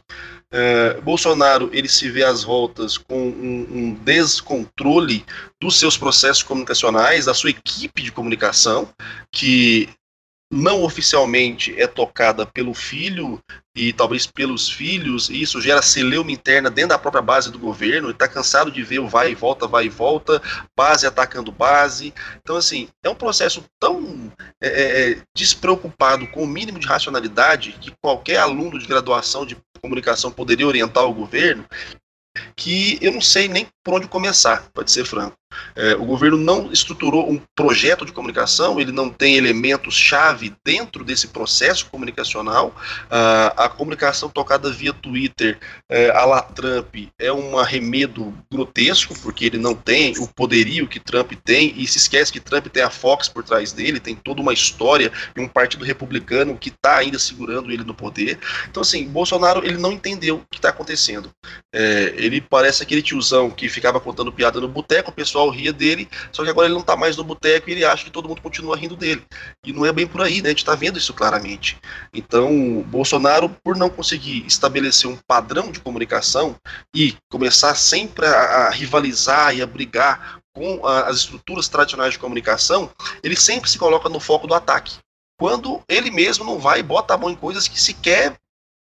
[0.53, 5.25] Uh, Bolsonaro ele se vê às voltas com um, um, descontrole
[5.59, 8.87] dos seus processos comunicacionais, da sua equipe de comunicação,
[9.31, 9.89] que
[10.55, 13.41] não oficialmente é tocada pelo filho
[13.75, 18.09] e talvez pelos filhos, e isso gera celeuma interna dentro da própria base do governo,
[18.09, 20.41] está cansado de ver o vai e volta, vai e volta,
[20.73, 22.13] base atacando base.
[22.41, 24.31] Então, assim, é um processo tão
[24.63, 29.57] é, é, é despreocupado com o mínimo de racionalidade que qualquer aluno de graduação de
[29.81, 31.65] comunicação poderia orientar o governo,
[32.55, 35.35] que eu não sei nem por onde começar, pode ser franco.
[35.75, 41.27] É, o governo não estruturou um projeto de comunicação, ele não tem elementos-chave dentro desse
[41.27, 42.75] processo comunicacional.
[43.09, 45.59] Ah, a comunicação tocada via Twitter
[45.89, 50.99] é, a la Trump é um arremedo grotesco, porque ele não tem o poderio que
[50.99, 54.41] Trump tem, e se esquece que Trump tem a Fox por trás dele, tem toda
[54.41, 58.39] uma história e um partido republicano que está ainda segurando ele no poder.
[58.69, 61.31] Então, assim, Bolsonaro ele não entendeu o que está acontecendo.
[61.73, 65.73] É, ele parece aquele tiozão que ficava contando piada no boteco, o pessoal pessoal ria
[65.73, 68.27] dele, só que agora ele não tá mais no boteco e ele acha que todo
[68.29, 69.23] mundo continua rindo dele.
[69.65, 70.49] E não é bem por aí, né?
[70.49, 71.77] A gente tá vendo isso claramente.
[72.13, 76.55] Então, Bolsonaro, por não conseguir estabelecer um padrão de comunicação
[76.95, 82.19] e começar sempre a, a rivalizar e a brigar com a, as estruturas tradicionais de
[82.19, 82.89] comunicação,
[83.21, 84.97] ele sempre se coloca no foco do ataque
[85.37, 88.37] quando ele mesmo não vai e bota a mão em coisas que sequer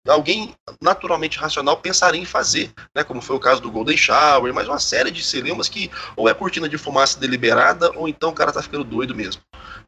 [0.07, 3.03] alguém naturalmente racional pensaria em fazer, né?
[3.03, 6.33] Como foi o caso do Golden Shower, mais uma série de celeumas que ou é
[6.33, 9.41] cortina de fumaça deliberada ou então o cara tá ficando doido mesmo.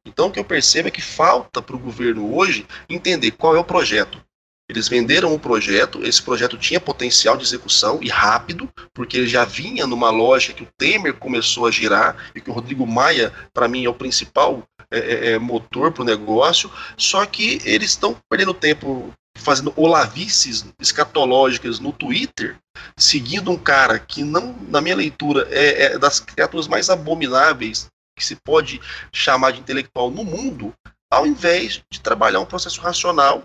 [0.05, 3.59] Então o que eu percebo é que falta para o governo hoje entender qual é
[3.59, 4.21] o projeto.
[4.69, 9.43] Eles venderam o projeto, esse projeto tinha potencial de execução e rápido, porque ele já
[9.43, 13.67] vinha numa lógica que o Temer começou a girar e que o Rodrigo Maia, para
[13.67, 18.15] mim, é o principal é, é, é motor para o negócio, só que eles estão
[18.29, 22.57] perdendo tempo fazendo olavices escatológicas no Twitter,
[22.97, 28.25] seguindo um cara que não, na minha leitura, é, é das criaturas mais abomináveis que
[28.25, 30.73] se pode chamar de intelectual no mundo,
[31.11, 33.43] ao invés de trabalhar um processo racional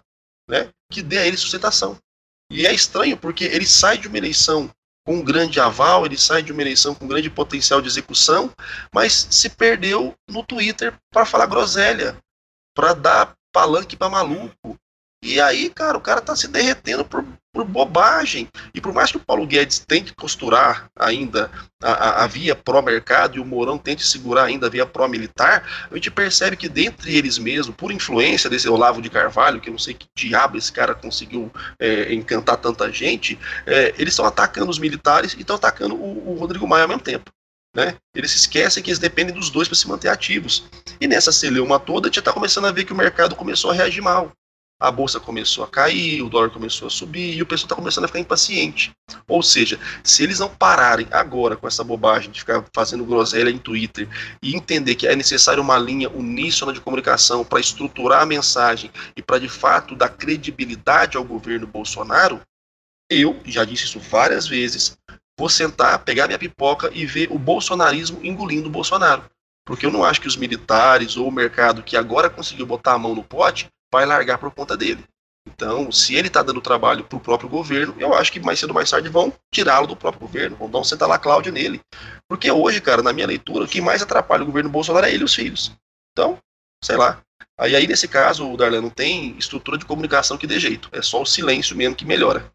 [0.49, 1.97] né, que dê a ele sustentação.
[2.51, 4.71] E é estranho porque ele sai de uma eleição
[5.07, 8.51] com um grande aval, ele sai de uma eleição com um grande potencial de execução,
[8.93, 12.17] mas se perdeu no Twitter para falar groselha,
[12.75, 14.77] para dar palanque para maluco,
[15.25, 18.47] e aí, cara, o cara tá se derretendo por, por bobagem.
[18.75, 21.51] E por mais que o Paulo Guedes tente costurar ainda
[21.83, 25.95] a, a, a via pró-mercado e o Mourão tente segurar ainda a via pró-militar, a
[25.95, 29.79] gente percebe que dentre eles mesmos, por influência desse Olavo de Carvalho, que eu não
[29.79, 34.79] sei que diabo esse cara conseguiu é, encantar tanta gente, é, eles estão atacando os
[34.79, 37.31] militares e estão atacando o, o Rodrigo Maia ao mesmo tempo.
[37.75, 37.97] Né?
[38.15, 40.65] Eles se esquecem que eles dependem dos dois para se manter ativos.
[41.01, 43.75] E nessa celeuma toda, a gente está começando a ver que o mercado começou a
[43.75, 44.31] reagir mal
[44.81, 48.05] a bolsa começou a cair, o dólar começou a subir e o pessoal está começando
[48.05, 48.93] a ficar impaciente.
[49.27, 53.59] Ou seja, se eles não pararem agora com essa bobagem de ficar fazendo groselha em
[53.59, 54.09] Twitter
[54.43, 59.23] e entender que é necessário uma linha uníssona de comunicação para estruturar a mensagem e
[59.23, 62.41] para de fato dar credibilidade ao governo Bolsonaro,
[63.11, 64.97] eu já disse isso várias vezes.
[65.39, 69.25] Vou sentar, pegar minha pipoca e ver o bolsonarismo engolindo o Bolsonaro.
[69.67, 72.99] Porque eu não acho que os militares ou o mercado que agora conseguiu botar a
[72.99, 75.05] mão no pote vai largar por conta dele.
[75.47, 78.71] Então, se ele está dando trabalho para o próprio governo, eu acho que mais cedo
[78.71, 81.81] ou mais tarde vão tirá-lo do próprio governo, vão dar um sentar lá Cláudia nele.
[82.29, 85.23] Porque hoje, cara, na minha leitura, o que mais atrapalha o governo Bolsonaro é ele
[85.23, 85.73] e os filhos.
[86.13, 86.39] Então,
[86.83, 87.21] sei lá.
[87.57, 90.89] Aí, aí nesse caso, o Darlan não tem estrutura de comunicação que dê jeito.
[90.91, 92.51] É só o silêncio mesmo que melhora.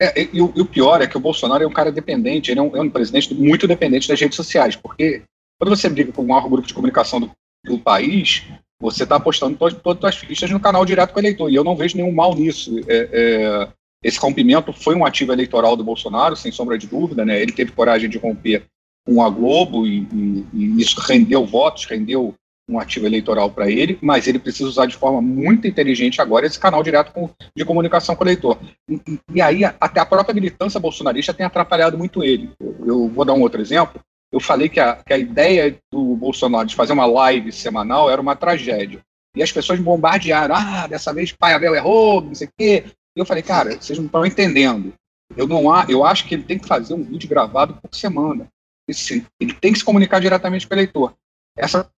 [0.00, 2.62] É, e, e, o, pior é que o Bolsonaro é um cara dependente, ele é
[2.62, 5.24] um, é um presidente muito dependente das redes sociais, porque
[5.58, 7.32] quando você briga com o maior grupo de comunicação do,
[7.64, 8.44] do país,
[8.80, 11.50] você está apostando todas, todas as fichas no canal direto com o eleitor.
[11.50, 12.78] E eu não vejo nenhum mal nisso.
[12.88, 13.68] É, é,
[14.02, 17.24] esse rompimento foi um ativo eleitoral do Bolsonaro, sem sombra de dúvida.
[17.24, 17.40] Né?
[17.40, 18.64] Ele teve coragem de romper
[19.04, 22.34] com a Globo e, e, e isso rendeu votos, rendeu
[22.70, 26.58] um ativo eleitoral para ele, mas ele precisa usar de forma muito inteligente agora esse
[26.58, 28.58] canal direto com, de comunicação com o eleitor.
[28.88, 29.00] E,
[29.34, 32.50] e, aí até a própria militância bolsonarista tem atrapalhado muito ele.
[32.60, 33.98] Eu, eu vou dar um outro exemplo
[34.32, 38.20] eu falei que a, que a ideia do Bolsonaro de fazer uma live semanal era
[38.20, 39.00] uma tragédia.
[39.34, 42.84] E as pessoas bombardearam, ah, dessa vez Pai Abel errou, não sei o quê.
[43.16, 44.92] E eu falei, cara, vocês não estão entendendo.
[45.36, 48.48] Eu, não há, eu acho que ele tem que fazer um vídeo gravado por semana.
[48.88, 51.14] Esse, ele tem que se comunicar diretamente com o eleitor.
[51.56, 51.90] Essa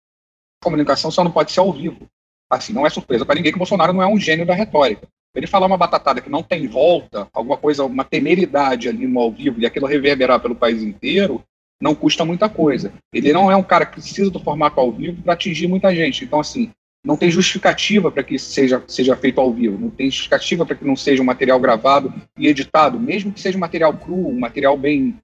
[0.63, 2.09] comunicação só não pode ser ao vivo.
[2.51, 5.07] Assim, não é surpresa para ninguém que o Bolsonaro não é um gênio da retórica.
[5.35, 9.31] Ele falar uma batatada que não tem volta, alguma coisa, uma temeridade ali no ao
[9.31, 11.45] vivo, e aquilo reverberar pelo país inteiro,
[11.81, 12.93] não custa muita coisa.
[13.13, 16.25] Ele não é um cara que precisa do formato ao vivo para atingir muita gente.
[16.25, 16.71] Então, assim,
[17.05, 20.77] não tem justificativa para que isso seja, seja feito ao vivo, não tem justificativa para
[20.77, 24.39] que não seja um material gravado e editado, mesmo que seja um material cru, um
[24.39, 25.17] material bem,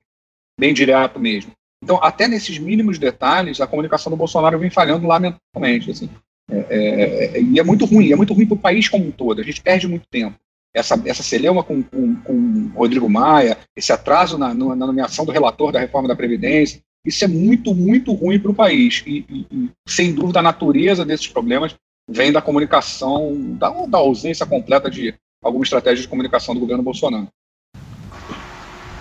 [0.59, 1.52] bem direto mesmo.
[1.82, 5.90] Então, até nesses mínimos detalhes, a comunicação do Bolsonaro vem falhando lamentavelmente.
[5.90, 6.09] Assim.
[6.51, 9.10] É, é, é, e é muito ruim, é muito ruim para o país como um
[9.10, 9.40] todo.
[9.40, 10.39] A gente perde muito tempo.
[10.74, 15.70] Essa, essa celeuma com, com, com Rodrigo Maia, esse atraso na, na, nomeação do relator
[15.70, 19.02] da reforma da Previdência, isso é muito, muito ruim para o país.
[19.06, 21.76] E, e, e, sem dúvida, a natureza desses problemas
[22.09, 27.28] vem da comunicação, da, da ausência completa de alguma estratégia de comunicação do governo Bolsonaro.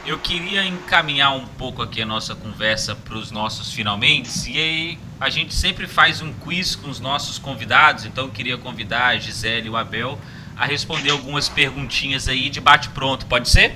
[0.06, 4.52] Eu queria encaminhar um pouco aqui a nossa conversa para os nossos finalmente.
[4.52, 8.58] E aí a gente sempre faz um quiz com os nossos convidados, então eu queria
[8.58, 10.20] convidar a Gisele e o Abel
[10.56, 13.76] a responder algumas perguntinhas aí de bate-pronto, pode ser?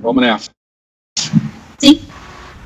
[0.00, 0.50] Vamos nessa.
[1.78, 2.06] Sim.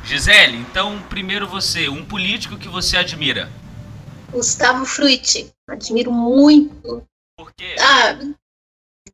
[0.05, 3.51] Gisele, então primeiro você, um político que você admira.
[4.31, 5.53] Gustavo Frutti.
[5.69, 7.05] Admiro muito.
[7.37, 7.77] Por quê?
[7.79, 8.19] Ah,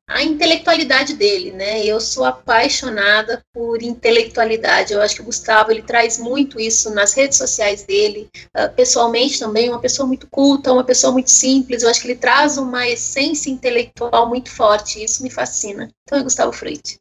[0.09, 1.85] a intelectualidade dele, né?
[1.85, 4.93] Eu sou apaixonada por intelectualidade.
[4.93, 9.39] Eu acho que o Gustavo ele traz muito isso nas redes sociais dele, uh, pessoalmente
[9.39, 11.83] também, uma pessoa muito culta, uma pessoa muito simples.
[11.83, 15.03] Eu acho que ele traz uma essência intelectual muito forte.
[15.03, 15.91] Isso me fascina.
[16.05, 16.99] Então é Gustavo Freud.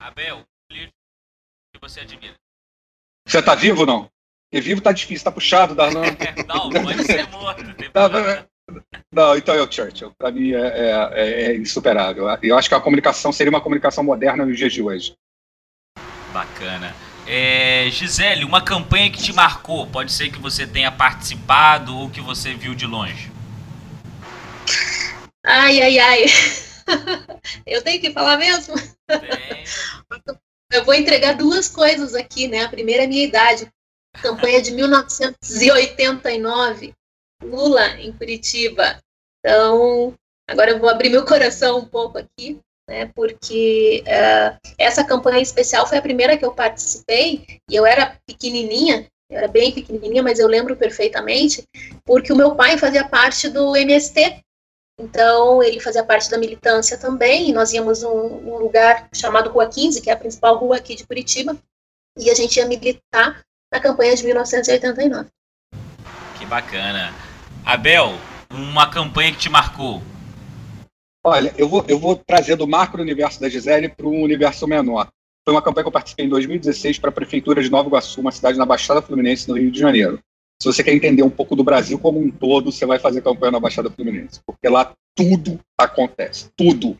[0.00, 0.90] Abel, que
[1.80, 2.34] você admira?
[3.26, 4.10] Você tá vivo ou não?
[4.50, 6.02] Porque vivo tá difícil, tá puxado, Darlan.
[6.48, 7.62] não, pode ser morto.
[7.62, 8.49] Não,
[9.12, 10.12] não, então é o Churchill.
[10.18, 12.26] Para mim é, é, é, insuperável.
[12.42, 15.14] Eu acho que a comunicação seria uma comunicação moderna nos dias de hoje.
[16.32, 16.94] Bacana.
[17.26, 22.20] É, Gisele, uma campanha que te marcou, pode ser que você tenha participado ou que
[22.20, 23.30] você viu de longe.
[25.44, 26.26] Ai, ai, ai.
[27.66, 28.74] Eu tenho que falar mesmo?
[29.06, 29.64] Tem.
[30.72, 32.62] Eu vou entregar duas coisas aqui, né?
[32.62, 33.68] A primeira é a minha idade.
[34.22, 36.94] Campanha de 1989
[37.42, 38.98] Lula em Curitiba.
[39.38, 40.14] Então,
[40.48, 45.86] agora eu vou abrir meu coração um pouco aqui, né, porque uh, essa campanha especial
[45.86, 50.38] foi a primeira que eu participei, e eu era pequenininha, eu era bem pequenininha, mas
[50.38, 51.64] eu lembro perfeitamente,
[52.04, 54.42] porque o meu pai fazia parte do MST,
[55.00, 59.66] então, ele fazia parte da militância também, e nós íamos num, num, lugar chamado Rua
[59.66, 61.56] 15, que é a principal rua aqui de Curitiba,
[62.18, 63.42] e a gente ia militar
[63.72, 65.30] na campanha de 1989.
[66.38, 67.14] Que bacana.
[67.70, 68.14] Abel,
[68.50, 70.02] uma campanha que te marcou.
[71.24, 75.08] Olha, eu vou, eu vou trazer do macro universo da Gisele para um universo menor.
[75.44, 78.32] Foi uma campanha que eu participei em 2016 para a Prefeitura de Nova Iguaçu, uma
[78.32, 80.18] cidade na Baixada Fluminense, no Rio de Janeiro.
[80.60, 83.52] Se você quer entender um pouco do Brasil como um todo, você vai fazer campanha
[83.52, 86.98] na Baixada Fluminense, porque lá tudo acontece, tudo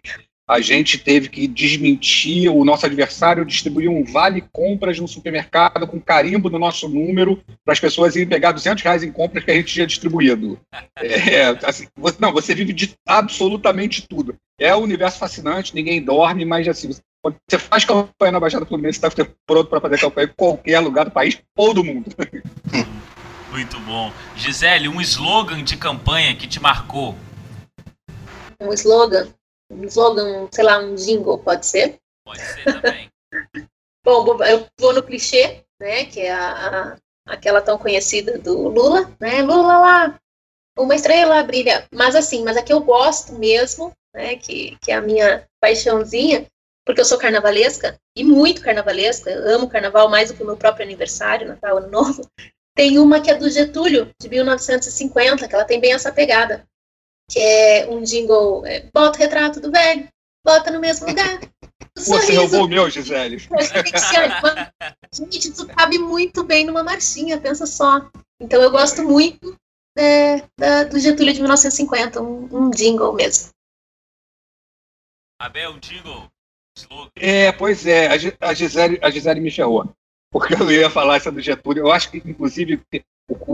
[0.50, 6.00] a gente teve que desmentir o nosso adversário, distribuir um vale compras no supermercado com
[6.00, 9.54] carimbo no nosso número para as pessoas irem pegar 200 reais em compras que a
[9.54, 10.58] gente tinha distribuído.
[11.02, 14.36] É, assim, você, não, você vive de absolutamente tudo.
[14.58, 19.06] É um universo fascinante, ninguém dorme, mas assim, você faz campanha na Baixada Fluminense, você
[19.06, 22.10] está pronto para fazer campanha em qualquer lugar do país ou do mundo.
[23.50, 24.12] Muito bom.
[24.36, 27.14] Gisele, um slogan de campanha que te marcou.
[28.60, 29.28] Um slogan?
[29.70, 31.98] Um slogan, sei lá, um jingle, pode ser?
[32.24, 33.10] Pode ser também.
[34.04, 39.14] Bom, eu vou no clichê, né, que é a, a, aquela tão conhecida do Lula,
[39.20, 40.20] né, Lula lá,
[40.78, 44.94] uma estrela brilha, mas assim, mas a que eu gosto mesmo, né, que, que é
[44.94, 46.46] a minha paixãozinha,
[46.84, 50.56] porque eu sou carnavalesca, e muito carnavalesca, eu amo carnaval mais do que o meu
[50.56, 52.26] próprio aniversário, Natal, Ano Novo,
[52.74, 56.66] tem uma que é do Getúlio, de 1950, que ela tem bem essa pegada
[57.30, 60.08] que é um jingle, é, bota o retrato do velho,
[60.44, 61.40] bota no mesmo lugar.
[61.96, 63.38] Você roubou o meu, Gisele.
[65.12, 68.10] Gente, isso cabe muito bem numa marchinha, pensa só.
[68.40, 69.56] Então eu gosto muito
[69.96, 73.50] é, da, do Getúlio de 1950, um, um jingle mesmo.
[75.38, 76.30] Abel, um jingle.
[77.16, 78.08] É, pois é,
[78.40, 79.92] a Gisele, a Gisele me ferrou.
[80.32, 81.82] Porque eu ia falar essa do Getúlio.
[81.82, 82.80] Eu acho que, inclusive,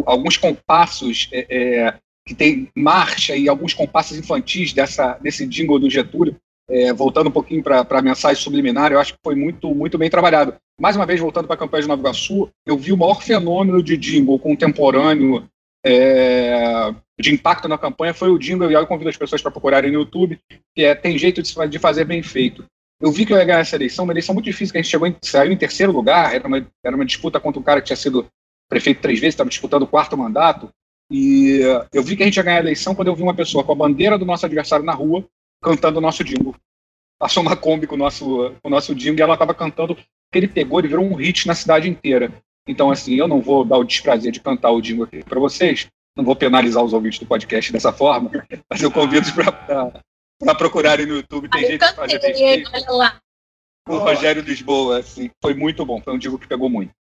[0.05, 5.89] alguns compassos é, é, que tem marcha e alguns compassos infantis dessa, desse jingle do
[5.89, 6.36] Getúlio,
[6.69, 10.11] é, voltando um pouquinho para a mensagem subliminar, eu acho que foi muito, muito bem
[10.11, 10.55] trabalhado.
[10.81, 13.82] Mais uma vez, voltando para a campanha de Nova Iguaçu, eu vi o maior fenômeno
[13.82, 15.48] de jingle contemporâneo
[15.86, 19.93] é, de impacto na campanha foi o jingle, e eu convido as pessoas para procurarem
[19.93, 20.39] no YouTube,
[20.74, 22.65] que é Tem Jeito de, Fazer Bem Feito.
[23.01, 24.90] Eu vi que eu ia ganhar essa eleição, uma eleição muito difícil, que a gente
[24.90, 27.86] chegou em, saiu em terceiro lugar, era uma, era uma disputa contra um cara que
[27.86, 28.27] tinha sido
[28.69, 30.69] prefeito três vezes, estava disputando o quarto mandato,
[31.11, 31.61] e
[31.93, 33.73] eu vi que a gente ia ganhar a eleição quando eu vi uma pessoa com
[33.73, 35.24] a bandeira do nosso adversário na rua
[35.62, 36.55] cantando o nosso jingle.
[37.19, 40.05] Passou uma Kombi com o nosso, com o nosso jingle e ela estava cantando, que
[40.35, 42.33] ele pegou, ele virou um hit na cidade inteira.
[42.69, 45.89] Então, assim, eu não vou dar o desprazer de cantar o jingle aqui para vocês,
[46.16, 48.31] não vou penalizar os ouvintes do podcast dessa forma,
[48.69, 51.49] mas eu convido para procurarem no YouTube.
[51.49, 53.20] Tem gente que faz olha lá.
[53.89, 56.93] O Rogério Lisboa, assim, foi muito bom, foi um jingle que pegou muito.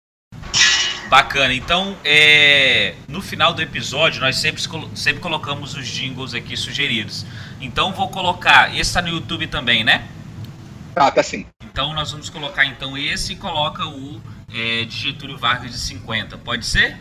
[1.09, 1.55] Bacana.
[1.55, 4.63] Então, é, no final do episódio, nós sempre,
[4.95, 7.25] sempre colocamos os jingles aqui sugeridos.
[7.61, 8.71] Então, vou colocar.
[8.71, 10.09] Esse está no YouTube também, né?
[10.97, 11.47] Ah, tá sim.
[11.63, 14.21] Então, nós vamos colocar então esse e coloca o
[14.53, 16.39] é, de Getúlio Vargas de 50.
[16.39, 16.97] Pode ser?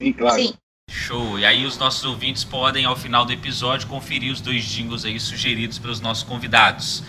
[0.00, 0.40] Sim, claro.
[0.40, 0.54] Sim.
[0.90, 1.38] Show.
[1.38, 5.18] E aí os nossos ouvintes podem, ao final do episódio, conferir os dois jingles aí
[5.18, 7.02] sugeridos pelos nossos convidados.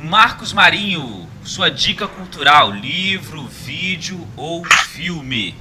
[0.00, 5.56] Marcos Marinho, sua dica cultural, livro, vídeo ou filme?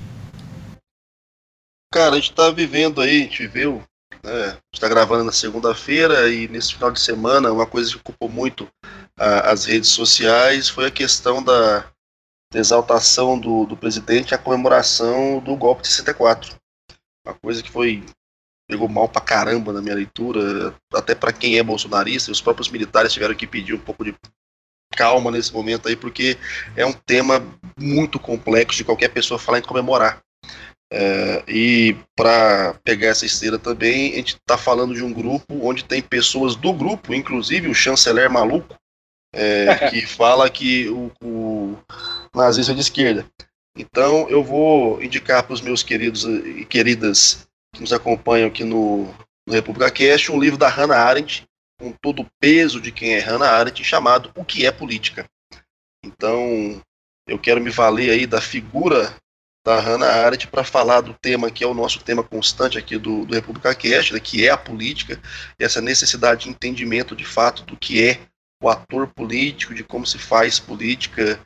[1.92, 3.84] Cara, a gente tá vivendo aí, a gente viu,
[4.24, 7.98] né, a gente tá gravando na segunda-feira e nesse final de semana uma coisa que
[7.98, 8.70] ocupou muito
[9.18, 11.80] as redes sociais foi a questão da,
[12.54, 16.56] da exaltação do, do presidente a comemoração do golpe de 64.
[17.26, 18.06] Uma coisa que foi
[18.68, 23.14] pegou mal pra caramba na minha leitura, até para quem é bolsonarista, os próprios militares
[23.14, 24.14] tiveram que pedir um pouco de
[24.96, 26.38] calma nesse momento aí, porque
[26.76, 27.44] é um tema
[27.80, 30.22] muito complexo de qualquer pessoa falar em comemorar.
[30.92, 35.84] É, e para pegar essa esteira também, a gente está falando de um grupo onde
[35.84, 38.76] tem pessoas do grupo, inclusive o chanceler maluco,
[39.34, 41.78] é, que fala que o, o
[42.34, 43.26] nazismo é de esquerda.
[43.78, 47.47] Então eu vou indicar para os meus queridos e queridas
[47.78, 49.14] que nos acompanham aqui no,
[49.46, 51.46] no República Cast um livro da Hannah Arendt,
[51.80, 55.26] com todo o peso de quem é Hannah Arendt, chamado O que é Política.
[56.04, 56.82] Então
[57.28, 59.16] eu quero me valer aí da figura
[59.66, 63.26] da Hannah Arendt para falar do tema que é o nosso tema constante aqui do,
[63.26, 65.22] do República Cast, né, que é a política,
[65.60, 68.22] e essa necessidade de entendimento de fato do que é
[68.64, 71.40] o ator político, de como se faz política,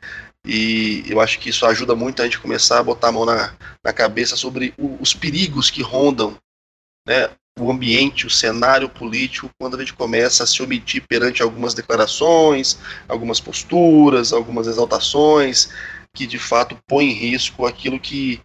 [0.44, 3.54] e eu acho que isso ajuda muito a gente começar a botar a mão na,
[3.84, 6.36] na cabeça sobre o, os perigos que rondam
[7.06, 11.74] né, o ambiente, o cenário político, quando a gente começa a se omitir perante algumas
[11.74, 12.78] declarações,
[13.08, 15.70] algumas posturas, algumas exaltações,
[16.14, 18.40] que de fato põem em risco aquilo que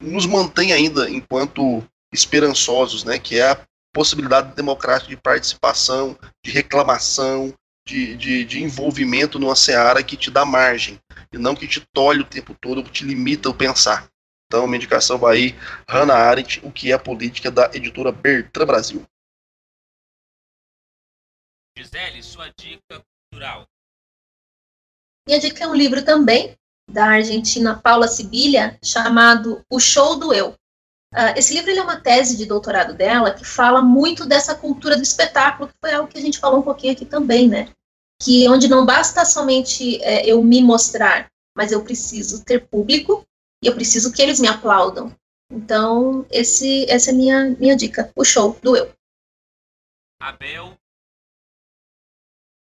[0.00, 1.82] nos mantém ainda enquanto
[2.12, 7.52] esperançosos, né, que é a possibilidade democrática de participação, de reclamação,
[7.86, 11.00] de, de, de, envolvimento numa seara que te dá margem,
[11.32, 14.08] e não que te tolhe o tempo todo, que te limita o pensar.
[14.46, 18.66] Então, minha indicação vai aí, Hannah Arendt, O que é a política, da editora Bertrand
[18.66, 19.06] Brasil.
[21.76, 23.66] Gisele, sua dica cultural.
[25.26, 26.54] Minha dica é um livro também,
[26.90, 30.54] da argentina Paula Sibilha, chamado O Show do Eu.
[31.12, 35.02] Uh, esse livro é uma tese de doutorado dela que fala muito dessa cultura do
[35.02, 37.68] espetáculo, que foi algo que a gente falou um pouquinho aqui também, né?
[38.20, 43.26] Que onde não basta somente é, eu me mostrar, mas eu preciso ter público
[43.62, 45.14] e eu preciso que eles me aplaudam.
[45.52, 48.90] Então, esse, essa é a minha, minha dica, o show do eu.
[50.18, 50.74] Abel.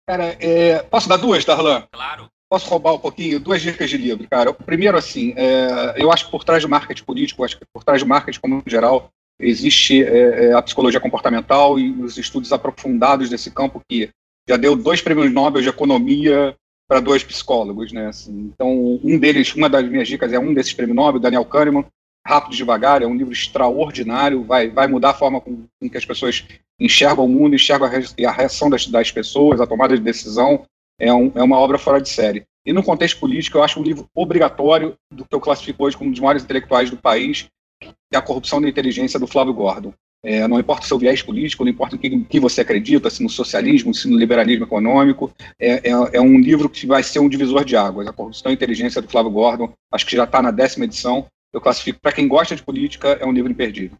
[0.07, 1.87] Cara, é, posso dar duas, Darlan?
[1.91, 2.31] Claro.
[2.49, 3.39] Posso roubar um pouquinho?
[3.39, 4.51] Duas dicas de livro, cara.
[4.51, 8.01] Primeiro, assim, é, eu acho que por trás do marketing político, acho que por trás
[8.01, 13.51] do marketing como geral, existe é, é, a psicologia comportamental e os estudos aprofundados desse
[13.51, 14.09] campo que
[14.49, 16.55] já deu dois prêmios Nobel de economia
[16.87, 18.07] para dois psicólogos, né?
[18.07, 21.85] Assim, então, um deles, uma das minhas dicas é um desses prêmios Nobel, Daniel Kahneman,
[22.25, 25.97] Rápido e Devagar, é um livro extraordinário, vai, vai mudar a forma com, com que
[25.97, 26.45] as pessoas
[26.79, 30.65] enxergam o mundo, enxergam a, a reação das, das pessoas, a tomada de decisão,
[30.99, 32.43] é, um, é uma obra fora de série.
[32.65, 36.09] E no contexto político, eu acho um livro obrigatório do que eu classifico hoje como
[36.09, 37.47] um dos maiores intelectuais do país,
[37.81, 39.93] que é A Corrupção da Inteligência, do Flávio Gordon.
[40.21, 43.23] É, não importa o seu viés político, não importa o que, que, você acredita, se
[43.23, 47.29] no socialismo, se no liberalismo econômico, é, é, é, um livro que vai ser um
[47.29, 48.05] divisor de águas.
[48.05, 51.25] A Corrupção e Inteligência do Flávio Gordon, acho que já está na décima edição.
[51.53, 53.97] Eu classifico, para quem gosta de política, é um livro imperdível.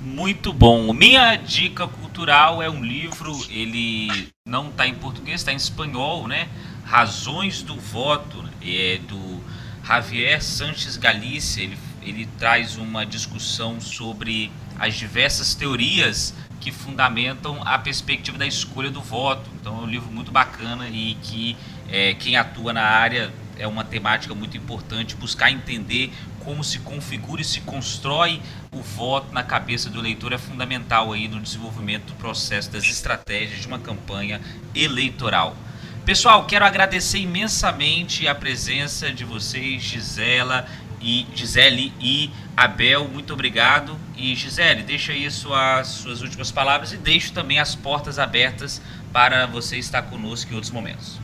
[0.00, 0.92] Muito bom.
[0.92, 6.48] Minha dica cultural é um livro, ele não está em português, está em espanhol, né?
[6.84, 9.40] Razões do Voto, é do
[9.84, 11.62] Javier Sanches Galícia.
[11.62, 18.90] Ele, ele traz uma discussão sobre as diversas teorias que fundamentam a perspectiva da escolha
[18.90, 19.50] do voto.
[19.60, 21.56] Então é um livro muito bacana e que
[21.90, 26.12] é, quem atua na área é uma temática muito importante, buscar entender
[26.44, 28.40] como se configura e se constrói
[28.72, 33.60] o voto na cabeça do eleitor é fundamental aí no desenvolvimento do processo das estratégias
[33.60, 34.40] de uma campanha
[34.74, 35.56] eleitoral.
[36.04, 40.66] Pessoal, quero agradecer imensamente a presença de vocês, Gisela
[41.00, 43.96] e Gisele e Abel, muito obrigado.
[44.16, 48.82] E Gisele, deixa aí suas, suas últimas palavras e deixo também as portas abertas
[49.12, 51.20] para você estar conosco em outros momentos.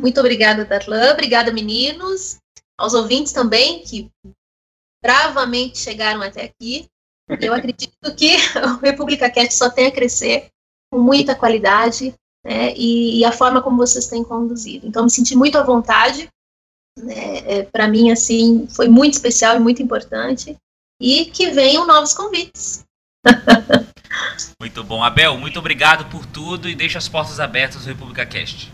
[0.00, 1.12] Muito obrigada, Darlan.
[1.12, 2.41] Obrigada, meninos.
[2.78, 4.10] Aos ouvintes também, que
[5.02, 6.86] bravamente chegaram até aqui.
[7.40, 10.48] Eu acredito que o República Cast só tem a crescer
[10.92, 14.86] com muita qualidade né, e, e, a forma como vocês têm conduzido.
[14.86, 16.28] Então, me senti muito à vontade
[16.98, 17.38] Né?
[17.58, 20.56] É, Para mim, assim, foi muito especial e muito importante.
[21.00, 22.84] E que venham novos convites.
[24.60, 25.02] muito bom.
[25.02, 28.70] Abel, muito obrigado por tudo e deixa as portas abertas do República Cast.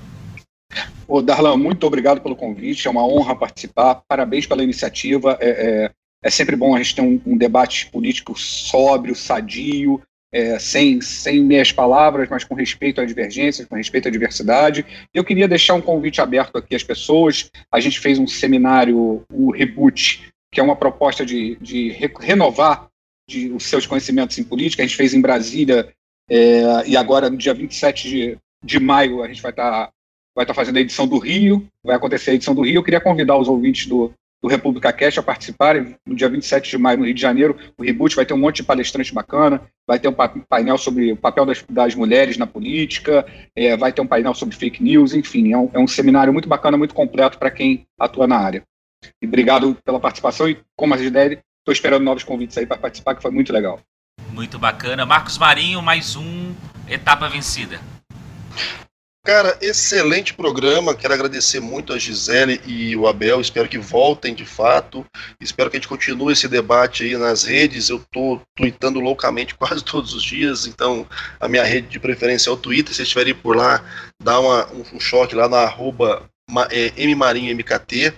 [1.06, 5.38] Ô, Darlan, muito obrigado pelo convite, é uma honra participar, parabéns pela iniciativa.
[5.40, 5.90] É, é,
[6.22, 11.42] é sempre bom a gente ter um, um debate político sóbrio, sadio, é, sem, sem
[11.42, 14.84] meias palavras, mas com respeito às divergências, com respeito à diversidade.
[15.14, 17.50] Eu queria deixar um convite aberto aqui às pessoas.
[17.72, 21.88] A gente fez um seminário, o Reboot, que é uma proposta de, de
[22.20, 22.88] renovar
[23.26, 24.82] de, os seus conhecimentos em política.
[24.82, 25.90] A gente fez em Brasília,
[26.30, 29.90] é, e agora, no dia 27 de, de maio, a gente vai estar
[30.38, 32.76] vai tá fazendo a edição do Rio, vai acontecer a edição do Rio.
[32.76, 35.96] Eu queria convidar os ouvintes do, do República Cash a participarem.
[36.06, 38.58] No dia 27 de maio, no Rio de Janeiro, o Reboot vai ter um monte
[38.58, 40.14] de palestrante bacana, vai ter um
[40.48, 44.54] painel sobre o papel das, das mulheres na política, é, vai ter um painel sobre
[44.54, 48.28] fake news, enfim, é um, é um seminário muito bacana, muito completo para quem atua
[48.28, 48.62] na área.
[49.20, 53.16] E obrigado pela participação e, como a ideia, estou esperando novos convites aí para participar,
[53.16, 53.80] que foi muito legal.
[54.30, 55.04] Muito bacana.
[55.04, 56.54] Marcos Marinho, mais um
[56.88, 57.80] etapa vencida.
[59.28, 60.94] Cara, excelente programa.
[60.94, 63.42] Quero agradecer muito a Gisele e o Abel.
[63.42, 65.04] Espero que voltem de fato.
[65.38, 67.90] Espero que a gente continue esse debate aí nas redes.
[67.90, 71.06] Eu tô tweetando loucamente quase todos os dias, então
[71.38, 72.94] a minha rede de preferência é o Twitter.
[72.94, 73.84] Se estiverem por lá,
[74.18, 76.26] dá uma, um choque lá na arroba
[76.70, 78.14] é, mmarinhomkt.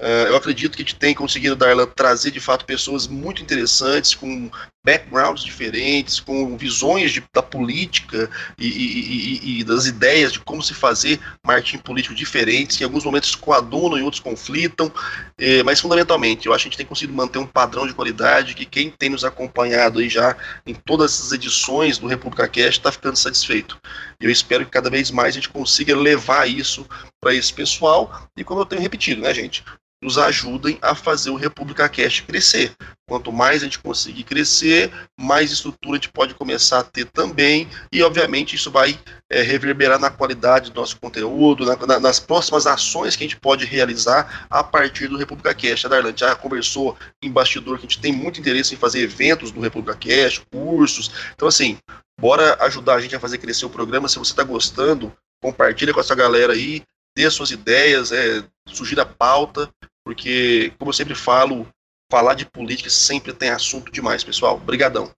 [0.00, 4.12] Uh, eu acredito que a gente tem conseguido, Darlan, trazer de fato pessoas muito interessantes,
[4.12, 4.50] com
[4.84, 10.62] backgrounds diferentes, com visões de, da política e, e, e, e, das ideias de como
[10.62, 14.92] se fazer marketing político diferentes, que em alguns momentos coadunam e outros conflitam,
[15.38, 18.54] eh, mas fundamentalmente eu acho que a gente tem conseguido manter um padrão de qualidade
[18.54, 22.92] que quem tem nos acompanhado aí já em todas essas edições do República Cast está
[22.92, 23.78] ficando satisfeito.
[24.20, 26.86] Eu espero que cada vez mais a gente consiga levar isso
[27.22, 29.64] para esse pessoal e como eu tenho repetido, né, gente?
[30.04, 32.74] Nos ajudem a fazer o República Cast crescer.
[33.08, 37.66] Quanto mais a gente conseguir crescer, mais estrutura a gente pode começar a ter também,
[37.90, 38.98] e obviamente isso vai
[39.30, 43.40] é, reverberar na qualidade do nosso conteúdo, na, na, nas próximas ações que a gente
[43.40, 45.86] pode realizar a partir do República Cast.
[45.86, 49.50] A Darlan já conversou em bastidor que a gente tem muito interesse em fazer eventos
[49.50, 51.10] do República Cast, cursos.
[51.34, 51.78] Então, assim,
[52.20, 54.06] bora ajudar a gente a fazer crescer o programa.
[54.06, 55.10] Se você está gostando,
[55.42, 56.82] compartilha com essa galera aí,
[57.16, 59.70] dê suas ideias, é, sugira pauta,
[60.04, 61.66] porque, como eu sempre falo,
[62.10, 64.56] falar de política sempre tem assunto demais, pessoal.
[64.56, 65.10] Obrigadão.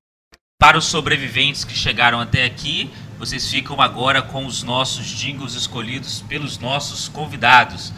[0.58, 6.22] Para os sobreviventes que chegaram até aqui, vocês ficam agora com os nossos jingles escolhidos
[6.22, 7.92] pelos nossos convidados.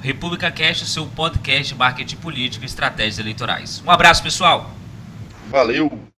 [0.00, 3.82] República Cast, seu podcast de marketing político e estratégias eleitorais.
[3.86, 4.70] Um abraço, pessoal.
[5.50, 6.10] Valeu.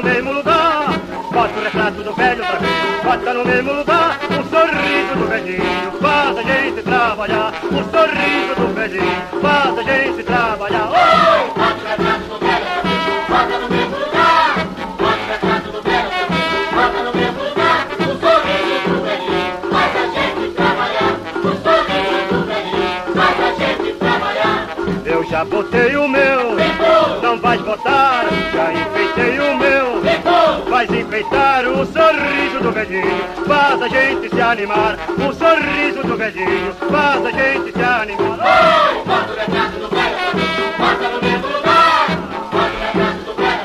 [0.00, 0.98] No mesmo lugar.
[1.30, 2.68] Bota o retrato do velho pra mim,
[3.04, 4.18] bota no mesmo lugar.
[4.30, 7.52] O sorriso do velhinho faz a gente trabalhar.
[7.64, 10.88] O sorriso do velhinho faz a gente trabalhar.
[10.88, 10.94] Oh!
[11.58, 14.66] Bota o retrato do velho pra mim, bota no mesmo lugar.
[14.98, 17.86] Bota o retrato do velho pra mim, bota no mesmo lugar.
[18.00, 21.12] O sorriso do velhinho faz a gente trabalhar.
[21.36, 24.60] O sorriso do velhinho faz a gente trabalhar.
[25.04, 26.56] Eu já botei o meu,
[27.22, 28.24] não vais botar,
[28.54, 29.79] já enfeitei o meu,
[30.80, 36.74] vais enfeitar o sorriso do velhinho, faz a gente se animar, o sorriso do velhinho,
[36.90, 38.38] faz a gente se animar.
[38.40, 39.04] Oh!
[39.04, 40.16] Bota o retrato do velho,
[40.78, 42.06] bota no mesmo lugar,
[42.50, 43.60] bota o retrato do velho,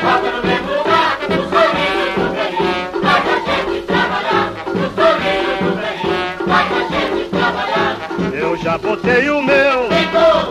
[0.00, 5.72] bota no mesmo lugar, o sorriso do velhinho, faz a gente trabalhar, o sorriso do
[5.76, 7.92] velhinho, faz a gente trabalhar.
[8.32, 9.90] Eu já botei o meu,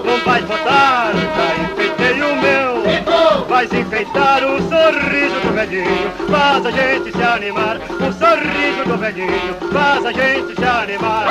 [0.05, 2.83] não vais botar, já enfeitei o meu,
[3.47, 9.55] vais enfeitar o sorriso do velhinho, faz a gente se animar, o sorriso do velhinho,
[9.73, 11.25] faz a gente se animar.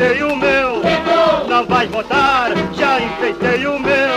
[0.00, 0.82] Botei o meu,
[1.46, 4.08] não vai botar, já enfeitei o meu,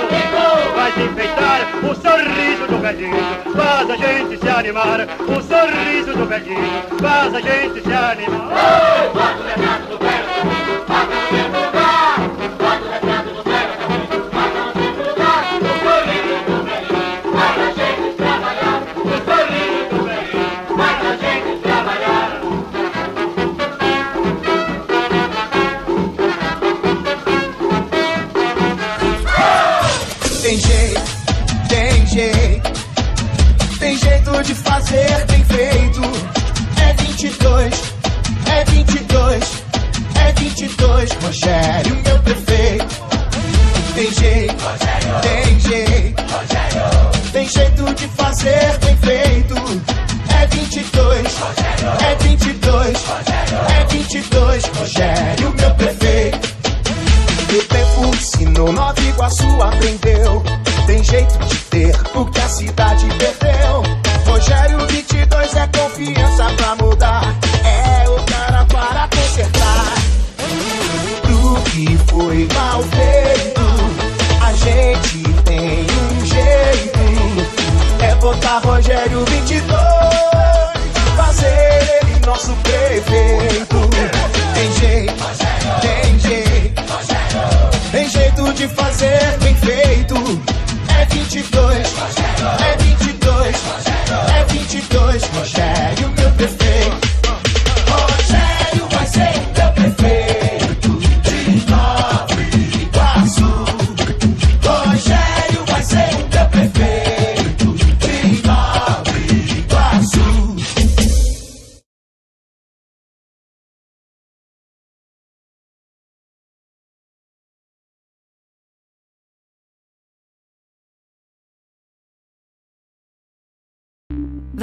[0.73, 3.17] vai enfeitar o sorriso do velhinho,
[3.53, 8.49] faz a gente se animar, o sorriso do velhinho, faz a gente se animar.
[9.89, 9.92] Oh!